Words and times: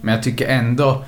Men 0.00 0.14
jag 0.14 0.22
tycker 0.24 0.48
ändå 0.48 1.04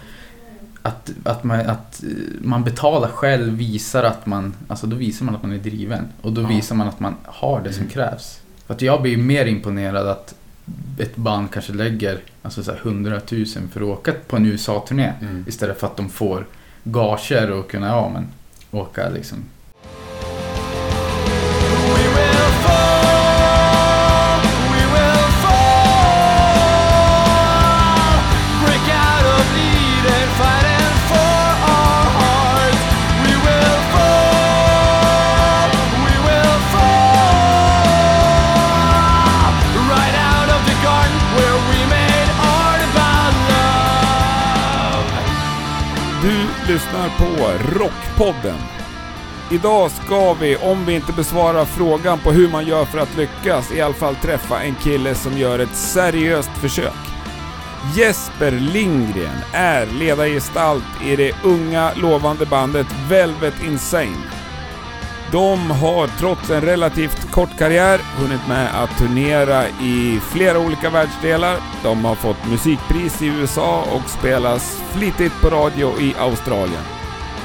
att, 0.82 1.10
att, 1.25 1.44
man, 1.44 1.60
att 1.60 2.02
eh, 2.02 2.08
man 2.41 2.65
betalar 2.65 3.08
själv 3.08 3.52
visar 3.56 4.03
att 4.04 4.26
man, 4.26 4.54
alltså 4.68 4.87
då 4.87 4.96
visar 4.96 5.24
man 5.24 5.34
att 5.34 5.42
man 5.42 5.53
är 5.53 5.58
driven. 5.58 6.04
Och 6.22 6.32
då 6.32 6.42
Ja. 6.42 6.46
visar 6.48 6.74
man 6.76 6.88
att 6.88 7.00
man 7.00 7.14
har 7.24 7.60
det 7.60 7.72
som 7.72 7.80
Mm. 7.82 7.92
krävs. 7.92 8.40
För 8.66 8.74
att 8.74 8.82
jag 8.82 9.02
blir 9.02 9.16
mer 9.16 9.46
imponerad 9.46 10.08
att 10.08 10.34
ett 10.98 11.16
band 11.16 11.50
kanske 11.52 11.72
lägger 11.72 12.18
alltså 12.42 12.62
så 12.62 12.70
här 12.70 12.78
100 12.82 13.20
000 13.30 13.46
för 13.46 13.80
att 13.80 13.86
åka 13.86 14.12
på 14.28 14.36
en 14.36 14.46
USA-turné. 14.46 15.13
Mm. 15.21 15.45
Istället 15.49 15.81
för 15.81 15.87
att 15.87 15.97
de 15.97 16.09
får 16.11 16.47
gager 16.85 17.51
och 17.51 17.71
kunna, 17.71 17.87
ja 17.87 18.09
men, 18.15 18.27
åka 18.81 19.09
liksom. 19.09 19.39
Lyssnar 47.02 47.19
på 47.19 47.79
Rockpodden. 47.79 48.59
Idag 49.51 49.91
ska 49.91 50.34
vi, 50.34 50.56
om 50.56 50.87
vi 50.87 50.95
inte 50.95 51.12
besvarar 51.12 51.65
frågan 51.65 52.19
på 52.19 52.33
hur 52.33 52.48
man 52.48 52.66
gör 52.66 52.84
för 52.84 52.98
att 52.98 53.16
lyckas, 53.16 53.73
i 53.73 53.80
alla 53.80 53.95
fall 53.95 54.15
träffa 54.15 54.62
en 54.62 54.75
kille 54.75 55.15
som 55.15 55.38
gör 55.38 55.59
ett 55.59 55.77
seriöst 55.77 56.51
försök. 56.51 56.92
Jesper 57.97 58.51
Lindgren 58.51 59.38
är 59.52 59.87
ledargestalt 59.87 61.02
i 61.05 61.16
det 61.16 61.33
unga 61.45 61.95
lovande 61.95 62.47
bandet 62.47 62.86
Velvet 63.09 63.62
Insane. 63.62 64.41
De 65.33 65.70
har 65.70 66.06
trots 66.06 66.50
en 66.50 66.61
relativt 66.61 67.30
kort 67.30 67.58
karriär 67.58 68.00
hunnit 68.19 68.48
med 68.48 68.83
att 68.83 68.98
turnera 68.98 69.69
i 69.69 70.20
flera 70.33 70.58
olika 70.58 70.91
världsdelar. 70.91 71.56
De 71.83 72.05
har 72.05 72.14
fått 72.14 72.47
musikpris 72.50 73.22
i 73.22 73.27
USA 73.27 73.84
och 73.92 74.10
spelas 74.10 74.83
flitigt 74.94 75.33
på 75.42 75.50
radio 75.50 76.00
i 76.00 76.14
Australien. 76.19 76.83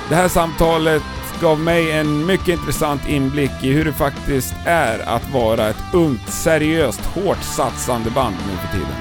Det 0.10 0.16
här 0.16 0.28
samtalet 0.28 1.04
gav 1.42 1.60
mig 1.60 1.92
en 1.92 2.26
mycket 2.26 2.48
intressant 2.48 3.10
inblick 3.10 3.52
i 3.64 3.72
hur 3.74 3.86
det 3.86 3.94
faktiskt 3.94 4.56
är 4.66 5.00
att 5.10 5.30
vara 5.34 5.70
ett 5.70 5.84
ungt, 5.94 6.30
seriöst, 6.30 7.06
hårt 7.06 7.44
satsande 7.44 8.10
band 8.10 8.36
nu 8.48 8.58
för 8.58 8.78
tiden. 8.78 8.96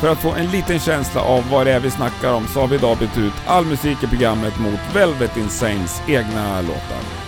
För 0.00 0.08
att 0.08 0.18
få 0.18 0.32
en 0.32 0.50
liten 0.50 0.78
känsla 0.78 1.20
av 1.20 1.50
vad 1.50 1.66
det 1.66 1.72
är 1.72 1.80
vi 1.80 1.90
snackar 1.90 2.32
om 2.32 2.46
så 2.46 2.60
har 2.60 2.68
vi 2.68 2.76
idag 2.76 2.98
bytt 2.98 3.18
ut 3.18 3.32
all 3.46 3.64
musik 3.64 4.02
i 4.02 4.06
programmet 4.06 4.58
mot 4.58 4.80
Velvet 4.94 5.36
Insanes 5.36 6.02
egna 6.08 6.60
låtar. 6.60 7.21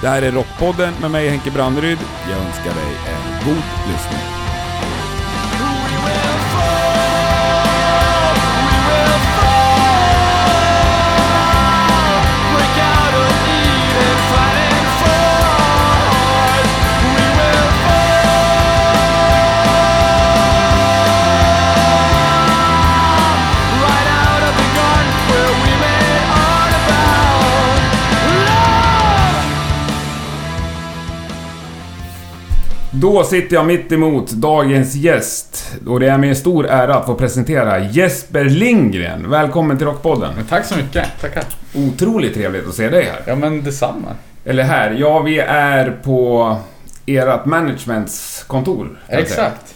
Det 0.00 0.08
här 0.08 0.22
är 0.22 0.32
Rockpodden 0.32 0.94
med 1.00 1.10
mig 1.10 1.28
Henke 1.28 1.50
Branneryd. 1.50 1.98
Jag 2.30 2.38
önskar 2.38 2.74
dig 2.74 2.96
en 3.06 3.46
god 3.46 3.64
lyssning. 3.92 4.37
Då 33.12 33.24
sitter 33.24 33.56
jag 33.56 33.66
mitt 33.66 33.92
emot 33.92 34.30
dagens 34.30 34.94
gäst 34.94 35.76
och 35.86 36.00
det 36.00 36.08
är 36.08 36.18
med 36.18 36.36
stor 36.36 36.66
ära 36.66 36.94
att 36.94 37.06
få 37.06 37.14
presentera 37.14 37.78
Jesper 37.78 38.44
Lindgren. 38.44 39.30
Välkommen 39.30 39.78
till 39.78 39.86
Rockpodden. 39.86 40.34
Men 40.36 40.44
tack 40.44 40.64
så 40.64 40.76
mycket, 40.76 41.06
tackar. 41.20 41.44
Otroligt 41.74 42.34
trevligt 42.34 42.68
att 42.68 42.74
se 42.74 42.88
dig 42.88 43.04
här. 43.04 43.22
Ja 43.26 43.36
men 43.36 43.64
detsamma. 43.64 44.08
Eller 44.44 44.62
här, 44.62 44.90
ja 44.90 45.22
vi 45.22 45.38
är 45.38 45.90
på 45.90 46.56
ert 47.06 47.44
managements 47.44 48.44
kontor. 48.46 48.98
säga, 49.06 49.20
Exakt. 49.20 49.74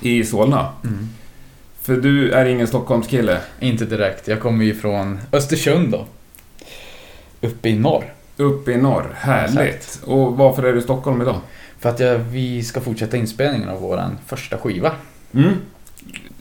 I 0.00 0.24
Solna. 0.24 0.72
Mm. 0.84 1.08
För 1.82 1.96
du 1.96 2.32
är 2.32 2.44
ingen 2.44 2.66
Stockholmskille. 2.66 3.38
Inte 3.60 3.84
direkt, 3.84 4.28
jag 4.28 4.40
kommer 4.40 4.64
ju 4.64 4.74
från 4.74 5.20
Östersund 5.32 5.90
då. 5.90 6.06
Uppe 7.40 7.68
i 7.68 7.78
norr. 7.78 8.04
Uppe 8.36 8.72
i 8.72 8.76
norr. 8.76 9.14
Härligt. 9.14 9.58
Exakt. 9.58 10.00
Och 10.04 10.36
varför 10.36 10.62
är 10.62 10.72
du 10.72 10.78
i 10.78 10.82
Stockholm 10.82 11.22
idag? 11.22 11.36
För 11.78 11.88
att 11.88 12.00
jag, 12.00 12.18
vi 12.18 12.62
ska 12.62 12.80
fortsätta 12.80 13.16
inspelningen 13.16 13.68
av 13.68 13.80
våran 13.80 14.18
första 14.26 14.58
skiva. 14.58 14.92
Mm. 15.32 15.54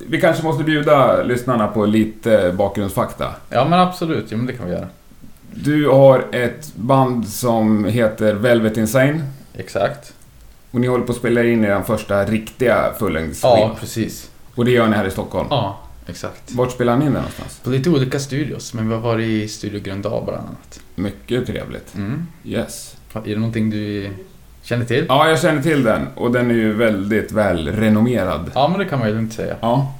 Vi 0.09 0.21
kanske 0.21 0.43
måste 0.43 0.63
bjuda 0.63 1.23
lyssnarna 1.23 1.67
på 1.67 1.85
lite 1.85 2.53
bakgrundsfakta. 2.57 3.35
Ja 3.49 3.67
men 3.69 3.79
absolut, 3.79 4.31
ja, 4.31 4.37
men 4.37 4.45
det 4.45 4.53
kan 4.53 4.65
vi 4.65 4.71
göra. 4.71 4.87
Du 5.53 5.87
har 5.87 6.25
ett 6.31 6.75
band 6.75 7.27
som 7.27 7.85
heter 7.85 8.33
Velvet 8.33 8.77
Insane. 8.77 9.23
Exakt. 9.53 10.13
Och 10.71 10.81
ni 10.81 10.87
håller 10.87 11.05
på 11.05 11.11
att 11.11 11.17
spela 11.17 11.43
in 11.43 11.65
er 11.65 11.81
första 11.81 12.25
riktiga 12.25 12.93
fullängdsskiva. 12.99 13.59
Ja, 13.59 13.75
precis. 13.79 14.31
Och 14.55 14.65
det 14.65 14.71
gör 14.71 14.87
ni 14.87 14.95
här 14.95 15.07
i 15.07 15.11
Stockholm. 15.11 15.47
Ja, 15.49 15.79
exakt. 16.07 16.51
Vart 16.51 16.71
spelar 16.71 16.97
ni 16.97 17.05
in 17.05 17.11
det 17.11 17.17
någonstans? 17.17 17.59
På 17.63 17.69
lite 17.69 17.89
olika 17.89 18.19
studios, 18.19 18.73
men 18.73 18.87
vi 18.87 18.93
har 18.93 19.01
varit 19.01 19.27
i 19.27 19.47
Studio 19.47 19.81
Gröndal 19.81 20.23
bland 20.23 20.39
annat. 20.39 20.79
Mycket 20.95 21.47
trevligt. 21.47 21.95
Mm. 21.95 22.27
Yes. 22.43 22.95
Är 23.13 23.21
det 23.23 23.35
någonting 23.35 23.69
du 23.69 24.09
känner 24.67 24.85
till? 24.85 25.05
Ja, 25.09 25.29
jag 25.29 25.39
känner 25.39 25.61
till 25.61 25.83
den. 25.83 26.07
Och 26.15 26.31
den 26.31 26.51
är 26.51 26.55
ju 26.55 26.73
väldigt 26.73 27.31
väl 27.31 27.67
renommerad. 27.75 28.51
Ja, 28.55 28.67
men 28.67 28.79
det 28.79 28.85
kan 28.85 28.99
man 28.99 29.07
ju 29.07 29.13
lugnt 29.13 29.33
säga. 29.33 29.55
Ja. 29.61 29.93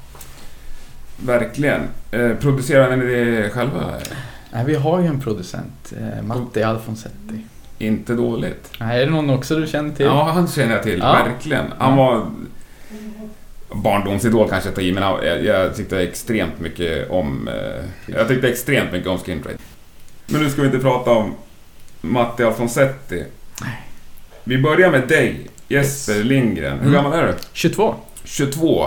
Verkligen. 1.17 1.81
Eh, 2.11 2.33
producerar 2.33 2.95
ni 2.95 3.05
det 3.05 3.49
själva? 3.49 3.79
Nej, 4.51 4.65
vi 4.65 4.75
har 4.75 4.99
ju 4.99 5.07
en 5.07 5.21
producent, 5.21 5.93
eh, 5.99 6.23
Matti 6.23 6.63
Alfonsetti. 6.63 7.45
Inte 7.77 8.13
dåligt. 8.13 8.71
Nej, 8.79 9.01
är 9.01 9.05
det 9.05 9.11
någon 9.11 9.29
också 9.29 9.55
du 9.55 9.67
känner 9.67 9.95
till? 9.95 10.05
Ja, 10.05 10.31
han 10.33 10.47
känner 10.47 10.73
jag 10.73 10.83
till. 10.83 10.99
Ja. 10.99 11.13
Verkligen. 11.13 11.65
Han 11.77 11.97
var... 11.97 12.25
Barndomsidol 13.71 14.49
kanske 14.49 14.69
jag 14.69 14.75
tar 14.75 14.81
i, 14.81 14.93
men 14.93 15.03
jag, 15.03 15.45
jag 15.45 15.75
tyckte 15.75 16.01
extremt 16.01 16.59
mycket 16.59 17.09
om... 17.09 17.47
Eh, 17.47 18.13
jag 18.15 18.27
tyckte 18.27 18.49
extremt 18.49 18.91
mycket 18.91 19.09
om 19.09 19.17
Skin 19.17 19.41
Trade. 19.41 19.57
Men 20.25 20.41
nu 20.43 20.49
ska 20.49 20.61
vi 20.61 20.67
inte 20.67 20.79
prata 20.79 21.11
om 21.11 21.35
Matti 22.01 22.43
Alfonsetti. 22.43 23.23
Vi 24.47 24.57
börjar 24.57 24.91
med 24.91 25.07
dig, 25.07 25.47
Jesper 25.67 26.13
Yes. 26.15 26.25
Lindgren. 26.25 26.73
Hur 26.79 26.87
Mm. 26.87 26.93
gammal 26.93 27.19
är 27.19 27.27
du? 27.27 27.33
22. 27.53 27.95
22. 28.23 28.85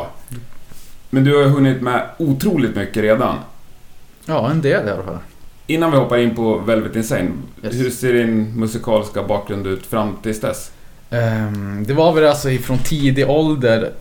Men 1.11 1.25
du 1.25 1.37
har 1.37 1.45
hunnit 1.45 1.83
med 1.83 2.03
otroligt 2.19 2.77
mycket 2.77 2.97
redan. 3.03 3.37
Ja, 4.27 4.51
en 4.51 4.61
del 4.61 4.89
i 4.89 4.91
alla 4.91 5.03
fall. 5.03 5.19
Innan 5.67 5.91
vi 5.91 5.97
hoppar 5.97 6.19
in 6.19 6.35
på 6.35 6.59
Velvet 6.59 6.97
Insane, 6.97 7.31
Yes. 7.65 7.75
hur 7.75 7.91
ser 7.91 8.13
din 8.13 8.61
musikaliska 8.61 9.23
bakgrund 9.23 9.67
ut 9.67 9.87
fram 9.87 10.17
tills 10.23 10.41
dess? 10.41 10.71
Ehm, 11.11 11.85
det 11.87 11.95
var 11.95 12.13
väl 12.13 12.27
alltså 12.27 12.51
ifrån 12.51 12.79
tidig 12.79 13.31
ålder 13.31 13.93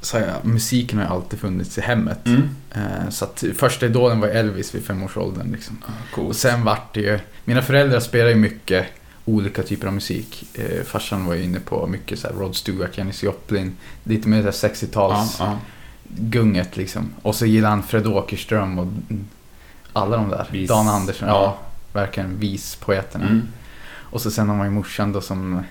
så 0.00 0.16
jag, 0.16 0.26
musiken 0.42 0.98
har 0.98 1.04
ju 1.06 1.10
alltid 1.12 1.38
funnits 1.38 1.78
i 1.78 1.80
hemmet. 1.80 2.26
Mm. 2.26 2.42
Ehm, 2.74 3.10
så 3.10 3.24
att 3.24 3.44
första 3.56 3.86
idolen 3.86 4.20
var 4.20 4.28
Elvis 4.28 4.74
vid 4.74 4.84
femårsåldern 4.84 5.52
liksom. 5.52 5.76
Och 5.86 6.14
Coolt. 6.14 6.36
sen 6.36 6.64
vart 6.64 6.94
det 6.94 7.00
ju, 7.00 7.18
mina 7.44 7.62
föräldrar 7.62 8.00
spelar 8.00 8.28
ju 8.28 8.34
mycket 8.34 8.86
olika 9.28 9.62
typer 9.62 9.86
av 9.86 9.92
musik. 9.94 10.44
Ehm, 10.54 10.84
farsan 10.84 11.26
var 11.26 11.34
ju 11.34 11.42
inne 11.44 11.60
på 11.60 11.86
mycket 11.86 12.18
så 12.18 12.28
här 12.28 12.34
Rod 12.34 12.56
Stewart, 12.56 12.98
Janis 12.98 13.22
Joplin, 13.22 13.76
lite 14.04 14.28
mer 14.28 14.38
så 14.52 14.66
här 14.66 14.74
60-tals 14.74 15.36
Ja, 15.38 15.44
ja. 15.46 15.58
gunget 16.08 16.76
liksom. 16.76 17.10
Och 17.22 17.34
så 17.34 17.46
gillade 17.46 17.70
han 17.74 17.82
Fred 17.82 18.06
Åkerström 18.06 18.78
och 18.78 18.86
alla 19.92 20.16
de 20.16 20.28
där. 20.28 20.48
Vis- 20.52 20.68
Dan 20.68 20.88
Andersson, 20.88 21.28
ja. 21.28 21.34
ja. 21.34 21.58
Verkligen 21.92 22.38
vispoeterna. 22.38 23.24
Mm. 23.26 23.42
Och 24.10 24.20
så 24.20 24.30
sen 24.30 24.48
har 24.48 24.56
man 24.56 24.66
ju 24.66 24.72
morsan 24.72 25.12
då 25.12 25.20
som 25.20 25.62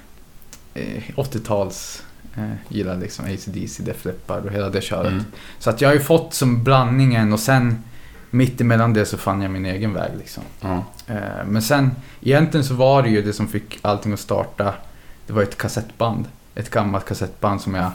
eh, 0.73 1.03
80-tals 1.15 2.03
eh, 2.37 2.43
gillar 2.69 2.97
liksom 2.97 3.25
AC/DC, 3.25 3.83
Def 3.83 4.05
Leppard 4.05 4.45
och 4.45 4.51
hela 4.51 4.69
det 4.69 4.81
köret. 4.81 5.11
Mm. 5.11 5.23
Så 5.59 5.69
att 5.69 5.81
jag 5.81 5.89
har 5.89 5.93
ju 5.93 5.99
fått 6.01 6.33
som 6.33 6.63
blandningen 6.63 7.33
och 7.33 7.39
sen 7.39 7.83
mitt 8.29 8.61
emellan 8.61 8.93
det 8.93 9.05
så 9.05 9.17
fann 9.17 9.41
jag 9.41 9.51
min 9.51 9.65
egen 9.65 9.93
väg 9.93 10.11
liksom. 10.17 10.43
Eh, 11.07 11.45
men 11.45 11.61
sen 11.61 11.91
egentligen 12.21 12.63
så 12.63 12.73
var 12.73 13.03
det 13.03 13.09
ju 13.09 13.21
det 13.21 13.33
som 13.33 13.47
fick 13.47 13.79
allting 13.81 14.13
att 14.13 14.19
starta. 14.19 14.73
Det 15.27 15.33
var 15.33 15.43
ett 15.43 15.57
kassettband. 15.57 16.25
Ett 16.55 16.69
gammalt 16.69 17.05
kassettband 17.05 17.61
som 17.61 17.75
jag 17.75 17.91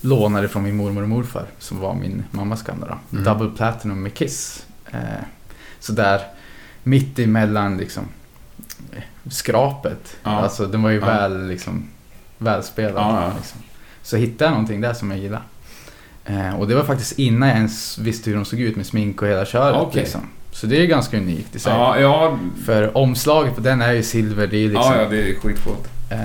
lånade 0.00 0.48
från 0.48 0.62
min 0.62 0.76
mormor 0.76 1.02
och 1.02 1.08
morfar 1.08 1.44
som 1.58 1.80
var 1.80 1.94
min 1.94 2.24
mammas 2.30 2.62
gamla 2.62 2.86
då. 2.86 2.98
Mm. 3.18 3.24
Double 3.24 3.56
Platinum 3.56 4.02
med 4.02 4.14
Kiss. 4.14 4.66
Eh, 4.92 5.00
så 5.80 5.92
där 5.92 6.20
mitt 6.82 7.18
emellan 7.18 7.76
liksom 7.76 8.04
skrapet. 9.30 10.16
Ja. 10.22 10.30
Alltså 10.30 10.66
den 10.66 10.82
var 10.82 10.90
ju 10.90 10.98
Ja. 11.00 11.06
väl 11.06 11.46
liksom 11.46 11.88
välspelad. 12.38 12.94
Ja, 12.96 13.22
ja. 13.24 13.32
Liksom. 13.36 13.60
Så 14.02 14.16
hittade 14.16 14.44
jag 14.44 14.50
någonting 14.50 14.80
där 14.80 14.94
som 14.94 15.10
jag 15.10 15.20
gillade. 15.20 15.42
Eh, 16.26 16.54
och 16.60 16.68
det 16.68 16.74
var 16.74 16.84
faktiskt 16.84 17.18
innan 17.18 17.48
jag 17.48 17.56
ens 17.58 17.98
visste 17.98 18.30
hur 18.30 18.36
de 18.36 18.44
såg 18.44 18.60
ut 18.60 18.76
med 18.76 18.86
smink 18.86 19.22
och 19.22 19.28
hela 19.28 19.44
köret. 19.44 19.76
Okej. 19.76 20.02
Liksom. 20.02 20.20
Så 20.52 20.66
det 20.66 20.82
är 20.82 20.86
ganska 20.86 21.16
unikt 21.16 21.56
i 21.56 21.58
sig. 21.58 21.72
Ja, 21.72 22.00
ja, 22.00 22.38
För 22.64 22.96
omslaget 22.96 23.54
på 23.54 23.60
den 23.60 23.82
är 23.82 23.92
ju 23.92 24.02
silver. 24.02 24.46
Det 24.46 24.56
är 24.56 24.68
liksom, 24.68 24.92
ja, 24.94 25.02
ja, 25.02 25.08
det 25.08 25.18
är 25.30 25.34
skitcoolt. 25.34 25.88
Eh, 26.10 26.18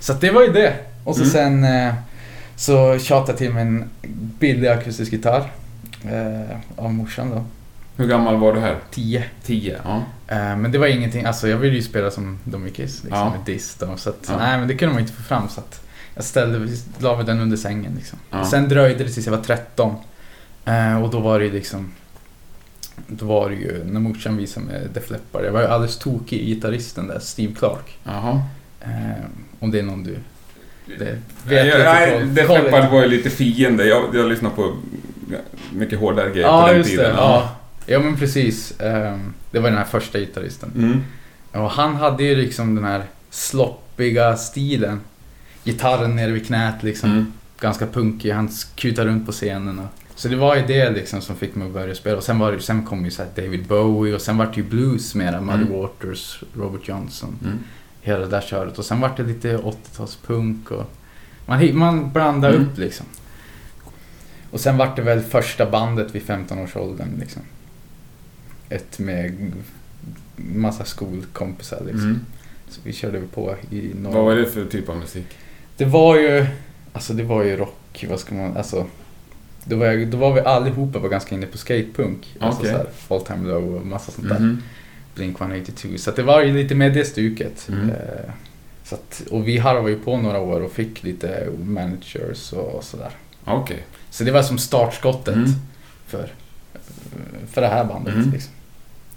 så 0.00 0.12
det 0.12 0.30
var 0.30 0.42
ju 0.42 0.52
det. 0.52 0.74
Och 1.04 1.16
så 1.16 1.22
Mm. 1.22 1.32
sen 1.32 1.64
eh, 1.88 1.94
så 2.56 2.98
tjatade 2.98 3.30
jag 3.32 3.38
till 3.38 3.52
mig 3.52 3.62
en 3.62 3.84
billig 4.38 4.68
akustisk 4.68 5.12
gitarr. 5.12 5.50
Av 6.76 6.94
morsan 6.94 7.30
då. 7.30 7.44
Hur 7.96 8.06
gammal 8.08 8.36
var 8.36 8.52
du 8.54 8.60
här? 8.60 8.76
10. 8.90 9.24
Tio? 9.44 9.78
Ja. 9.84 10.02
Men 10.56 10.72
det 10.72 10.78
var 10.78 10.86
ingenting, 10.86 11.24
alltså 11.24 11.48
jag 11.48 11.56
ville 11.56 11.76
ju 11.76 11.82
spela 11.82 12.10
som 12.10 12.38
Dominic 12.44 12.76
Kiss, 12.76 13.02
liksom, 13.04 13.18
Ja. 13.20 13.30
med 13.30 13.40
diss 13.46 13.74
då, 13.74 13.96
Så 13.96 14.10
att, 14.10 14.32
nej 14.38 14.58
men 14.58 14.68
det 14.68 14.74
kunde 14.74 14.92
man 14.94 15.02
inte 15.02 15.12
få 15.14 15.22
fram 15.22 15.48
så 15.48 15.60
att 15.60 15.80
jag 16.14 16.24
ställde, 16.24 16.68
la 16.98 17.22
den 17.22 17.40
under 17.40 17.56
sängen 17.56 17.92
liksom. 17.96 18.18
Ja. 18.30 18.44
Sen 18.44 18.68
dröjde 18.68 19.04
det 19.04 19.10
tills 19.10 19.26
jag 19.26 19.36
var 19.36 19.44
13. 19.44 19.94
Eh, 20.64 21.02
och 21.02 21.10
då 21.10 21.18
var 21.20 21.38
det 21.38 21.44
ju 21.44 21.52
liksom 21.52 21.92
då 23.06 23.26
var 23.26 23.50
det 23.50 23.56
ju 23.56 23.84
när 23.84 24.00
morsan 24.00 24.36
visade 24.36 24.66
mig 24.66 24.88
Def 24.94 25.10
Leppard. 25.10 25.44
Jag 25.44 25.52
var 25.52 25.60
ju 25.60 25.66
alldeles 25.66 25.98
tokig 25.98 26.40
i 26.40 26.44
gitarristen 26.46 27.06
där, 27.06 27.18
Steve 27.18 27.54
Clark. 27.54 27.98
Jaha. 28.04 28.42
Eh, 28.80 29.24
om 29.60 29.70
det 29.70 29.78
är 29.78 29.82
någon 29.82 30.04
du 30.04 30.18
det 30.98 31.18
vet 31.44 31.66
jag, 31.66 32.26
Def 32.26 32.48
Leppard 32.48 32.90
var 32.90 33.02
ju 33.02 33.08
lite 33.08 33.30
fiende. 33.30 33.84
Jag, 33.84 34.14
jag 34.14 34.28
lyssnade 34.28 34.54
på 34.54 34.76
mycket 35.72 35.98
hårdare 35.98 36.30
grejer 36.30 36.46
Ja, 36.46 36.62
på 36.62 36.68
den 36.68 36.76
just 36.76 36.90
tiden. 36.90 37.04
det. 37.04 37.16
Ja. 37.16 37.56
ja, 37.86 38.00
men 38.00 38.16
precis. 38.16 38.80
Ehm, 38.80 39.34
det 39.50 39.58
var 39.58 39.68
den 39.70 39.78
här 39.78 39.84
första 39.84 40.18
gitarristen. 40.18 40.72
Mm. 40.76 41.04
Och 41.64 41.70
han 41.70 41.96
hade 41.96 42.24
ju 42.24 42.36
liksom 42.36 42.74
den 42.74 42.84
här 42.84 43.02
sloppiga 43.30 44.36
stilen. 44.36 45.00
Gitarren 45.64 46.16
nere 46.16 46.30
vid 46.32 46.46
knät 46.46 46.82
liksom. 46.82 47.10
Mm. 47.10 47.32
Ganska 47.60 47.86
punkig. 47.86 48.30
Han 48.30 48.48
kutade 48.76 49.10
runt 49.10 49.26
på 49.26 49.32
scenen. 49.32 49.78
Och, 49.78 49.86
så 50.14 50.28
det 50.28 50.36
var 50.36 50.56
ju 50.56 50.62
det 50.66 50.90
liksom 50.90 51.20
som 51.20 51.36
fick 51.36 51.54
mig 51.54 51.66
att 51.66 51.72
börja 51.72 51.94
spela. 51.94 52.16
Och 52.16 52.22
sen, 52.24 52.38
var 52.38 52.52
det, 52.52 52.60
sen 52.60 52.84
kom 52.86 53.04
ju 53.04 53.10
så 53.10 53.22
David 53.36 53.66
Bowie 53.66 54.14
och 54.14 54.20
sen 54.20 54.36
var 54.36 54.46
det 54.46 54.56
ju 54.56 54.62
blues 54.62 55.14
mera. 55.14 55.40
Muddy 55.40 55.62
Mm. 55.62 55.72
Waters, 55.80 56.42
Robert 56.56 56.88
Johnson. 56.88 57.38
Mm. 57.44 57.58
Hela 58.00 58.18
det 58.18 58.26
där 58.26 58.40
köret. 58.40 58.78
Och 58.78 58.84
sen 58.84 59.00
var 59.00 59.12
det 59.16 59.22
lite 59.22 59.56
80-talspunk 59.56 60.70
och 60.70 60.90
man, 61.46 61.76
man 61.78 62.12
blandade 62.12 62.56
Mm. 62.56 62.68
upp 62.68 62.78
liksom. 62.78 63.06
Och 64.50 64.60
sen 64.60 64.76
var 64.76 64.92
det 64.96 65.02
väl 65.02 65.20
första 65.20 65.70
bandet 65.70 66.14
vid 66.14 66.22
15-årsåldern 66.22 67.08
liksom. 67.20 67.42
Ett 68.68 68.98
med 68.98 69.52
massa 70.36 70.84
skolkompisar 70.84 71.82
liksom. 71.86 72.04
Mm. 72.04 72.20
Så 72.68 72.80
vi 72.84 72.92
körde 72.92 73.20
på 73.20 73.54
i 73.70 73.92
några... 74.02 74.16
Vad 74.16 74.24
var 74.24 74.34
det 74.34 74.46
för 74.46 74.64
typ 74.64 74.88
av 74.88 74.96
musik? 74.96 75.26
Det 75.76 75.84
var 75.84 76.16
ju, 76.16 76.46
alltså 76.92 77.12
det 77.12 77.22
var 77.22 77.42
ju 77.42 77.56
rock, 77.56 78.04
vad 78.08 78.20
ska 78.20 78.34
man, 78.34 78.56
alltså. 78.56 78.86
Då 79.64 79.76
var, 79.76 79.86
jag, 79.86 80.08
då 80.08 80.16
var 80.18 80.32
vi 80.32 80.40
allihopa 80.40 80.98
var 80.98 81.08
ganska 81.08 81.34
inne 81.34 81.46
på 81.46 81.58
skatepunk. 81.58 82.36
Alltså 82.40 82.60
Okej. 82.60 82.70
såhär, 82.72 82.86
All 83.08 83.20
Time 83.26 83.48
Low 83.48 83.74
och 83.76 83.86
massa 83.86 84.12
sånt 84.12 84.28
där. 84.28 84.38
Mhm. 84.38 84.62
Blink 85.14 85.40
182. 85.40 85.88
Så 85.98 86.10
det 86.10 86.22
var 86.22 86.42
ju 86.42 86.52
lite 86.52 86.74
med 86.74 86.94
det 86.94 87.04
stuket. 87.04 87.68
Mm. 87.68 87.90
Eh, 87.90 87.96
så 88.84 88.94
att, 88.94 89.22
och 89.30 89.48
vi 89.48 89.58
harvade 89.58 89.90
ju 89.90 89.98
på 89.98 90.16
några 90.16 90.38
år 90.38 90.60
och 90.60 90.72
fick 90.72 91.02
lite 91.02 91.48
managers 91.64 92.52
och 92.52 92.84
sådär. 92.84 93.10
Okej. 93.44 93.84
Så 94.10 94.24
det 94.24 94.30
var 94.30 94.42
som 94.42 94.58
startskottet 94.58 95.34
Mm. 95.34 95.50
för, 96.06 96.32
för 97.52 97.60
det 97.60 97.68
här 97.68 97.84
bandet. 97.84 98.14
Mm. 98.14 98.30
Liksom. 98.30 98.52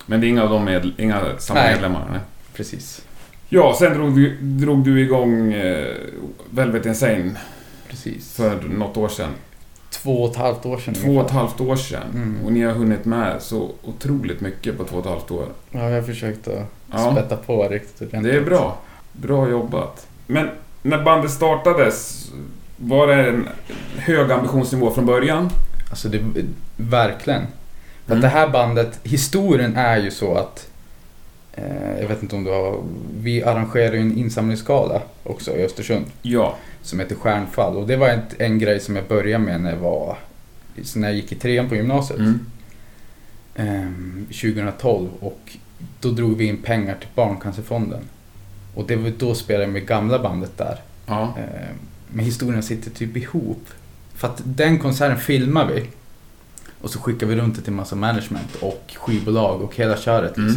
Men 0.05 0.21
det 0.21 0.27
är 0.27 0.29
inga 0.29 0.43
av 0.43 0.49
dem 0.49 0.65
med, 0.65 0.91
inga 0.97 1.21
samma 1.39 1.59
Nej. 1.59 1.73
medlemmar? 1.73 2.07
Nej. 2.11 2.19
Precis. 2.53 3.01
Ja, 3.49 3.75
sen 3.79 3.93
drog 3.93 4.15
du, 4.15 4.37
drog 4.41 4.83
du 4.83 5.01
igång 5.01 5.53
eh, 5.53 5.95
Velvet 6.49 6.85
Insane 6.85 7.31
Precis. 7.89 8.33
för 8.35 8.59
något 8.69 8.97
år 8.97 9.09
sedan. 9.09 9.29
Två 9.89 10.23
och 10.23 10.31
ett 10.31 10.37
halvt 10.37 10.65
år 10.65 10.77
sedan 10.77 10.93
Två 10.93 11.11
och 11.17 11.25
ett 11.25 11.31
halvt 11.31 11.61
år 11.61 11.75
sedan. 11.75 12.03
Mm. 12.15 12.37
Och 12.45 12.51
ni 12.51 12.61
har 12.63 12.71
hunnit 12.73 13.05
med 13.05 13.41
så 13.41 13.71
otroligt 13.83 14.41
mycket 14.41 14.77
på 14.77 14.83
två 14.83 14.95
och 14.97 15.05
ett 15.05 15.11
halvt 15.11 15.31
år. 15.31 15.45
Ja, 15.71 15.89
jag 15.89 15.95
har 15.95 16.01
försökt 16.01 16.47
att 16.47 16.65
Ja, 16.91 17.11
spätta 17.11 17.35
på 17.37 17.67
riktigt 17.67 18.01
ordentligt. 18.01 18.33
det 18.33 18.39
är 18.39 18.45
bra. 18.45 18.77
Bra 19.11 19.49
jobbat. 19.49 20.07
Men 20.27 20.49
när 20.81 21.03
bandet 21.03 21.31
startades, 21.31 22.27
var 22.77 23.07
det 23.07 23.13
en 23.29 23.47
hög 23.97 24.31
ambitionsnivå 24.31 24.91
från 24.91 25.05
början? 25.05 25.49
Alltså 25.89 26.09
det, 26.09 26.19
verkligen. 26.77 27.41
För 28.05 28.13
Mm. 28.15 28.17
att 28.17 28.21
det 28.21 28.39
här 28.39 28.47
bandet, 28.49 28.99
historien 29.03 29.75
är 29.75 29.97
ju 29.97 30.11
så 30.11 30.35
att 30.37 30.67
jag 32.01 32.07
vet 32.07 32.23
inte 32.23 32.35
om 32.35 32.43
du 32.43 32.51
har, 32.51 32.83
vi 33.21 33.43
arrangerar 33.43 33.93
ju 33.93 33.99
en 34.01 34.17
insamlingsgala 34.17 35.01
också 35.23 35.51
i 35.57 35.63
Östersund 35.65 36.05
Ja. 36.21 36.55
som 36.81 36.99
heter 36.99 37.15
Stjärnfall 37.15 37.75
och 37.77 37.87
det 37.87 37.95
var 37.95 38.09
ett, 38.09 38.35
en 38.41 38.59
grej 38.59 38.79
som 38.79 38.95
jag 38.95 39.05
började 39.07 39.43
med 39.43 39.61
när 39.61 39.69
jag 39.71 39.77
var, 39.77 40.17
när 40.95 41.07
jag 41.07 41.15
gick 41.15 41.31
i 41.31 41.35
trean 41.35 41.69
på 41.69 41.75
gymnasiet 41.75 42.19
Mm. 42.19 42.45
ehm, 43.55 44.25
2012 44.31 45.09
och 45.19 45.57
då 45.99 46.09
drog 46.11 46.37
vi 46.37 46.45
in 46.45 46.57
pengar 46.57 46.95
till 46.99 47.09
Barncancerfonden. 47.15 48.01
Och 48.75 48.87
det 48.87 48.95
var 48.95 49.11
då 49.17 49.35
spelade 49.35 49.63
jag 49.63 49.73
med 49.73 49.87
gamla 49.87 50.19
bandet 50.19 50.57
där. 50.57 50.79
Ja. 51.05 51.33
Eh, 51.37 51.67
Men 52.11 52.25
historien 52.25 52.63
sitter 52.63 52.91
typ 52.91 53.17
ihop. 53.17 53.65
För 54.15 54.27
att 54.27 54.41
den 54.45 54.79
konserten 54.79 55.17
filmar 55.17 55.65
vi. 55.73 55.85
Och 56.81 56.89
så 56.89 56.99
skickar 56.99 57.27
vi 57.27 57.35
runt 57.35 57.55
det 57.55 57.61
till 57.61 57.73
massa 57.73 57.95
management 57.95 58.55
och 58.61 58.83
skivbolag 58.97 59.61
och 59.61 59.75
hela 59.75 59.97
köret 59.97 60.37
Mm. 60.37 60.55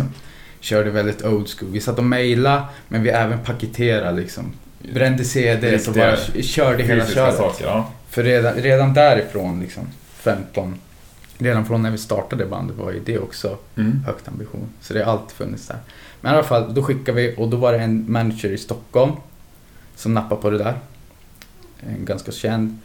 Körde 0.61 0.91
väldigt 0.91 1.25
old 1.25 1.49
school. 1.49 1.71
Vi 1.73 1.81
satt 1.81 1.99
och 1.99 2.05
mejlade 2.05 2.62
men 2.89 3.03
vi 3.03 3.09
även 3.11 3.39
paketerade 3.39 4.21
liksom. 4.21 4.53
Brände 4.95 5.25
CDs 5.25 5.89
och 5.89 5.95
bara 5.95 6.17
körde 6.43 6.83
hela 6.83 7.07
köret. 7.07 7.37
saker, 7.37 7.65
ja. 7.67 7.91
För 8.09 8.23
redan, 8.23 8.55
redan 8.55 8.95
därifrån 8.95 9.61
liksom, 9.61 9.87
15. 10.15 10.75
Redan 11.39 11.67
från 11.67 11.83
när 11.83 11.91
vi 11.91 11.99
startade 11.99 12.47
bandet 12.47 12.77
var 12.77 12.93
ju 12.93 13.01
det 13.05 13.19
också 13.19 13.57
Mm. 13.77 14.03
högt 14.07 14.29
ambition. 14.29 14.69
Så 14.81 14.95
det 14.95 15.05
har 15.05 15.12
alltid 15.12 15.31
funnits 15.37 15.67
där. 15.67 15.77
Men 16.21 16.33
i 16.33 16.35
alla 16.37 16.45
fall, 16.47 16.75
då 16.75 16.83
skickade 16.83 17.17
vi 17.23 17.35
och 17.39 17.49
då 17.49 17.57
var 17.57 17.73
det 17.73 17.79
en 17.79 18.12
manager 18.12 18.49
i 18.49 18.59
Stockholm 18.59 19.12
som 19.97 20.15
nappade 20.15 20.41
på 20.43 20.51
det 20.51 20.59
där. 20.59 20.75
En 21.81 22.05
ganska 22.05 22.33
känd. 22.33 22.79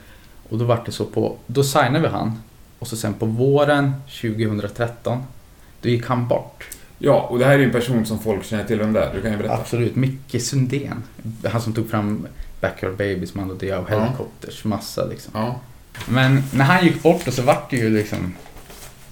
Och 0.49 0.57
då 0.57 0.65
var 0.65 0.81
det 0.85 0.91
så 0.91 1.05
på, 1.05 1.35
då 1.47 1.63
signade 1.63 1.99
vi 1.99 2.07
han. 2.07 2.41
Och 2.79 2.87
så 2.87 2.97
sen 2.97 3.13
på 3.13 3.25
våren 3.25 3.93
2013, 4.21 5.23
då 5.81 5.89
gick 5.89 6.05
han 6.07 6.27
bort. 6.27 6.67
Ja, 6.99 7.21
och 7.29 7.39
det 7.39 7.45
här 7.45 7.53
är 7.53 7.57
ju 7.57 7.65
en 7.65 7.71
person 7.71 8.05
som 8.05 8.19
folk 8.19 8.45
känner 8.45 8.63
till 8.63 8.79
vem 8.79 8.93
det 8.93 8.99
är. 9.03 9.13
Du 9.13 9.21
kan 9.21 9.31
ju 9.31 9.37
berätta. 9.37 9.53
Absolut, 9.53 9.95
Micke 9.95 10.41
Sundén. 10.41 11.03
Han 11.51 11.61
som 11.61 11.73
tog 11.73 11.89
fram 11.89 12.27
Backyard 12.61 12.91
Babies, 12.97 13.33
Mando 13.35 13.55
Diao 13.55 13.81
och 13.81 13.91
Ja. 13.91 13.99
Helicopters, 13.99 14.63
massa 14.63 15.05
liksom. 15.05 15.31
Ja. 15.35 15.59
Men 16.07 16.43
när 16.53 16.65
han 16.65 16.85
gick 16.85 17.03
bort 17.03 17.21
så 17.33 17.41
vart 17.41 17.69
det 17.69 17.77
ju 17.77 17.89
liksom... 17.89 18.33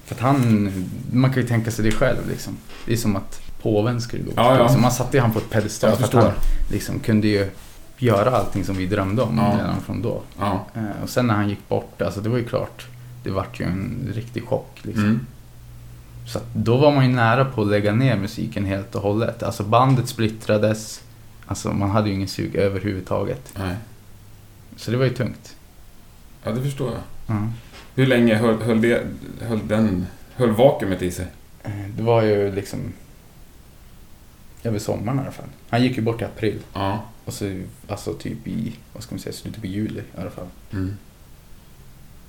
För 0.06 0.16
att 0.16 0.22
han... 0.22 0.72
Man 1.12 1.34
kan 1.34 1.42
ju 1.42 1.48
tänka 1.48 1.72
sig 1.72 1.86
det 1.86 1.92
själv 1.92 2.30
liksom. 2.30 2.58
Det 2.86 2.94
är 2.94 2.98
som 2.98 3.16
att 3.16 3.42
påven 3.62 4.02
skulle 4.02 4.24
gå. 4.24 4.32
Ja, 4.36 4.58
ja. 4.58 4.70
Så 4.70 4.80
man 4.80 4.92
satte 4.92 5.18
ju 5.18 5.22
han 5.22 5.32
på 5.32 5.40
ett 5.40 5.50
pedestal 5.50 5.90
Jag 5.90 6.00
för 6.00 6.18
att 6.18 6.24
han 6.24 6.34
liksom 6.72 7.00
kunde 7.00 7.28
ju 7.28 7.50
göra 7.98 8.38
allting 8.38 8.64
som 8.66 8.76
vi 8.76 8.86
drömde 8.86 9.22
om 9.22 9.38
Ja. 9.38 9.58
redan 9.60 9.82
från 9.82 10.02
då. 10.02 10.22
Ja. 10.40 10.66
Eh, 10.76 11.04
Och 11.04 11.10
sen 11.10 11.28
när 11.28 11.34
han 11.34 11.50
gick 11.50 11.70
bort, 11.70 12.02
alltså 12.02 12.22
det 12.22 12.30
var 12.30 12.38
ju 12.38 12.44
klart. 12.46 12.86
Det 13.24 13.30
vart 13.30 13.60
ju 13.60 13.66
en 13.66 14.12
riktig 14.16 14.44
chock 14.46 14.80
liksom. 14.82 15.04
Mm. 15.04 15.26
Så 16.26 16.40
då 16.54 16.78
var 16.78 16.92
man 16.92 17.06
ju 17.10 17.16
nära 17.16 17.46
på 17.46 17.62
att 17.62 17.68
lägga 17.68 17.94
ner 17.94 18.18
musiken 18.18 18.66
helt 18.66 18.96
och 18.96 19.02
hållet. 19.02 19.44
Alltså 19.44 19.64
bandet 19.64 20.08
splittrades. 20.08 21.04
Alltså 21.46 21.72
man 21.74 21.90
hade 21.90 22.10
ju 22.10 22.16
ingen 22.16 22.28
sug 22.28 22.56
överhuvudtaget. 22.56 23.54
Nej. 23.58 23.76
Så 24.76 24.92
det 24.92 24.98
var 24.98 25.06
ju 25.06 25.14
tungt. 25.14 25.56
Ja, 26.44 26.52
det 26.52 26.62
förstår 26.62 26.92
jag. 26.92 27.02
Ja. 27.38 27.48
Hur 27.96 28.08
länge 28.08 28.36
höll, 28.36 28.62
höll, 28.62 28.82
det, 28.82 29.04
höll 29.42 29.68
den... 29.68 30.08
Höll 30.36 30.52
vakuumet 30.52 31.02
i 31.02 31.12
sig? 31.12 31.26
Eh, 31.64 31.72
Det 31.98 32.04
var 32.04 32.22
ju 32.22 32.52
liksom 32.56 32.80
över 34.64 34.80
sommaren 34.80 35.18
i 35.18 35.22
alla 35.22 35.32
fall. 35.32 35.46
Han 35.70 35.84
gick 35.84 35.98
ju 35.98 36.04
bort 36.04 36.22
i 36.22 36.26
april. 36.26 36.60
Ja. 36.74 37.04
Och 37.26 37.34
så, 37.34 37.62
alltså 37.88 38.14
typ 38.14 38.48
i, 38.48 38.74
vad 38.94 39.04
ska 39.04 39.16
man 39.16 39.20
säga, 39.20 39.34
slutet 39.34 39.62
på 39.62 39.68
juli 39.68 40.00
i 40.00 40.22
alla 40.22 40.30
fall. 40.30 40.48
Mm. 40.72 40.98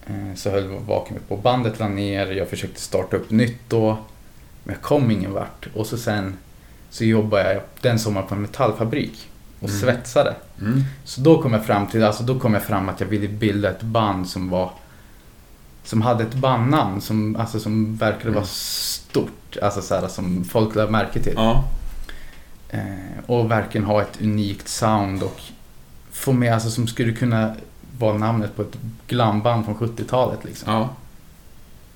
Eh, 0.06 0.34
Så 0.34 0.50
höll 0.50 0.68
vakuumet 0.68 1.28
på. 1.28 1.36
Bandet 1.36 1.78
la 1.78 1.88
ner, 1.88 2.26
jag 2.26 2.48
försökte 2.48 2.80
starta 2.80 3.16
upp 3.16 3.30
nytt 3.30 3.60
då. 3.68 3.98
Men 4.64 4.74
jag 4.74 4.82
kom 4.82 5.10
ingen 5.10 5.32
vart. 5.32 5.66
Och 5.74 5.86
så 5.86 5.96
sen 5.98 6.36
så 6.90 7.04
jobbade 7.04 7.52
jag 7.54 7.62
den 7.80 7.98
sommaren 7.98 8.26
på 8.28 8.34
en 8.34 8.42
metallfabrik. 8.42 9.28
Och 9.60 9.68
Mm. 9.68 9.80
svetsade. 9.80 10.34
Mm. 10.60 10.82
Så 11.04 11.20
då 11.20 11.42
kom 11.42 11.52
jag 11.52 11.64
fram 11.66 11.86
till, 11.86 12.04
alltså 12.04 12.22
då 12.22 12.38
kom 12.38 12.54
jag 12.54 12.62
fram 12.62 12.88
att 12.88 13.00
jag 13.00 13.06
ville 13.06 13.28
bilda 13.28 13.70
ett 13.70 13.82
band 13.82 14.28
som 14.28 14.50
var 14.50 14.70
som 15.84 16.02
hade 16.02 16.24
ett 16.24 16.34
bandnamn 16.34 17.00
som, 17.00 17.36
alltså 17.36 17.60
som 17.60 17.96
verkade 17.96 18.22
Mm. 18.24 18.34
vara 18.34 18.44
stort. 18.46 19.56
Alltså 19.62 19.82
så 19.82 19.94
här, 19.94 20.08
som 20.08 20.44
folk 20.44 20.74
lade 20.74 20.90
märke 20.90 21.20
till. 21.22 21.32
Ja. 21.36 21.64
Eh, 22.70 22.80
och 23.26 23.50
verkligen 23.50 23.86
ha 23.86 24.02
ett 24.02 24.20
unikt 24.22 24.68
sound 24.68 25.22
och 25.22 25.40
få 26.10 26.32
med, 26.32 26.54
alltså 26.54 26.70
som 26.70 26.86
skulle 26.86 27.12
kunna 27.12 27.54
vara 27.98 28.18
namnet 28.18 28.56
på 28.56 28.62
ett 28.62 28.76
glamband 29.06 29.64
från 29.64 29.74
70-talet 29.74 30.44
liksom. 30.44 30.72
Ja. 30.72 30.88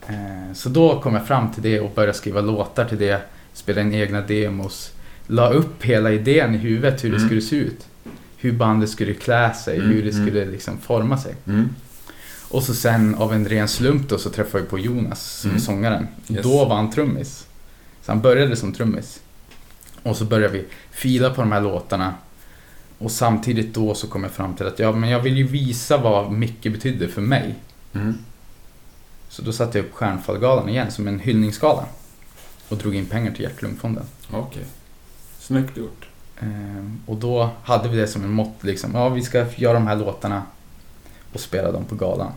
Eh, 0.07 0.53
så 0.55 0.69
då 0.69 1.01
kom 1.01 1.15
jag 1.15 1.27
fram 1.27 1.53
till 1.53 1.63
det 1.63 1.81
och 1.81 1.91
började 1.95 2.15
skriva 2.15 2.41
låtar 2.41 2.85
till 2.85 2.99
det, 2.99 3.21
spela 3.53 3.81
in 3.81 3.95
egna 3.95 4.21
demos, 4.21 4.91
la 5.27 5.49
upp 5.51 5.83
hela 5.85 6.13
idén 6.13 6.55
i 6.55 6.59
huvudet 6.59 7.05
hur 7.05 7.11
det 7.11 7.17
Mm. 7.17 7.29
skulle 7.29 7.41
se 7.43 7.57
ut. 7.57 7.87
Hur 8.37 8.53
bandet 8.53 8.91
skulle 8.91 9.15
klä 9.15 9.55
sig, 9.55 9.77
Mm, 9.77 9.89
hur 9.91 10.03
det 10.03 10.11
mm. 10.15 10.27
skulle 10.27 10.45
liksom 10.45 10.79
forma 10.79 11.19
sig. 11.19 11.35
Mm. 11.47 11.69
Och 12.51 12.63
så 12.63 12.75
sen 12.75 13.15
av 13.15 13.33
en 13.35 13.49
ren 13.49 13.69
slump 13.69 14.09
då 14.09 14.19
så 14.19 14.31
träffade 14.31 14.65
vi 14.65 14.71
på 14.71 14.79
Jonas 14.79 15.23
som 15.41 15.51
Mm. 15.51 15.61
sångaren. 15.63 16.07
Yes. 16.29 16.43
Då 16.43 16.65
var 16.65 16.77
han 16.77 16.91
trummis. 16.91 17.47
Så 18.03 18.13
han 18.13 18.21
började 18.21 18.57
som 18.57 18.73
trummis. 18.73 19.21
Och 20.03 20.17
så 20.17 20.25
började 20.25 20.53
vi 20.53 20.65
fila 20.91 21.31
på 21.31 21.41
de 21.41 21.53
här 21.53 21.61
låtarna. 21.61 22.15
Och 22.99 23.11
samtidigt 23.11 23.75
då 23.75 23.95
så 23.95 24.07
kom 24.09 24.23
jag 24.23 24.33
fram 24.33 24.55
till 24.55 24.67
att 24.67 24.79
ja, 24.79 24.93
men 24.93 25.11
jag 25.11 25.21
vill 25.21 25.37
ju 25.37 25.47
visa 25.47 25.97
vad 25.97 26.33
Micke 26.33 26.63
betydde 26.63 27.09
för 27.09 27.21
mig. 27.21 27.55
Mm. 27.95 28.19
Så 29.29 29.43
då 29.43 29.53
satte 29.53 29.79
jag 29.79 29.85
upp 29.85 29.95
Stjärnfallgalan 29.95 30.69
igen 30.69 30.91
som 30.91 31.09
en 31.09 31.21
hyllningsgala. 31.21 31.85
Och 32.69 32.77
drog 32.77 32.95
in 32.95 33.07
pengar 33.07 33.33
till 33.33 33.43
Hjärt-Lungfonden. 33.45 34.05
Okej. 34.31 34.65
Snyggt 35.39 35.77
gjort. 35.77 36.09
Ehm, 36.41 37.01
och 37.07 37.17
då 37.17 37.51
hade 37.65 37.89
vi 37.89 37.97
det 37.97 38.07
som 38.07 38.25
en 38.25 38.33
mått 38.33 38.65
liksom. 38.65 38.95
Ja, 38.95 39.09
vi 39.09 39.23
ska 39.23 39.47
göra 39.57 39.75
de 39.75 39.87
här 39.87 39.97
låtarna 39.97 40.43
och 41.33 41.41
spela 41.41 41.73
dem 41.73 41.85
på 41.85 41.95
galan. 41.95 42.33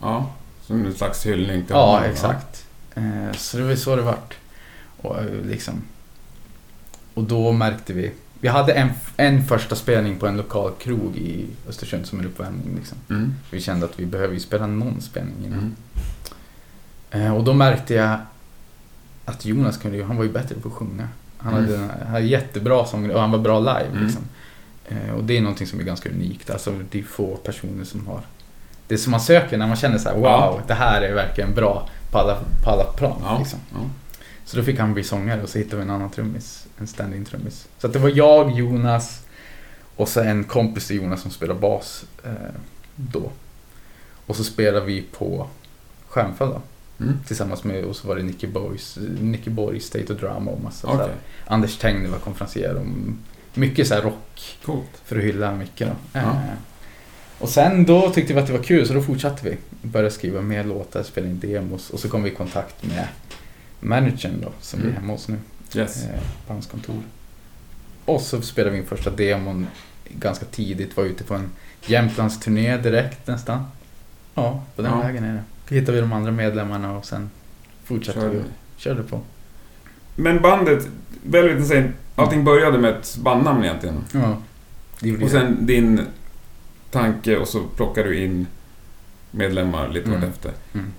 Ja, 0.00 0.30
som 0.62 0.86
en 0.86 0.94
slags 0.94 1.26
hyllning 1.26 1.64
till 1.64 1.74
Ja, 1.74 1.86
honom, 1.86 2.10
exakt. 2.10 2.66
Ehm, 2.94 3.34
så 3.34 3.56
det 3.56 3.62
var 3.64 3.74
så 3.74 3.96
det 3.96 4.02
vart. 4.02 4.34
Och 5.00 5.18
eh, 5.18 5.44
liksom. 5.44 5.82
Och 7.14 7.24
då 7.24 7.52
märkte 7.52 7.92
vi. 7.92 8.12
Vi 8.44 8.50
hade 8.50 8.72
en, 8.72 8.88
en 9.16 9.44
första 9.44 9.76
spelning 9.76 10.16
på 10.18 10.26
en 10.26 10.36
lokal 10.36 10.72
krog 10.78 11.16
i 11.16 11.46
Östersund 11.68 12.06
som 12.06 12.20
en 12.20 12.26
uppvärmning 12.26 12.74
liksom. 12.76 12.98
Mm. 13.10 13.34
Vi 13.50 13.60
kände 13.60 13.86
att 13.86 14.00
vi 14.00 14.06
behöver 14.06 14.34
ju 14.34 14.40
spela 14.40 14.66
någon 14.66 15.00
spelning 15.00 15.34
innan. 15.44 15.58
Mm. 17.10 17.26
Eh, 17.26 17.36
och 17.36 17.44
då 17.44 17.52
märkte 17.52 17.94
jag 17.94 18.18
att 19.24 19.44
Jonas 19.44 19.76
kunde 19.78 20.04
han 20.04 20.16
var 20.16 20.24
ju 20.24 20.30
bättre 20.32 20.54
på 20.54 20.68
att 20.68 20.74
sjunga. 20.74 21.08
Han 21.38 21.54
Mm. 21.54 21.64
hade, 21.64 21.78
han 21.78 22.06
hade 22.12 22.26
jättebra 22.26 22.86
sång 22.86 23.10
och 23.10 23.20
han 23.20 23.30
var 23.30 23.38
bra 23.38 23.58
live 23.60 23.86
Mm. 23.92 24.04
liksom. 24.04 24.22
Eh, 24.88 25.14
och 25.14 25.24
det 25.24 25.36
är 25.36 25.40
någonting 25.40 25.66
som 25.66 25.80
är 25.80 25.84
ganska 25.84 26.10
unikt. 26.10 26.50
Alltså 26.50 26.72
det 26.90 26.98
är 26.98 27.02
få 27.02 27.36
personer 27.36 27.84
som 27.84 28.06
har 28.06 28.20
det 28.88 28.98
som 28.98 29.10
man 29.10 29.20
söker 29.20 29.58
när 29.58 29.66
man 29.66 29.76
känner 29.76 29.98
så 29.98 30.08
här: 30.08 30.16
wow, 30.16 30.24
Ja. 30.24 30.60
det 30.66 30.74
här 30.74 31.02
är 31.02 31.14
verkligen 31.14 31.54
bra 31.54 31.88
på 32.10 32.18
alla, 32.18 32.38
på 32.64 32.70
alla 32.70 32.84
plan. 32.84 33.20
Ja. 33.24 33.38
Liksom. 33.38 33.58
ja. 33.72 33.78
Så 34.44 34.56
då 34.56 34.62
fick 34.62 34.78
han 34.78 34.94
bli 34.94 35.04
sångare 35.04 35.42
och 35.42 35.48
så 35.48 35.58
hittade 35.58 35.76
vi 35.76 35.82
en 35.82 35.90
annan 35.90 36.10
trummis, 36.10 36.66
en 36.78 36.86
stand-in 36.86 37.24
trummis. 37.24 37.68
Så 37.78 37.88
det 37.88 37.98
var 37.98 38.12
jag, 38.14 38.50
Jonas 38.58 39.24
och 39.96 40.08
så 40.08 40.20
en 40.20 40.44
kompis 40.44 40.86
till 40.86 40.96
Jonas 40.96 41.22
som 41.22 41.30
spelar 41.30 41.54
bas 41.54 42.04
eh, 42.24 42.30
då. 42.96 43.30
Och 44.26 44.36
så 44.36 44.44
spelade 44.44 44.86
vi 44.86 45.02
på 45.02 45.48
Stjärnfall. 46.08 46.60
Mm. 47.00 47.18
Tillsammans 47.26 47.64
med, 47.64 47.84
och 47.84 47.96
så 47.96 48.08
var 48.08 48.16
det 48.16 48.22
Nicky 48.22 48.46
Boys, 48.46 48.98
Nicky 49.20 49.50
Borg, 49.50 49.80
State 49.80 50.12
of 50.12 50.20
Drama 50.20 50.50
och 50.50 50.60
massa 50.62 50.86
Okej, 50.86 50.98
så 50.98 51.04
här. 51.04 51.14
Anders 51.46 51.78
Tengner 51.78 52.08
var 52.08 52.18
konferencier 52.18 52.76
om 52.76 53.18
mycket 53.54 53.88
så 53.88 53.94
rock 53.94 54.58
coolt. 54.64 54.90
för 55.04 55.16
att 55.16 55.24
hylla 55.24 55.54
mycket 55.54 55.88
då. 55.88 55.94
Ja. 56.12 56.20
Eh, 56.20 56.38
och 57.38 57.48
sen 57.48 57.84
då 57.84 58.10
tyckte 58.10 58.34
vi 58.34 58.40
att 58.40 58.46
det 58.46 58.52
var 58.52 58.62
kul 58.62 58.86
så 58.86 58.94
då 58.94 59.02
fortsatte 59.02 59.48
vi. 59.48 59.56
Började 59.88 60.10
skriva 60.10 60.40
mer 60.40 60.64
låtar, 60.64 61.02
spela 61.02 61.26
in 61.26 61.40
demos 61.40 61.90
och 61.90 62.00
så 62.00 62.08
kom 62.08 62.22
vi 62.22 62.30
i 62.30 62.34
kontakt 62.34 62.82
med 62.82 63.08
managern 63.84 64.40
då 64.42 64.52
som 64.60 64.80
Mm. 64.80 64.90
vi 64.90 64.96
är 64.96 65.00
hemma 65.00 65.12
hos 65.12 65.28
nu 65.28 65.36
Yes. 65.76 66.04
eh, 66.04 66.20
på 66.46 66.52
hans 66.52 66.66
kontor. 66.66 67.02
Och 68.04 68.20
så 68.20 68.42
spelade 68.42 68.70
vi 68.76 68.78
in 68.78 68.86
första 68.86 69.10
demon 69.10 69.66
ganska 70.08 70.46
tidigt, 70.46 70.96
var 70.96 71.04
ute 71.04 71.24
på 71.24 71.34
en 71.34 71.50
Jämtlandsturné 71.86 72.76
direkt 72.76 73.26
nästan. 73.26 73.64
Ja, 74.34 74.62
på 74.76 74.82
den 74.82 74.90
Ja. 74.90 74.98
vägen 75.00 75.24
är 75.24 75.32
det. 75.68 75.74
Hittade 75.74 75.92
vi 75.92 76.00
de 76.00 76.12
andra 76.12 76.30
medlemmarna 76.30 76.96
och 76.96 77.06
sen 77.06 77.30
fortsatte 77.84 78.20
Kör 78.20 78.28
vi 78.28 78.38
och 78.38 78.42
körde 78.76 79.02
på. 79.02 79.20
Men 80.14 80.42
bandet, 80.42 80.88
Velvet 81.26 81.58
Insane, 81.58 81.92
allting 82.16 82.44
började 82.44 82.78
med 82.78 82.90
ett 82.90 83.16
bandnamn 83.16 83.64
egentligen. 83.64 84.04
Ja, 84.12 84.36
det 85.00 85.08
gjorde 85.08 85.24
Och 85.24 85.30
sen 85.30 85.66
din 85.66 86.00
tanke 86.90 87.36
och 87.36 87.48
så 87.48 87.60
plockar 87.76 88.04
du 88.04 88.18
in 88.24 88.46
medlemmar 89.30 89.88
lite 89.88 90.08
Mm. 90.08 90.20
vartefter. 90.20 90.52
Mm. 90.74 90.92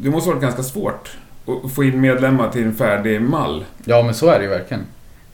Det 0.00 0.10
måste 0.10 0.28
ha 0.30 0.34
varit 0.34 0.42
ganska 0.42 0.62
svårt 0.62 1.16
att 1.46 1.72
få 1.72 1.84
in 1.84 2.00
medlemmar 2.00 2.50
till 2.50 2.62
en 2.64 2.74
färdig 2.74 3.20
mall. 3.20 3.64
Ja, 3.84 4.02
men 4.02 4.14
så 4.14 4.28
är 4.28 4.38
det 4.38 4.44
ju 4.44 4.50
verkligen. 4.50 4.82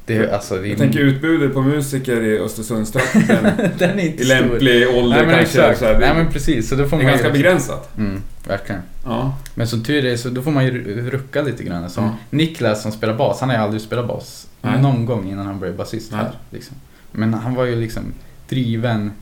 Det, 0.06 0.32
alltså, 0.32 0.54
det 0.56 0.66
är 0.66 0.68
Jag 0.68 0.78
tänker 0.78 0.98
utbudet 1.00 1.54
på 1.54 1.62
musiker 1.62 2.20
i 2.22 2.38
Östersundstrakten 2.38 3.22
Den 3.78 3.98
är 3.98 4.04
inte 4.06 4.22
i 4.22 4.26
stor. 4.26 4.34
lämplig 4.34 4.88
ålder 4.88 5.16
Nej 5.16 5.26
men 5.26 5.36
kanske. 5.36 5.60
exakt. 5.62 5.78
Så 5.78 5.84
här, 5.84 5.92
det, 5.94 5.98
Nej 6.00 6.14
men 6.14 6.32
precis. 6.32 6.68
Så 6.68 6.74
då 6.74 6.86
får 6.86 6.96
det 6.96 7.02
är 7.02 7.04
man 7.04 7.10
ganska 7.12 7.26
ju... 7.26 7.32
begränsat. 7.32 7.96
Mm, 7.98 8.22
verkligen. 8.48 8.80
Ja. 9.04 9.36
Men 9.54 9.66
som 9.68 9.84
tur 9.84 10.04
är 10.04 10.16
så 10.16 10.28
då 10.28 10.42
får 10.42 10.50
man 10.50 10.64
ju 10.64 11.00
rucka 11.10 11.42
lite 11.42 11.64
grann. 11.64 11.90
Som 11.90 12.04
Ja. 12.04 12.10
Niklas 12.30 12.82
som 12.82 12.92
spelar 12.92 13.14
bas, 13.14 13.40
han 13.40 13.48
har 13.48 13.56
ju 13.56 13.62
aldrig 13.62 13.82
spelat 13.82 14.06
bas 14.08 14.46
Nej. 14.62 14.82
någon 14.82 15.06
gång 15.06 15.30
innan 15.30 15.46
han 15.46 15.60
blev 15.60 15.76
basist 15.76 16.12
här. 16.12 16.30
Liksom. 16.50 16.76
Men 17.12 17.34
han 17.34 17.54
var 17.54 17.64
ju 17.64 17.76
liksom 17.80 18.02
driven 18.48 19.12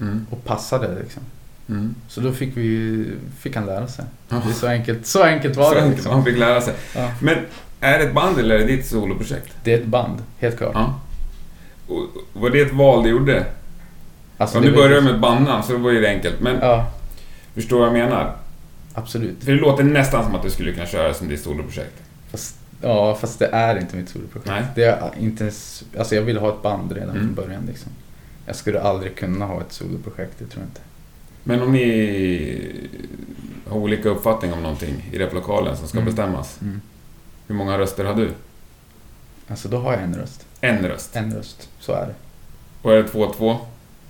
Mm. 0.00 0.26
och 0.30 0.44
passade 0.44 0.88
liksom. 1.02 1.22
Mm. 1.70 1.94
Så 2.08 2.20
då 2.20 2.32
fick, 2.32 2.56
vi, 2.56 3.06
fick 3.38 3.56
han 3.56 3.66
lära 3.66 3.86
sig. 3.88 4.04
Det 4.28 4.34
är 4.36 4.52
så 4.52 4.66
enkelt, 4.66 5.06
så 5.06 5.22
enkelt 5.22 5.56
var 5.56 5.74
Så 5.74 5.80
det 5.80 5.88
liksom. 5.88 6.12
Man 6.14 6.24
fick 6.24 6.38
lära 6.38 6.60
sig. 6.60 6.74
Ja. 6.94 7.10
Men 7.22 7.36
är 7.80 7.98
det 7.98 8.04
ett 8.04 8.14
band 8.14 8.38
eller 8.38 8.54
är 8.54 8.58
det 8.58 8.64
ditt 8.66 8.86
soloprojekt? 8.86 9.54
Det 9.64 9.72
är 9.74 9.78
ett 9.78 9.86
band, 9.86 10.18
helt 10.38 10.56
klart. 10.58 10.72
Ja. 10.74 11.00
Och, 11.88 12.06
var 12.32 12.50
det 12.50 12.60
ett 12.60 12.72
val 12.72 13.02
du 13.02 13.08
gjorde? 13.10 13.46
Alltså, 14.38 14.58
Om 14.58 14.64
du 14.64 14.72
började 14.72 15.00
med 15.00 15.14
ett 15.14 15.20
bandnamn 15.20 15.62
så 15.62 15.76
var 15.76 15.92
det 15.92 16.08
enkelt. 16.08 16.40
Men 16.40 16.56
Ja, 16.60 16.92
förstår 17.54 17.78
vad 17.78 17.86
jag 17.86 17.92
menar? 17.92 18.36
absolut. 18.94 19.44
För 19.44 19.52
det 19.52 19.58
låter 19.58 19.84
nästan 19.84 20.24
som 20.24 20.34
att 20.34 20.42
du 20.42 20.50
skulle 20.50 20.72
kunna 20.72 20.86
köra 20.86 21.14
som 21.14 21.28
ditt 21.28 21.40
soloprojekt. 21.42 22.02
Fast, 22.30 22.56
ja, 22.82 23.14
fast 23.14 23.38
det 23.38 23.46
är 23.46 23.78
inte 23.78 23.96
mitt 23.96 24.08
soloprojekt. 24.08 24.48
Nej. 24.50 24.62
Det 24.74 24.84
är 24.84 25.10
inte 25.20 25.44
ens, 25.44 25.84
alltså 25.98 26.14
jag 26.14 26.22
vill 26.22 26.38
ha 26.38 26.48
ett 26.48 26.62
band 26.62 26.92
redan 26.92 27.10
Mm. 27.10 27.22
från 27.22 27.34
början 27.44 27.62
liksom. 27.66 27.92
Jag 28.46 28.56
skulle 28.56 28.80
aldrig 28.80 29.16
kunna 29.16 29.46
ha 29.46 29.60
ett 29.60 29.72
soloprojekt, 29.72 30.32
det 30.38 30.44
tror 30.46 30.62
jag 30.62 30.68
inte. 30.68 30.80
Men 31.44 31.62
om 31.62 31.72
ni 31.72 32.88
har 33.68 33.76
olika 33.76 34.08
uppfattning 34.08 34.52
om 34.52 34.62
någonting 34.62 35.08
i 35.12 35.18
replokalen 35.18 35.76
som 35.76 35.88
ska 35.88 35.98
Mm. 35.98 36.06
bestämmas. 36.06 36.58
Mm. 36.62 36.80
Hur 37.46 37.54
många 37.54 37.78
röster 37.78 38.04
har 38.04 38.14
du? 38.14 38.30
Alltså 39.48 39.68
då 39.68 39.78
har 39.78 39.92
jag 39.92 40.02
en 40.02 40.14
röst. 40.14 40.46
En 40.60 40.88
röst. 40.88 41.16
En 41.16 41.34
röst, 41.34 41.68
så 41.80 41.92
är 41.92 42.06
det. 42.06 42.14
Och 42.82 42.92
är 42.92 42.96
det 42.96 43.08
två 43.08 43.32
två? 43.32 43.56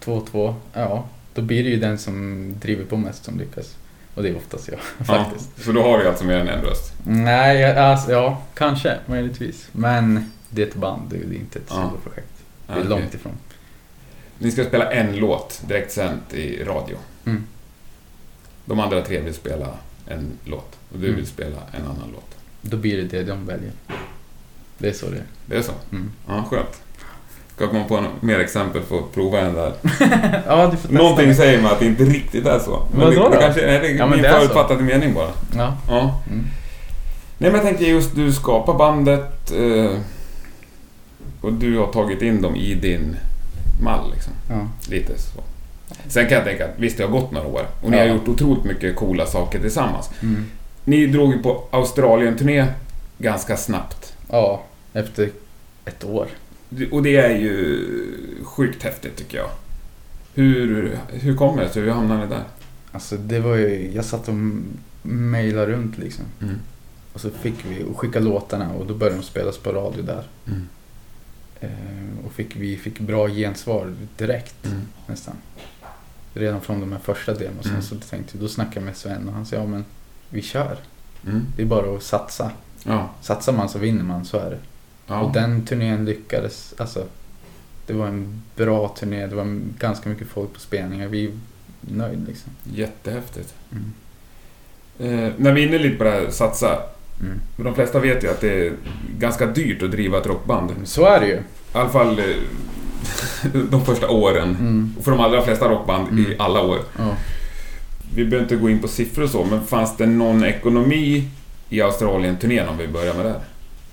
Två, 0.00 0.20
två, 0.30 0.54
ja. 0.72 1.04
Då 1.34 1.42
blir 1.42 1.64
det 1.64 1.70
ju 1.70 1.76
den 1.76 1.98
som 1.98 2.46
driver 2.60 2.84
på 2.84 2.96
mest 2.96 3.24
som 3.24 3.38
lyckas. 3.38 3.76
Och 4.14 4.22
det 4.22 4.28
är 4.28 4.36
oftast 4.36 4.68
jag, 4.68 4.78
Ja, 4.98 5.04
faktiskt. 5.04 5.64
så 5.64 5.72
då 5.72 5.82
har 5.82 5.98
du 5.98 6.08
alltså 6.08 6.24
mer 6.24 6.36
än 6.36 6.48
en 6.48 6.62
röst. 6.64 6.92
Nej, 7.06 7.76
alltså, 7.78 8.12
ja, 8.12 8.42
kanske, 8.54 8.98
möjligtvis. 9.06 9.68
Men 9.72 10.30
det 10.50 10.62
är 10.62 10.66
ett 10.66 10.74
band, 10.74 11.02
det 11.10 11.16
är 11.16 11.34
inte 11.40 11.58
ett 11.58 11.64
Ja. 11.68 11.74
soloprojekt. 11.74 12.32
Det 12.66 12.72
är 12.72 12.76
Ja, 12.76 12.82
okej. 12.84 12.90
långt 12.90 13.14
ifrån. 13.14 13.32
Ni 14.38 14.50
ska 14.52 14.64
spela 14.64 14.92
en 14.92 15.16
låt 15.16 15.62
direkt 15.68 15.92
sänt 15.92 16.34
i 16.34 16.64
radio. 16.64 16.96
Mm. 17.26 17.44
De 18.64 18.80
andra 18.80 19.00
tre 19.02 19.20
vill 19.20 19.34
spela 19.34 19.66
en 20.06 20.30
låt 20.44 20.78
och 20.92 20.98
du 20.98 21.06
Mm. 21.06 21.16
vill 21.16 21.26
spela 21.26 21.56
en 21.72 21.82
annan 21.82 22.08
låt. 22.12 22.36
Då 22.62 22.76
blir 22.76 22.96
det 22.96 23.02
det 23.02 23.22
de 23.22 23.46
väljer. 23.46 23.72
Det 24.78 24.88
är 24.88 24.92
så 24.92 25.06
det 25.10 25.16
är. 25.16 25.24
Det 25.46 25.56
är 25.56 25.62
så? 25.62 25.72
Mm. 25.92 26.10
Ja, 26.28 26.44
skönt. 26.50 26.80
Ska 27.54 27.64
jag 27.64 27.70
komma 27.70 27.84
på 27.84 28.00
något 28.00 28.22
mer 28.22 28.38
exempel 28.38 28.82
för 28.82 28.98
att 28.98 29.12
prova 29.14 29.40
den 29.40 29.54
där. 29.54 29.72
ja, 30.46 30.64
du 30.66 30.76
får 30.76 30.88
testa. 30.88 30.88
Någonting 31.02 31.34
säger 31.34 31.62
mig 31.62 31.72
att 31.72 31.78
det 31.78 31.86
inte 31.86 32.04
riktigt 32.04 32.46
är 32.46 32.58
så. 32.58 32.86
Men 32.90 33.00
Vadå 33.00 33.10
det, 33.28 33.34
då? 33.36 33.40
kanske 33.40 33.66
nej, 33.66 33.78
det 33.78 33.86
är 33.88 33.94
Ja, 33.98 34.06
min 34.06 34.22
förutfattade 34.22 34.82
mening 34.82 35.14
bara. 35.14 35.30
Ja. 35.56 35.76
Ja. 35.88 36.20
Mm. 36.30 36.44
Nej 37.38 37.50
men 37.50 37.54
jag 37.54 37.62
tänkte 37.62 37.84
just 37.84 38.14
du 38.14 38.32
skapar 38.32 38.74
bandet 38.74 39.50
eh, 39.52 39.98
och 41.40 41.52
du 41.52 41.78
har 41.78 41.86
tagit 41.92 42.22
in 42.22 42.42
dem 42.42 42.56
i 42.56 42.74
din 42.74 43.16
mall 43.82 44.10
liksom. 44.14 44.32
ja. 44.48 44.66
Lite 44.88 45.18
så. 45.18 45.40
Sen 46.08 46.26
kan 46.28 46.36
jag 46.36 46.44
tänka 46.44 46.64
att 46.64 46.74
visst 46.78 46.96
det 46.96 47.02
har 47.04 47.10
gått 47.10 47.30
några 47.30 47.46
år 47.46 47.66
och 47.82 47.90
ni 47.90 47.96
Ja. 47.96 48.02
har 48.02 48.08
gjort 48.10 48.28
otroligt 48.28 48.64
mycket 48.64 48.96
coola 48.96 49.26
saker 49.26 49.60
tillsammans. 49.60 50.10
Mm. 50.22 50.44
Ni 50.84 51.06
drog 51.06 51.32
ju 51.32 51.42
på 51.42 51.64
Australien-turné 51.70 52.66
ganska 53.18 53.56
snabbt. 53.56 54.14
ja, 54.30 54.62
efter 54.92 55.30
ett 55.84 56.04
år. 56.04 56.26
Och 56.90 57.02
det 57.02 57.16
är 57.16 57.30
ju 57.38 57.86
sjukt 58.44 58.82
häftigt 58.82 59.16
tycker 59.16 59.38
jag. 59.38 59.50
Hur, 60.34 60.98
hur 61.12 61.36
kommer 61.36 61.62
det 61.62 61.68
sig? 61.68 61.82
Hur 61.82 61.90
hamnade 61.90 62.20
ni 62.20 62.26
där? 62.26 62.44
Alltså 62.92 63.16
det 63.16 63.40
var 63.40 63.56
ju, 63.56 63.90
jag 63.94 64.04
satt 64.04 64.28
och 64.28 64.34
mejlade 65.02 65.66
runt 65.72 65.98
liksom. 65.98 66.24
Mm. 66.42 66.54
Och 67.12 67.20
så 67.20 67.30
fick 67.30 67.54
vi 67.68 67.84
och 67.84 67.98
skicka 67.98 68.20
låtarna 68.20 68.72
och 68.72 68.86
då 68.86 68.94
började 68.94 69.18
de 69.18 69.22
spelas 69.22 69.58
på 69.58 69.72
radio 69.72 70.02
där. 70.02 70.24
Mm. 70.46 70.68
Eh, 71.60 72.26
och 72.26 72.32
fick, 72.32 72.56
vi 72.56 72.76
fick 72.76 73.00
bra 73.00 73.28
gensvar 73.28 73.94
direkt 74.16 74.66
Mm. 74.66 74.80
nästan. 75.06 75.34
Redan 76.34 76.60
från 76.60 76.80
de 76.80 76.92
här 76.92 76.98
första 76.98 77.34
demosen 77.34 77.70
Mm. 77.70 77.82
så 77.82 77.94
tänkte 77.94 78.36
jag, 78.36 78.42
då 78.44 78.48
snackade 78.48 78.76
jag 78.76 78.84
med 78.84 78.96
Sven 78.96 79.28
och 79.28 79.34
han 79.34 79.46
sa 79.46 79.56
ja 79.56 79.66
men 79.66 79.84
vi 80.30 80.42
kör. 80.42 80.76
Mm. 81.26 81.46
Det 81.56 81.62
är 81.62 81.66
bara 81.66 81.96
att 81.96 82.02
satsa. 82.02 82.50
Ja. 82.84 83.10
Satsar 83.20 83.52
man 83.52 83.68
så 83.68 83.78
vinner 83.78 84.04
man, 84.04 84.24
så 84.24 84.36
är 84.38 84.50
det. 84.50 84.58
ja. 85.06 85.20
Och 85.20 85.32
den 85.32 85.66
turnén 85.66 86.04
lyckades. 86.04 86.74
Alltså, 86.78 87.04
det 87.86 87.92
var 87.92 88.06
en 88.06 88.42
bra 88.56 88.88
turné. 88.98 89.26
Det 89.26 89.34
var 89.34 89.60
ganska 89.78 90.08
mycket 90.08 90.28
folk 90.28 90.52
på 90.54 90.60
spelningar. 90.60 91.08
Vi 91.08 91.24
är 91.26 91.32
nöjda 91.80 92.20
liksom. 92.26 92.52
Jättehäftigt. 92.64 93.54
Mm. 93.72 93.92
Eh, 94.98 95.32
när 95.36 95.52
vi 95.52 95.62
är 95.62 95.68
inne 95.68 95.78
lite 95.78 95.96
på 95.96 96.04
det 96.04 96.10
här 96.10 96.30
satsa. 96.30 96.82
Mm. 97.20 97.40
De 97.56 97.74
flesta 97.74 98.00
vet 98.00 98.24
ju 98.24 98.30
att 98.30 98.40
det 98.40 98.66
är 98.66 98.72
ganska 99.18 99.46
dyrt 99.46 99.82
att 99.82 99.90
driva 99.90 100.18
ett 100.18 100.26
rockband. 100.26 100.72
Så 100.84 101.06
är 101.06 101.20
det 101.20 101.26
ju. 101.26 101.34
I 101.34 101.38
alla 101.72 101.88
fall 101.88 102.18
eh, 102.18 102.24
de 103.70 103.84
första 103.84 104.08
åren. 104.08 104.48
Mm. 104.60 104.94
Och 104.98 105.04
för 105.04 105.10
de 105.10 105.20
allra 105.20 105.42
flesta 105.42 105.68
rockband 105.68 106.18
i 106.18 106.24
Mm. 106.24 106.40
alla 106.40 106.60
år. 106.60 106.78
Ja. 106.98 107.16
vi 108.14 108.24
behöver 108.24 108.42
inte 108.44 108.56
gå 108.56 108.70
in 108.70 108.78
på 108.78 108.88
siffror 108.88 109.24
och 109.24 109.30
så, 109.30 109.44
men 109.44 109.66
fanns 109.66 109.96
det 109.96 110.06
någon 110.06 110.44
ekonomi 110.44 111.28
i 111.68 111.80
Australien-turnén 111.82 112.68
om 112.68 112.78
vi 112.78 112.88
börjar 112.88 113.14
med 113.14 113.24
det? 113.26 113.34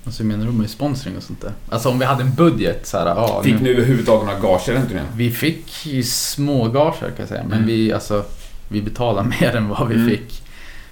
Alltså 0.06 0.24
hur 0.24 0.30
menar 0.30 0.46
du 0.46 0.52
med 0.52 0.70
sponsring 0.70 1.18
och 1.18 1.24
sånt 1.24 1.42
där? 1.42 1.52
Alltså 1.70 1.90
om 1.90 2.00
vi 2.00 2.06
hade 2.06 2.24
en 2.24 2.34
budget 2.36 2.88
så 2.88 2.98
här, 2.98 3.06
ja. 3.06 3.42
Fick 3.44 3.54
nu- 3.54 3.60
ni 3.64 3.70
överhuvudtaget 3.70 4.26
några 4.28 4.40
gager 4.40 4.74
den 4.74 4.88
turnén? 4.88 5.06
Vi 5.16 5.32
fick 5.32 5.86
ju 5.86 6.04
små 6.04 6.68
gager 6.68 6.94
kan 7.00 7.14
jag 7.18 7.28
säga, 7.28 7.44
men 7.44 7.54
Mm. 7.58 7.68
vi, 7.68 7.94
alltså, 7.94 8.24
vi 8.70 8.82
betalar 8.82 9.24
mer 9.42 9.56
än 9.56 9.68
vad 9.70 9.88
vi 9.88 9.96
Mm. 9.96 10.10
fick. 10.10 10.44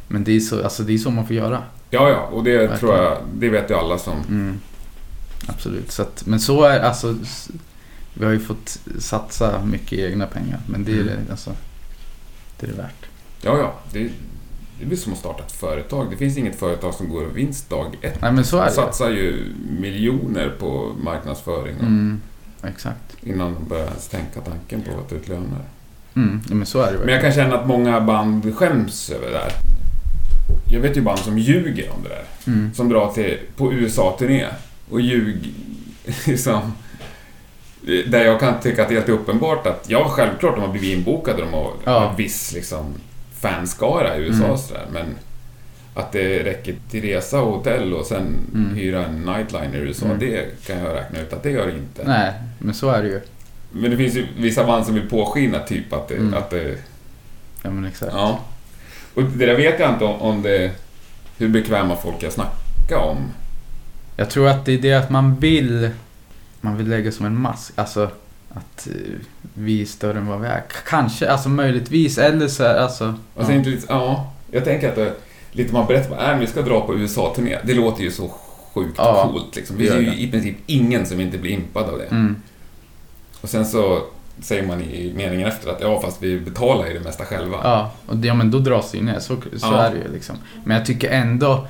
Men 0.07 0.23
det 0.23 0.35
är, 0.35 0.39
så, 0.39 0.63
alltså, 0.63 0.83
det 0.83 0.93
är 0.93 0.97
så 0.97 1.09
man 1.11 1.27
får 1.27 1.35
göra. 1.35 1.61
Ja, 1.89 2.09
ja, 2.09 2.17
och 2.31 2.43
det 2.43 2.57
Verkligen. 2.57 2.79
tror 2.79 2.95
jag, 2.95 3.17
det 3.33 3.49
vet 3.49 3.69
ju 3.69 3.75
alla 3.75 3.97
som... 3.97 4.13
Mm. 4.29 4.59
Absolut. 5.47 5.91
Så 5.91 6.01
att, 6.01 6.23
men 6.25 6.39
så 6.39 6.63
är 6.63 6.79
alltså, 6.79 7.15
vi 8.19 8.25
har 8.25 8.31
ju 8.31 8.39
fått 8.39 8.79
satsa 8.99 9.65
mycket 9.65 9.99
egna 9.99 10.27
pengar, 10.27 10.59
men 10.67 10.83
det 10.83 10.91
är 10.91 11.01
Mm. 11.01 11.07
det, 11.25 11.31
alltså, 11.31 11.51
det 12.59 12.65
är 12.67 12.71
det 12.71 12.77
värt. 12.77 13.05
Ja, 13.41 13.57
ja, 13.57 13.73
det, 13.91 14.09
det 14.79 14.85
blir 14.85 14.97
som 14.97 15.13
att 15.13 15.19
starta 15.19 15.43
ett 15.43 15.51
företag. 15.51 16.07
Det 16.11 16.17
finns 16.17 16.37
inget 16.37 16.59
företag 16.59 16.93
som 16.93 17.09
går 17.09 17.25
vinst 17.25 17.69
dag 17.69 17.95
ett. 18.01 18.21
Nej 18.21 18.31
men 18.31 18.45
så 18.45 18.57
är 18.57 18.61
De 18.61 18.67
det. 18.69 18.75
satsar 18.75 19.09
ju 19.09 19.43
miljoner 19.79 20.49
på 20.59 20.91
marknadsföring 21.03 21.75
Mm, 21.79 22.21
exakt. 22.63 23.15
innan 23.23 23.53
de 23.53 23.67
börjar 23.69 23.85
ens 23.87 24.07
tänka 24.07 24.41
tanken 24.41 24.81
på 24.81 24.99
att 24.99 25.09
ta 25.09 25.15
ut 25.15 25.27
löner. 25.27 25.61
Mm, 26.15 26.41
men 26.49 26.65
så 26.65 26.81
är 26.81 26.91
det 26.93 26.97
Men 26.99 27.09
jag 27.13 27.21
kan 27.21 27.33
känna 27.33 27.55
att 27.57 27.67
många 27.67 28.01
band 28.01 28.55
skäms 28.55 29.09
över 29.09 29.27
det 29.27 29.33
där. 29.33 29.51
Jag 30.69 30.79
vet 30.81 30.97
ju 30.97 31.01
band 31.01 31.19
som 31.19 31.37
ljuger 31.37 31.89
om 31.91 32.03
det 32.03 32.09
där. 32.09 32.23
Mm. 32.47 32.73
Som 32.73 32.89
drar 32.89 33.11
till, 33.13 33.37
på 33.57 33.73
USA-turné 33.73 34.45
och 34.89 35.01
ljug... 35.01 35.53
Liksom, 36.25 36.73
där 38.07 38.25
jag 38.25 38.39
kan 38.39 38.59
tycka 38.59 38.81
att 38.81 38.87
det 38.89 38.93
är 38.93 38.97
helt 38.97 39.09
uppenbart 39.09 39.67
att, 39.67 39.85
ja 39.87 40.07
självklart 40.09 40.55
de 40.55 40.61
har 40.61 40.67
blivit 40.71 40.97
inbokade, 40.97 41.41
de 41.41 41.53
har 41.53 41.71
Ja. 41.83 42.09
en 42.09 42.15
viss 42.15 42.53
liksom, 42.53 42.93
fanskara 43.39 44.17
i 44.17 44.21
USA 44.21 44.43
Mm. 44.45 44.57
sådär, 44.57 44.85
men 44.91 45.05
att 45.93 46.11
det 46.11 46.43
räcker 46.43 46.75
till 46.91 47.01
resa 47.01 47.41
och 47.41 47.53
hotell 47.53 47.93
och 47.93 48.05
sen 48.05 48.35
Mm. 48.53 48.75
hyra 48.75 49.05
en 49.05 49.21
nightliner 49.21 49.75
i 49.75 49.77
USA, 49.81 50.05
Mm. 50.05 50.19
det 50.19 50.65
kan 50.67 50.77
jag 50.79 50.95
räkna 50.95 51.19
ut 51.19 51.33
att 51.33 51.43
det 51.43 51.49
gör 51.51 51.67
det 51.67 51.73
inte. 51.73 52.03
Nej, 52.05 52.33
men 52.59 52.73
så 52.73 52.89
är 52.89 53.03
det 53.03 53.09
ju. 53.09 53.21
Men 53.71 53.91
det 53.91 53.97
finns 53.97 54.15
ju 54.15 54.27
vissa 54.37 54.63
band 54.65 54.85
som 54.85 54.95
vill 54.95 55.09
påskina 55.09 55.59
typ 55.59 55.93
att 55.93 56.07
det... 56.07 56.15
Mm. 56.15 56.33
Att 56.33 56.49
det 56.49 56.77
Ja 57.63 57.69
men 57.69 57.85
exakt. 57.85 58.11
ja. 58.13 58.39
Och 59.13 59.23
det 59.23 59.45
där 59.45 59.55
vet 59.55 59.79
jag 59.79 59.89
inte 59.89 60.05
om, 60.05 60.21
om 60.21 60.41
det... 60.41 60.71
Hur 61.37 61.47
bekväma 61.47 61.95
folk 61.95 62.15
jag 62.23 62.31
snacka 62.33 62.99
om. 62.99 63.17
Jag 64.17 64.29
tror 64.29 64.47
att 64.47 64.65
det 64.65 64.71
är 64.73 64.77
det 64.77 64.93
att 64.93 65.09
man 65.09 65.35
vill, 65.35 65.89
man 66.65 66.77
vill 66.77 66.87
lägga 66.89 67.11
som 67.11 67.25
en 67.25 67.39
mask. 67.41 67.71
Alltså 67.75 68.09
att 68.53 68.87
eh, 68.87 68.93
vi 69.53 69.81
är 69.81 69.85
större 69.85 70.17
än 70.17 70.27
vad 70.27 70.41
vi 70.41 70.47
är. 70.47 70.63
Kanske, 70.87 71.29
alltså 71.31 71.49
möjligtvis, 71.49 72.17
eller 72.17 72.47
så 72.47 72.63
är 72.63 72.75
alltså... 72.75 73.13
Alltså 73.37 73.51
ja. 73.51 73.57
inte 73.57 73.69
lite, 73.69 73.85
ja, 73.89 74.31
jag 74.51 74.63
tänker 74.63 74.89
att 74.89 74.95
det, 74.95 75.13
lite 75.51 75.73
man 75.73 75.85
berättar 75.87 76.09
vad 76.09 76.19
är 76.19 76.37
vi 76.39 76.47
ska 76.47 76.61
dra 76.61 76.81
på 76.81 76.95
USA-turné. 76.95 77.57
Det 77.63 77.73
låter 77.73 78.03
ju 78.03 78.11
så 78.11 78.31
sjukt 78.73 78.93
Ja, 78.97 79.29
coolt 79.31 79.55
liksom. 79.55 79.77
det 79.77 79.87
är 79.87 79.99
ju 79.99 80.15
i 80.15 80.31
princip 80.31 80.55
ingen 80.65 81.05
som 81.05 81.19
inte 81.19 81.37
blir 81.37 81.51
impad 81.51 81.83
av 81.89 81.97
det. 81.97 82.05
Mm, 82.05 82.35
Och 83.41 83.49
sen 83.49 83.65
så 83.65 84.01
säger 84.41 84.67
man 84.67 84.81
i 84.81 85.13
meningen 85.15 85.47
efter 85.47 85.69
att 85.71 85.81
ja, 85.81 86.01
fast 86.01 86.23
vi 86.23 86.39
betalar 86.39 86.87
ju 86.87 86.93
det 86.93 86.99
mesta 86.99 87.25
själva. 87.25 87.57
ja, 87.63 87.91
och 88.07 88.17
det, 88.17 88.27
ja, 88.27 88.33
men 88.33 88.51
då 88.51 88.59
dras 88.59 88.91
det 88.91 88.97
ju 88.97 89.03
ner. 89.03 89.19
Så, 89.19 89.35
så 89.35 89.41
Ja. 89.61 89.77
är 89.81 89.91
det 89.91 89.97
ju 89.97 90.13
liksom. 90.13 90.35
Men 90.63 90.77
jag 90.77 90.85
tycker 90.85 91.09
ändå 91.09 91.67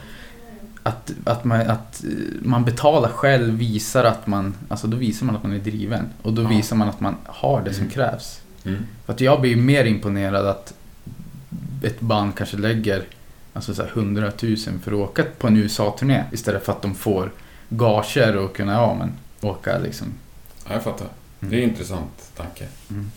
att, 0.87 1.11
att, 1.25 1.43
man, 1.43 1.61
att 1.61 2.03
eh, 2.03 2.09
man 2.41 2.65
betalar 2.65 3.09
själv 3.09 3.53
visar 3.57 4.03
att 4.03 4.27
man, 4.27 4.53
alltså 4.67 4.87
då 4.87 4.97
visar 4.97 5.25
man 5.25 5.35
att 5.35 5.43
man 5.43 5.53
är 5.53 5.59
driven. 5.59 6.05
Och 6.21 6.33
då 6.33 6.41
Ja. 6.43 6.47
visar 6.47 6.75
man 6.75 6.89
att 6.89 6.99
man 6.99 7.15
har 7.25 7.61
det 7.61 7.73
som 7.73 7.81
Mm. 7.83 7.93
krävs. 7.93 8.41
Mm. 8.65 8.85
För 9.05 9.13
att 9.13 9.21
jag 9.21 9.41
blir 9.41 9.51
ju 9.51 9.57
mer 9.61 9.85
imponerad 9.85 10.47
att 10.47 10.73
ett 11.83 11.99
band 11.99 12.35
kanske 12.35 12.57
lägger 12.57 13.03
alltså 13.53 13.73
så 13.75 13.81
här 13.81 13.89
100 13.93 14.31
000 14.41 14.57
för 14.57 14.91
att 14.91 15.09
åka 15.09 15.23
på 15.39 15.47
en 15.47 15.57
USA-turné 15.57 16.23
istället 16.31 16.65
för 16.65 16.71
att 16.71 16.81
de 16.81 16.95
får 16.95 17.31
gager 17.69 18.37
och 18.37 18.55
kunna 18.55 18.73
ja, 18.73 18.93
men, 18.99 19.11
åka 19.49 19.77
liksom. 19.77 20.07
Ja, 20.67 20.73
jag 20.73 20.83
fattar. 20.83 21.07
Mm. 21.41 21.51
Det 21.51 21.59
är 21.59 21.63
en 21.63 21.69
intressant 21.69 22.31
tanke. 22.37 22.65
Mm. 22.89 23.11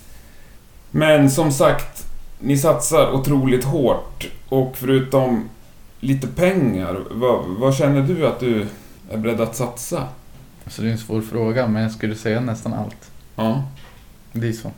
Men 0.91 1.31
som 1.31 1.53
sagt, 1.53 2.07
ni 2.39 2.59
satsar 2.59 3.13
otroligt 3.13 3.65
hårt 3.65 4.29
och 4.49 4.77
förutom 4.77 5.49
lite 6.01 6.27
pengar, 6.27 7.05
vad, 7.11 7.45
vad 7.47 7.75
känner 7.75 8.03
du 8.03 8.27
att 8.27 8.41
du 8.41 8.67
är 9.11 9.17
beredd 9.19 9.41
att 9.41 9.57
satsa? 9.57 10.09
Så 10.67 10.83
det 10.83 10.89
är 10.89 10.93
en 10.93 10.99
svår 10.99 11.21
fråga 11.23 11.67
men 11.69 11.83
jag 11.83 11.93
skulle 11.93 12.15
säga 12.15 12.41
nästan 12.41 12.73
allt. 12.73 13.11
Ja. 13.37 13.63
Det 14.33 14.49
är 14.49 14.53
så. 14.53 14.71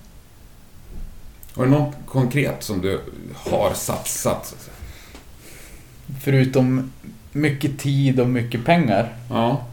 Har 1.54 1.64
du 1.64 1.70
något 1.70 1.94
konkret 2.06 2.62
som 2.62 2.80
du 2.80 3.00
har 3.35 3.72
satsat? 3.74 4.70
Förutom 6.20 6.92
mycket 7.33 7.78
tid 7.78 8.20
och 8.20 8.28
mycket 8.28 8.64
pengar? 8.64 9.16
Ja. 9.30 9.64